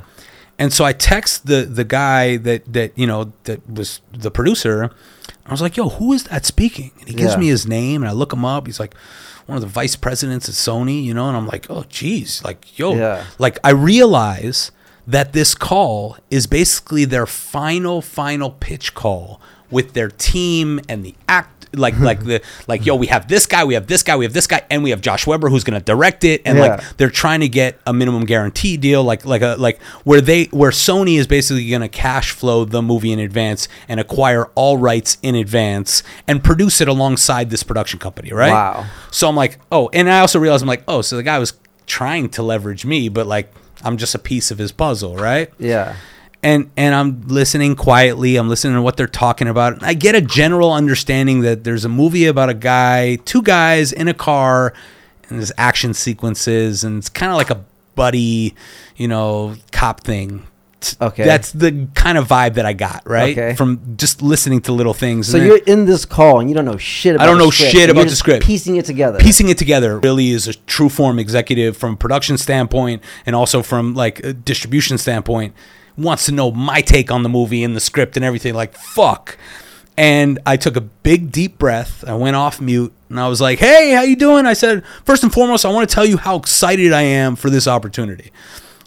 [0.58, 4.90] and so I text the the guy that that you know that was the producer
[5.46, 7.38] I was like, "Yo, who is that speaking?" And he gives Yeah.
[7.40, 8.66] me his name, and I look him up.
[8.66, 8.94] He's like
[9.46, 11.28] one of the vice presidents at Sony, you know.
[11.28, 13.24] And I'm like, "Oh, geez, like, yo, Yeah.
[13.38, 14.70] like I realize
[15.06, 19.38] that this call is basically their final, final pitch call
[19.70, 23.64] with their team and the act." Like, like the like, yo, we have this guy,
[23.64, 25.78] we have this guy, we have this guy, and we have Josh Webber who's going
[25.78, 26.64] to direct it, and Yeah.
[26.76, 30.44] like they're trying to get a minimum guarantee deal like like a like where they
[30.46, 34.76] where Sony is basically going to cash flow the movie in advance and acquire all
[34.78, 38.52] rights in advance and produce it alongside this production company, right?
[38.52, 38.86] Wow.
[39.10, 41.52] So I'm like, "Oh, and I also realized I'm like, "Oh, so the guy was
[41.86, 43.52] trying to leverage me, but like
[43.82, 45.96] I'm just a piece of his puzzle, right?" Yeah.
[46.44, 48.36] And and I'm listening quietly.
[48.36, 49.82] I'm listening to what they're talking about.
[49.82, 54.06] I get a general understanding that there's a movie about a guy, two guys in
[54.06, 54.74] a car,
[55.28, 57.64] and there's action sequences, and it's kind of like a
[57.94, 58.54] buddy,
[58.96, 60.46] you know, cop thing.
[61.00, 61.24] Okay.
[61.24, 63.54] that's the kind of vibe that I got right Okay.
[63.54, 65.26] from just listening to little things.
[65.28, 67.72] So you're in this call and you don't know shit about don't the know script,
[67.72, 68.44] shit about the script.
[68.44, 69.18] Piecing it together.
[69.18, 73.62] piecing it together really is a true form executive from a production standpoint and also
[73.62, 75.54] from like a distribution standpoint
[75.96, 79.36] wants to know my take on the movie and the script and everything like fuck
[79.96, 83.58] and i took a big deep breath i went off mute and i was like
[83.60, 86.34] hey how you doing i said first and foremost i want to tell you how
[86.36, 88.32] excited i am for this opportunity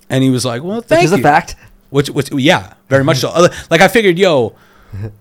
[0.09, 1.55] and he was like well thank Which is you a fact.
[1.89, 3.29] which, which, yeah, very much so.
[3.69, 4.53] Like I figured, yo,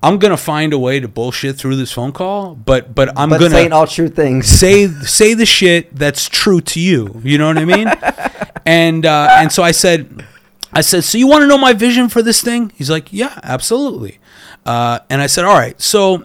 [0.02, 3.38] I'm gonna find a way to bullshit through this phone call, but but I'm But
[3.38, 4.48] gonna saying all true things.
[4.48, 7.20] say say the shit that's true to you.
[7.22, 7.86] You know what I mean?
[8.66, 10.24] and uh, and so I said,
[10.72, 12.72] I said, so you want to know my vision for this thing?
[12.74, 14.18] He's like, yeah, absolutely.
[14.64, 16.24] Uh, and I said, all right, so,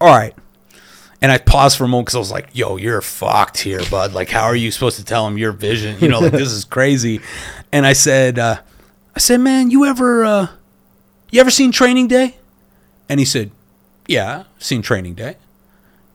[0.00, 0.34] all right.
[1.22, 4.14] And I paused for a moment because I was like, yo, you're fucked here, bud.
[4.14, 5.98] Like, how are you supposed to tell him your vision?
[6.00, 7.20] You know, like this is crazy.
[7.72, 8.58] And I said, uh,
[9.14, 10.48] I said, man, you ever, uh,
[11.30, 12.36] you ever seen Training Day?
[13.08, 13.52] And he said,
[14.08, 15.36] yeah, seen Training Day.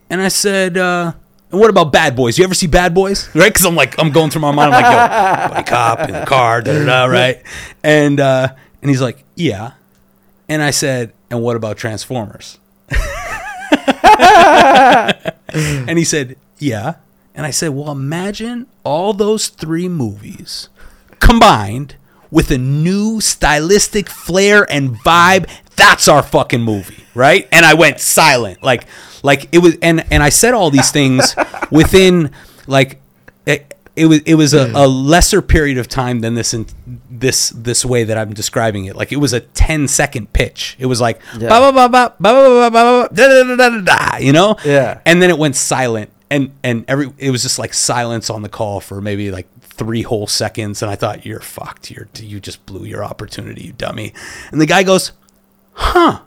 [0.09, 1.13] And I said, uh,
[1.51, 2.37] and what about Bad Boys?
[2.37, 3.33] You ever see Bad Boys?
[3.35, 3.51] Right?
[3.51, 4.73] Because I'm like, I'm going through my mind.
[4.73, 7.41] I'm like, yo, buddy cop in the car, da da da, right?
[7.83, 9.73] And uh, and he's like, yeah.
[10.49, 12.59] And I said, and what about Transformers?
[15.49, 16.95] and he said, yeah.
[17.33, 20.69] And I said, well, imagine all those three movies
[21.19, 21.95] combined
[22.31, 25.49] with a new stylistic flair and vibe.
[25.75, 27.47] That's our fucking movie, right?
[27.51, 28.85] And I went silent, like,
[29.25, 31.35] like it was, and and I said all these things
[31.71, 32.31] within,
[32.67, 33.01] like,
[33.45, 36.65] it, it was it was a, a lesser period of time than this in
[37.09, 38.95] this this way that I'm describing it.
[38.95, 40.75] Like it was a 10 second pitch.
[40.79, 41.47] It was like Yeah.
[41.49, 43.81] ba ba ba ba ba ba ba ba ba da da da da da
[44.11, 44.57] da, you know?
[44.65, 44.99] Yeah.
[45.05, 48.49] And then it went silent and and every it was just like silence on the
[48.49, 51.89] call for maybe like three whole seconds and I thought you're fucked.
[51.89, 54.13] You're you just blew your opportunity, you dummy.
[54.51, 55.13] And the guy goes,
[55.73, 56.19] "Huh.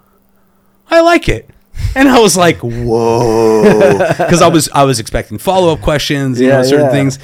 [0.90, 1.50] I like it."
[1.94, 3.98] And I was like, "Whoa."
[4.28, 6.92] Cuz I was I was expecting follow-up questions, you Yeah, know, certain yeah.
[6.92, 7.18] things.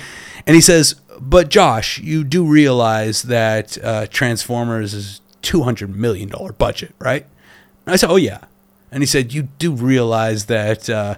[0.47, 6.53] And he says, "But Josh, you do realize that uh, Transformers is 200 million dollar
[6.53, 7.27] budget, right?"
[7.87, 8.39] And I said, "Oh yeah."
[8.91, 11.17] And he said, "You do realize that uh,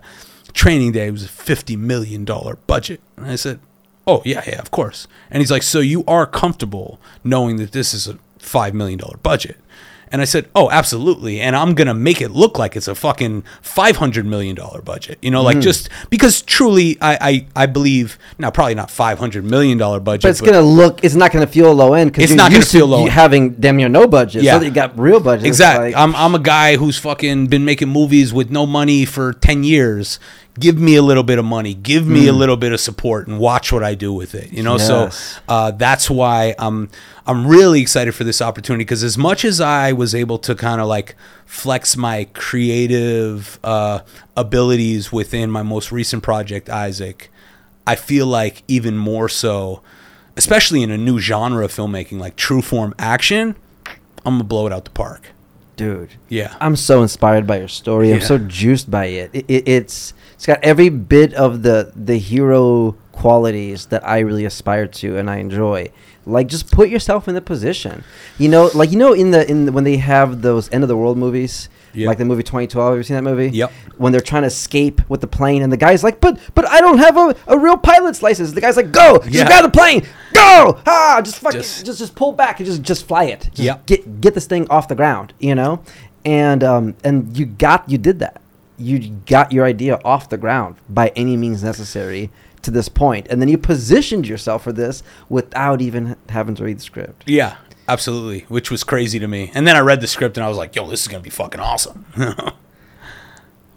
[0.52, 3.58] Training Day was a fifty million dollar budget?" And I said,
[4.06, 7.94] "Oh yeah, yeah, of course." And he's like, "So you are comfortable knowing that this
[7.94, 9.56] is a five million dollar budget?"
[10.12, 13.42] And I said, "Oh, absolutely." And I'm gonna make it look like it's a fucking
[13.60, 15.18] five hundred million dollar budget.
[15.20, 15.44] You know, Mm.
[15.44, 17.18] like just because truly, I
[17.56, 21.02] I, I believe now probably not five hundred million dollar budget, But it's gonna look.
[21.02, 23.50] It's not gonna feel low end because It's you're not gonna to feel low having
[23.54, 24.42] damn near no budget.
[24.44, 24.58] Yeah.
[24.58, 25.46] So you got real budget.
[25.46, 25.86] Exactly.
[25.86, 29.64] like- I'm I'm a guy who's fucking been making movies with no money for 10
[29.64, 30.18] years.
[30.58, 31.74] Give me a little bit of money.
[31.74, 34.52] Give me a little bit of support and watch what I do with it.
[34.52, 34.86] You know, Yes.
[34.86, 35.10] so
[35.48, 36.88] uh, that's why I'm
[37.26, 40.80] I'm really excited for this opportunity because as much as I was able to kind
[40.80, 41.14] of like
[41.44, 44.00] flex my creative uh,
[44.36, 47.30] abilities within my most recent project, Isaac,
[47.86, 49.82] I feel like even more so,
[50.36, 53.56] especially in a new genre of filmmaking like true form action,
[54.24, 55.32] I'm gonna blow it out the park.
[55.76, 56.10] Dude.
[56.28, 56.56] Yeah.
[56.60, 58.12] I'm so inspired by your story.
[58.12, 59.30] I'm so juiced by it.
[59.32, 59.68] It, it.
[59.68, 65.16] It's it's got every bit of the the hero qualities that I really aspire to
[65.16, 65.90] and I enjoy.
[66.26, 68.04] Like just put yourself in the position.
[68.38, 70.88] You know, like you know in the in the, when they have those end of
[70.88, 72.06] the world movies, Yeah.
[72.08, 72.90] like the movie 2012.
[72.90, 73.48] Have you seen that movie?
[73.50, 73.72] Yep.
[73.96, 76.80] When they're trying to escape with the plane and the guy's like, "But but I
[76.80, 79.46] don't have a, a real pilot's license." The guy's like, "Go, just Yeah.
[79.46, 80.02] grab the plane.
[80.34, 80.78] Go!
[80.86, 83.42] Ah, just fucking Just- just just, pull back and just just fly it.
[83.52, 83.86] Just Yep.
[83.86, 85.80] get get this thing off the ground, you know?
[86.24, 88.40] And um and you got you did that.
[88.78, 92.30] You got your idea off the ground by any means necessary
[92.62, 92.90] to this.
[93.30, 97.22] And then you positioned yourself for this without even having to read the script.
[97.26, 97.54] Yeah,
[97.88, 98.40] absolutely.
[98.48, 99.50] Which was crazy to me.
[99.54, 101.24] And then I read the script and I was like, yo, this is going to
[101.24, 102.04] be fucking awesome.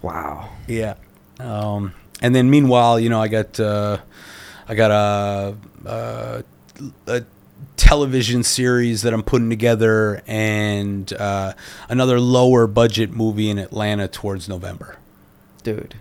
[0.01, 0.49] Wow.
[0.67, 0.95] Yeah.
[1.39, 3.97] Um, and then meanwhile, you know, I got uh,
[4.67, 5.55] I got a,
[5.85, 6.43] a,
[7.07, 7.23] a
[7.75, 11.53] television series that I'm putting together and uh,
[11.89, 14.97] another lower budget movie in Atlanta towards November.
[15.63, 15.95] Dude.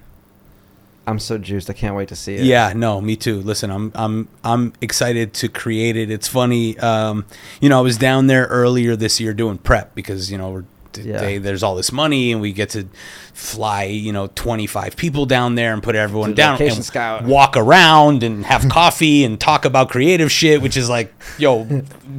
[1.08, 1.70] I'm so juiced.
[1.70, 2.42] I can't wait to see it.
[2.44, 3.40] Yeah, no, me too.
[3.40, 6.10] Listen, I'm I'm I'm excited to create it.
[6.10, 7.24] It's funny, um,
[7.60, 10.64] you know, I was down there earlier this year doing prep because you know we're
[10.98, 11.18] Yeah.
[11.20, 12.86] they, there's all this money and we get to
[13.34, 17.22] fly you know 25 people down there and put everyone Do down and scout.
[17.24, 21.62] walk around and have coffee and talk about creative shit which is like yo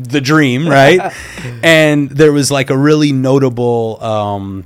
[0.07, 1.11] the dream right
[1.63, 4.65] and there was like a really notable um,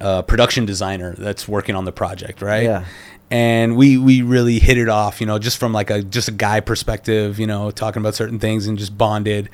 [0.00, 2.84] uh, production designer that's working on the project right Yeah.
[3.30, 6.32] And we we really hit it off you know just from like a just a
[6.32, 9.48] guy perspective you know talking about certain things and just bonded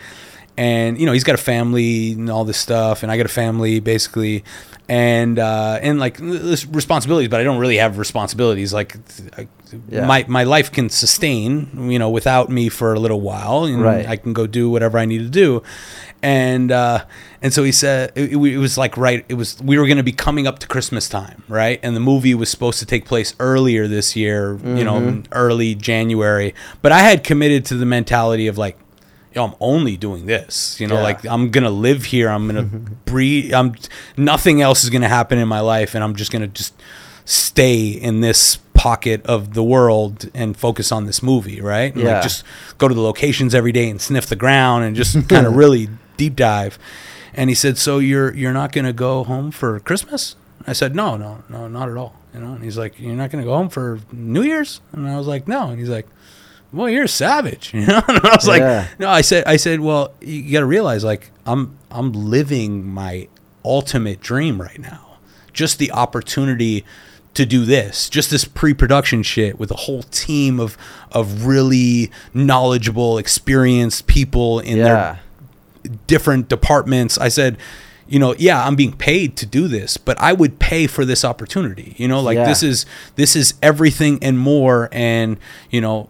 [0.58, 3.30] and you know he's got a family and all this stuff and i got a
[3.30, 4.44] family basically
[4.88, 8.96] and uh and like this responsibilities but i don't really have responsibilities like
[9.38, 9.48] I,
[9.88, 10.04] Yeah.
[10.06, 14.06] my my life can sustain you know without me for a little while and Right.
[14.06, 15.62] i can go do whatever i need to do
[16.22, 17.04] and uh
[17.42, 20.02] and so he said it, it was like right it was we were going to
[20.04, 21.80] be coming up to christmas time right?
[21.82, 26.54] And the movie was supposed to take place earlier this year you know early january.
[26.80, 28.78] But i had committed to the mentality of like
[29.34, 31.02] yo i'm only doing this you know Yeah.
[31.02, 32.28] like i'm gonna live here.
[32.28, 32.62] I'm gonna
[33.06, 33.52] breathe.
[33.52, 33.74] I'm
[34.16, 36.74] nothing else is gonna happen in my life and i'm just gonna just
[37.24, 41.94] stay in this pocket of the world and focus on this movie right?
[41.94, 42.14] And Yeah.
[42.14, 42.44] like just
[42.78, 45.88] go to the locations every day and sniff the ground and just kind of really
[46.16, 46.78] deep dive.
[47.34, 50.36] And he said so you're you're not gonna go home for christmas?
[50.66, 52.14] I said no no no not at all.
[52.34, 54.80] You know and he's like you're not gonna go home for new year's?
[54.92, 55.68] And i was like no.
[55.68, 56.06] And he's like
[56.74, 58.00] well, you're a savage, you know.
[58.08, 58.62] And I was like,
[58.98, 63.28] no, I said, I said, well, you got to realize, like, I'm, I'm living my
[63.62, 65.18] ultimate dream right now.
[65.52, 66.86] Just the opportunity
[67.34, 70.78] to do this, just this pre-production shit with a whole team of,
[71.10, 74.84] of really knowledgeable, experienced people in Yeah.
[74.84, 75.20] their
[76.06, 77.18] different departments.
[77.18, 77.58] I said,
[78.08, 81.24] you know, yeah, I'm being paid to do this, but I would pay for this
[81.24, 81.94] opportunity.
[81.98, 82.46] You know, like Yeah.
[82.46, 82.84] this is
[83.16, 84.88] this is everything and more.
[84.92, 85.38] And
[85.70, 86.08] you know,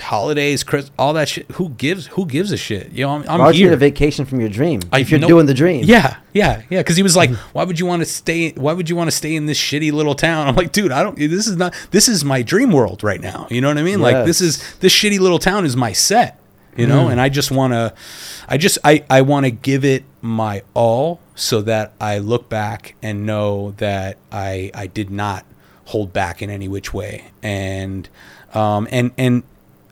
[0.00, 1.50] holidays, Chris, all that shit.
[1.52, 2.92] Who gives Who gives a shit?
[2.92, 5.20] You know, I'm, I'm Why would you a vacation from your dream I- if you're
[5.20, 5.84] no- doing the dream?
[5.84, 6.78] Yeah, yeah, yeah.
[6.80, 7.48] Because he was like, mm-hmm.
[7.52, 8.52] "Why would you want to stay?
[8.52, 11.02] Why would you want to stay in this shitty little town?" I'm like, "Dude, I
[11.02, 11.16] don't.
[11.18, 11.74] This is not.
[11.90, 13.46] This is my dream world right now.
[13.50, 14.00] You know what I mean?
[14.00, 16.38] Like this is this shitty little town is my set.
[16.76, 17.12] You know, Mm.
[17.12, 17.92] and I just want to,
[18.48, 22.94] I just I I want to give it my all so that I look back
[23.02, 25.44] and know that I I did not
[25.86, 28.08] hold back in any which way and
[28.54, 29.42] um and and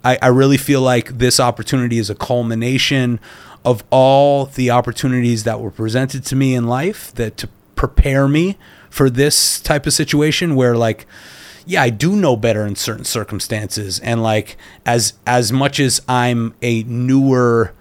[0.05, 3.19] I, I really feel like this opportunity is a culmination
[3.65, 8.57] of all the opportunities that were presented to me in life that to prepare me
[8.91, 11.05] for this type of situation where like
[11.69, 16.55] yeah i do know better in certain circumstances and like as as much as i'm
[16.63, 17.73] a newer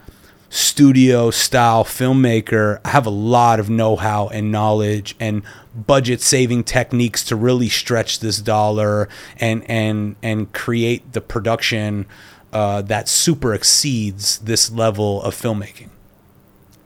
[0.49, 5.41] studio style filmmaker i have a lot of know-how and knowledge and
[5.73, 9.07] budget saving techniques to really stretch this dollar
[9.39, 12.05] and and and create the production
[12.53, 15.89] uh, that super exceeds this level of filmmaking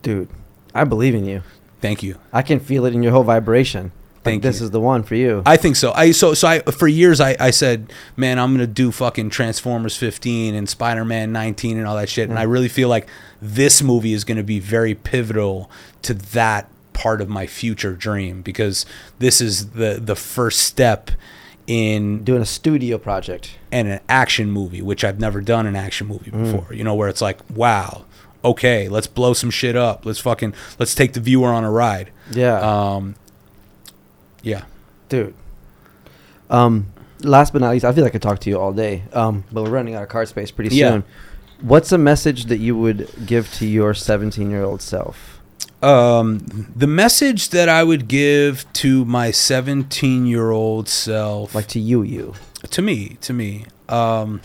[0.02, 0.30] Dude,
[0.74, 1.44] I believe in you.
[1.82, 3.92] thank you I can feel it in your whole vibration.
[4.24, 4.66] Like, Thank this you.
[4.66, 5.42] is the one for you.
[5.48, 5.92] I think so.
[5.94, 9.98] I so so I for years I, I said, man, I'm gonna do fucking Transformers
[9.98, 12.30] 15 and Spider Man 19 and all that shit.
[12.30, 13.08] And I really feel like
[13.42, 15.72] this movie is gonna be very pivotal
[16.04, 18.86] to that part of my future dream because
[19.18, 21.10] this is the the first step
[21.68, 23.58] in doing a studio project.
[23.72, 26.74] and an action movie, which I've never done an action movie before.
[26.74, 28.06] You know, where it's like, wow,
[28.44, 30.06] okay, let's blow some shit up.
[30.06, 32.12] Let's fucking let's take the viewer on a ride.
[32.32, 32.60] Yeah.
[32.60, 33.16] Um,
[34.44, 34.64] yeah.
[35.10, 35.34] Dude.
[36.50, 36.88] Um,
[37.22, 39.04] last but not least, I feel like I could talk to you all day.
[39.14, 40.90] Um, but we're running out of card space pretty Yeah.
[40.92, 41.04] soon.
[41.62, 45.40] What's a message that you would give to your 17 year old self?
[45.84, 46.40] Um,
[46.76, 52.02] the message that I would give to my 17 year old self, Like to you,
[52.04, 52.34] you.
[52.70, 54.42] to me, to me, um,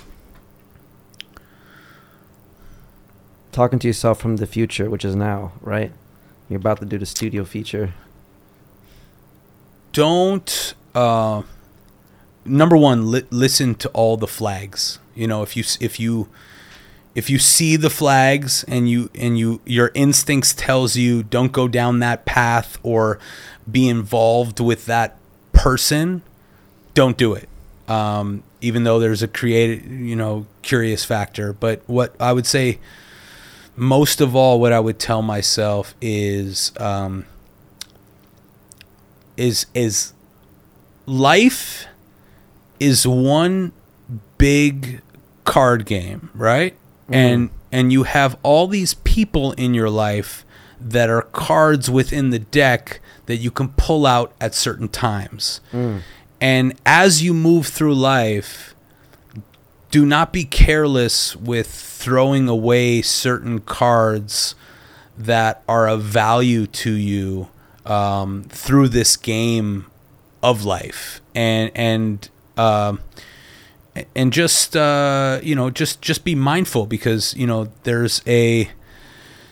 [3.53, 5.91] Talking to yourself from the future, which is now, right?
[6.49, 7.95] You're about to do the studio feature.
[9.97, 11.41] Don't uh,
[12.45, 14.99] number one li- listen to all the flags.
[15.15, 16.29] You know if you if you
[17.15, 21.67] if you see the flags and you and you your instincts tells you don't go
[21.67, 23.19] down that path or
[23.71, 25.17] be involved with that
[25.55, 26.21] person
[26.93, 27.49] don't do it.
[27.89, 31.55] Um, even though there's a creative you know curious factor.
[31.55, 32.81] But what i would say
[33.77, 37.25] most of all what i would tell myself is um,
[39.37, 40.13] is is
[41.07, 41.87] life
[42.81, 43.73] is one
[44.39, 45.01] big
[45.45, 46.75] card game, right?
[47.09, 47.15] Mm.
[47.15, 50.45] And and you have all these people in your life
[50.81, 55.61] that are cards within the deck that you can pull out at certain times.
[55.73, 56.03] Mm.
[56.41, 58.75] And as you move through life,
[59.91, 64.55] do not be careless with throwing away certain cards
[65.17, 67.49] that are of value to you
[67.87, 69.87] um, through this game
[70.43, 71.21] of life.
[71.35, 73.01] And and um,
[74.15, 78.71] and just uh, you know just just be mindful because you know there's a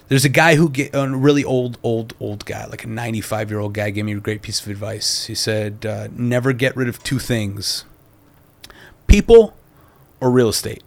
[0.08, 3.60] there's a guy who get a really old old old guy like a 95 year
[3.60, 5.26] old guy gave me a great piece of advice.
[5.26, 7.84] He said uh, never get rid of two things
[9.06, 9.54] people
[10.20, 10.82] or real estate.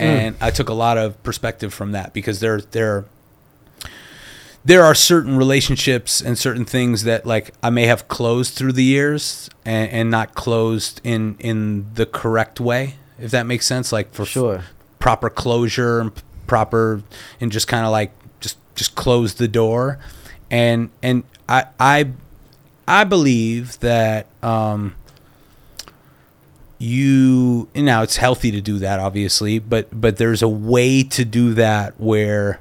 [0.00, 3.06] And i took a lot of perspective from that because there there
[4.68, 8.84] there are certain relationships and certain things that like I may have closed through the
[8.84, 13.92] years and, and not closed in in the correct way, if that makes sense.
[13.92, 14.64] Like for Sure.
[14.98, 16.12] proper closure and
[16.46, 17.02] proper
[17.40, 19.98] and just kind of like just just close the door,
[20.50, 22.10] and and I I
[22.86, 24.94] I believe that um
[26.78, 31.52] you now it's healthy to do that obviously but but there's a way to do
[31.54, 32.60] that where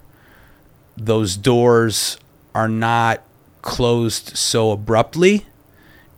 [0.97, 2.17] those doors
[2.55, 3.21] are not
[3.61, 5.45] closed so abruptly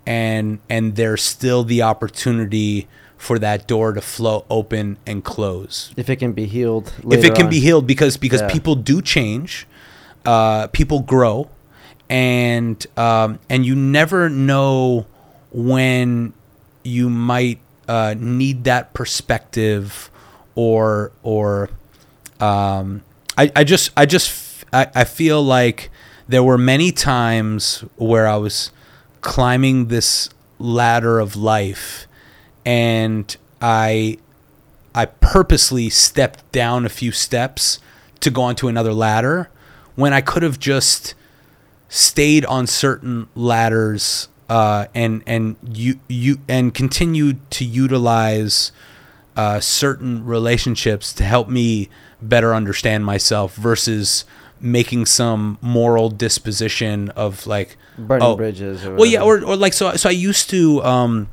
[0.05, 2.87] and and there's still the opportunity
[3.17, 6.93] for that door to flow open and close If it can be healed.
[7.11, 7.49] if it can on.
[7.49, 8.47] be healed because because Yeah.
[8.49, 9.67] people do change
[10.25, 11.49] uh, people grow
[12.09, 15.05] and um, and you never know
[15.51, 16.33] when
[16.83, 20.09] you might uh, need that perspective
[20.55, 21.69] or or
[22.39, 23.01] um,
[23.37, 24.29] I, I just I just
[24.71, 25.89] I, I feel like
[26.27, 28.71] there were many times where I was
[29.21, 30.29] climbing this
[30.59, 32.07] ladder of life
[32.65, 34.17] and I
[34.93, 37.79] I purposely stepped down a few steps
[38.19, 39.49] to go onto another ladder
[39.95, 41.15] when I could have just
[41.87, 48.71] stayed on certain ladders uh, and and you you and continued to utilize
[49.35, 51.89] uh, certain relationships to help me
[52.21, 54.25] better understand myself versus
[54.61, 58.85] making some moral disposition of like Burning oh, bridges.
[58.85, 61.29] Or well yeah or, or like so so i used to um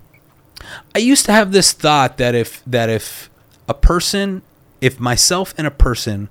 [0.94, 3.30] i used to have this thought that if that if
[3.68, 4.42] a person
[4.80, 6.28] if myself and a person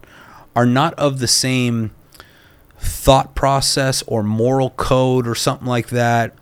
[0.56, 1.92] are not of the same
[2.78, 6.34] thought process or moral code or something like that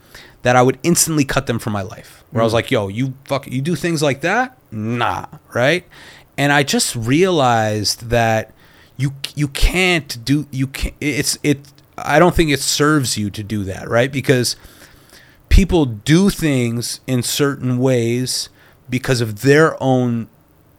[0.41, 2.23] that i would instantly cut them from my life.
[2.31, 4.57] Where i was like yo you fuck you do things like that?
[4.71, 5.85] Nah right?
[6.37, 8.53] And i just realized that
[8.97, 11.59] you you can't do you can't it's it
[11.97, 14.11] i don't think it serves you to do that right?
[14.11, 14.55] Because
[15.49, 18.49] people do things in certain ways
[18.89, 20.27] because of their own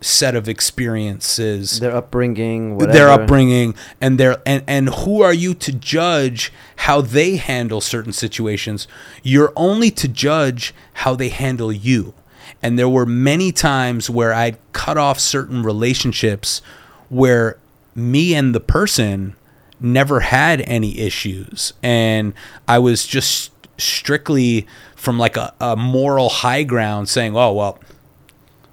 [0.01, 1.81] set of experiences.
[1.81, 2.93] Their upbringing, whatever.
[2.93, 8.13] their upbringing and their and and who are you to judge how they handle certain
[8.13, 8.89] situations?
[9.23, 12.13] You're only to judge how they handle you.
[12.61, 16.61] And there were many times where i'd cut off certain relationships
[17.09, 17.59] where
[17.95, 19.37] me and the person
[19.81, 21.73] never had any issues.
[21.83, 22.35] And
[22.67, 27.79] i was just strictly from like a, a moral high ground saying oh well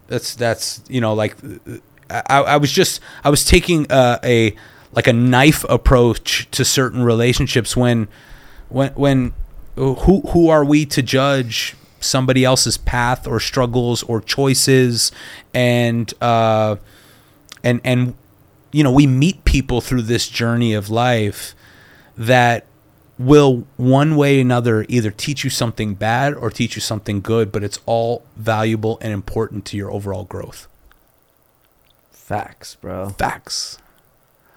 [0.07, 1.35] that's that's you know like
[2.09, 4.53] I, I was just I was taking a
[4.93, 8.07] like a knife approach to certain relationships when
[8.69, 9.33] when when
[9.75, 15.11] who who are we to judge somebody else's path or struggles or choices?
[15.53, 16.75] And uh
[17.63, 18.15] and and
[18.71, 21.53] you know we meet people through this journey of life
[22.17, 22.65] that
[23.19, 27.51] will one way or another either teach you something bad or teach you something good
[27.51, 30.67] but it's all valuable and important to your overall growth
[32.11, 33.09] Facts, bro.
[33.09, 33.77] facts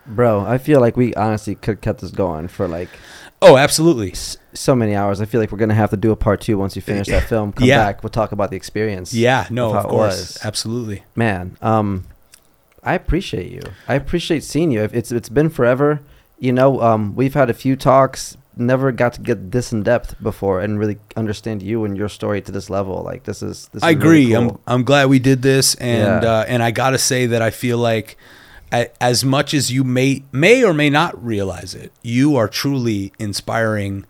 [0.06, 2.90] Bro, I feel like we honestly could cut this going for like
[3.40, 5.20] oh absolutely s- so many hours.
[5.22, 7.22] I feel like we're gonna have to do a part two once you finish that
[7.28, 7.52] film.
[7.52, 7.78] Come Yeah.
[7.86, 9.14] back, we'll talk about the experience.
[9.14, 11.56] yeah no of course absolutely man.
[11.62, 12.04] Um,
[12.84, 13.62] I appreciate you.
[13.88, 14.88] I appreciate seeing you.
[14.92, 16.00] It's it's been forever.
[16.38, 18.36] You know, um, we've had a few talks.
[18.56, 22.40] Never got to get this in depth before and really understand you and your story
[22.42, 23.02] to this level.
[23.02, 23.80] Like this is this.
[23.80, 24.26] Is I agree.
[24.32, 24.60] Really cool.
[24.66, 26.30] I'm I'm glad we did this, and Yeah.
[26.30, 28.16] uh, and I gotta say that I feel like,
[28.72, 33.12] a- as much as you may may or may not realize it, you are truly
[33.18, 34.04] inspiring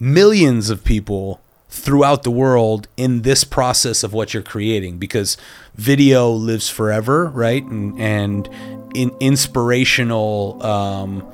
[0.00, 1.40] millions of people
[1.74, 5.36] throughout the world in this process of what you're creating because
[5.74, 8.48] video lives forever right and and
[8.94, 11.26] in inspirational um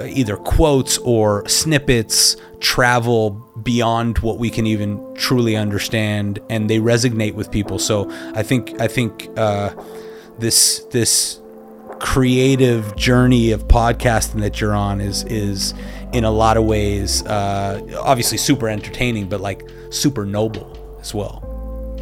[0.00, 3.30] either quotes or snippets travel
[3.62, 7.78] beyond what we can even truly understand, and they resonate with people.
[7.78, 9.70] So I think I think uh,
[10.38, 11.40] this this
[12.02, 15.72] creative journey of podcasting that you're on is is
[16.12, 21.40] in a lot of ways uh, obviously super entertaining, but like super noble as well.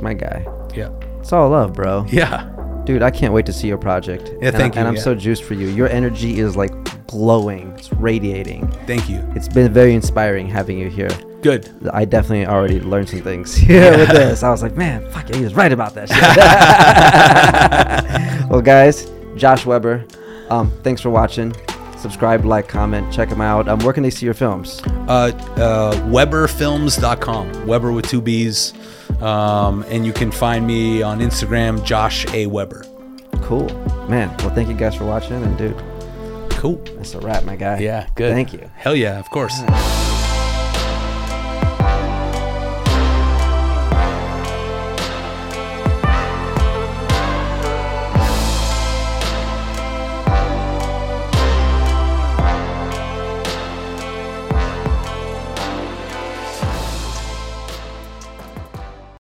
[0.01, 0.45] My guy.
[0.75, 0.91] Yeah.
[1.21, 2.07] It's all love, bro.
[2.09, 2.49] Yeah.
[2.87, 4.29] Dude, I can't wait to see your project.
[4.41, 5.03] Yeah, And thank I- And you, I'm yeah.
[5.03, 5.69] so juiced for you.
[5.69, 6.73] Your energy is like
[7.07, 7.71] glowing.
[7.79, 8.69] It's radiating.
[8.87, 9.23] Thank you.
[9.37, 11.11] It's been very inspiring having you here.
[11.43, 11.69] Good.
[11.93, 14.43] I definitely already learned some things here with this.
[14.43, 16.19] I was like, man, fuck yeah, he was right about that shit.
[18.51, 19.09] well, guys,
[19.41, 20.05] Josh Webber,
[20.51, 21.55] um, thanks for watching.
[21.97, 23.69] Subscribe, like, comment, check them out.
[23.69, 24.81] Um, where can they see your films?
[25.09, 27.67] Uh, uh, WebberFilms.com.
[27.67, 28.73] Webber with two B's.
[29.21, 32.47] Um, and you can find me on Instagram, Josh A.
[32.47, 32.85] Webber.
[33.43, 33.67] Cool.
[34.09, 35.43] Man, well, thank you guys for watching.
[35.43, 35.77] And, dude,
[36.51, 36.77] Cool.
[36.97, 37.79] that's a wrap, my guy.
[37.81, 38.33] Yeah, good.
[38.33, 38.71] Thank you.
[38.77, 39.61] Hell yeah, of course.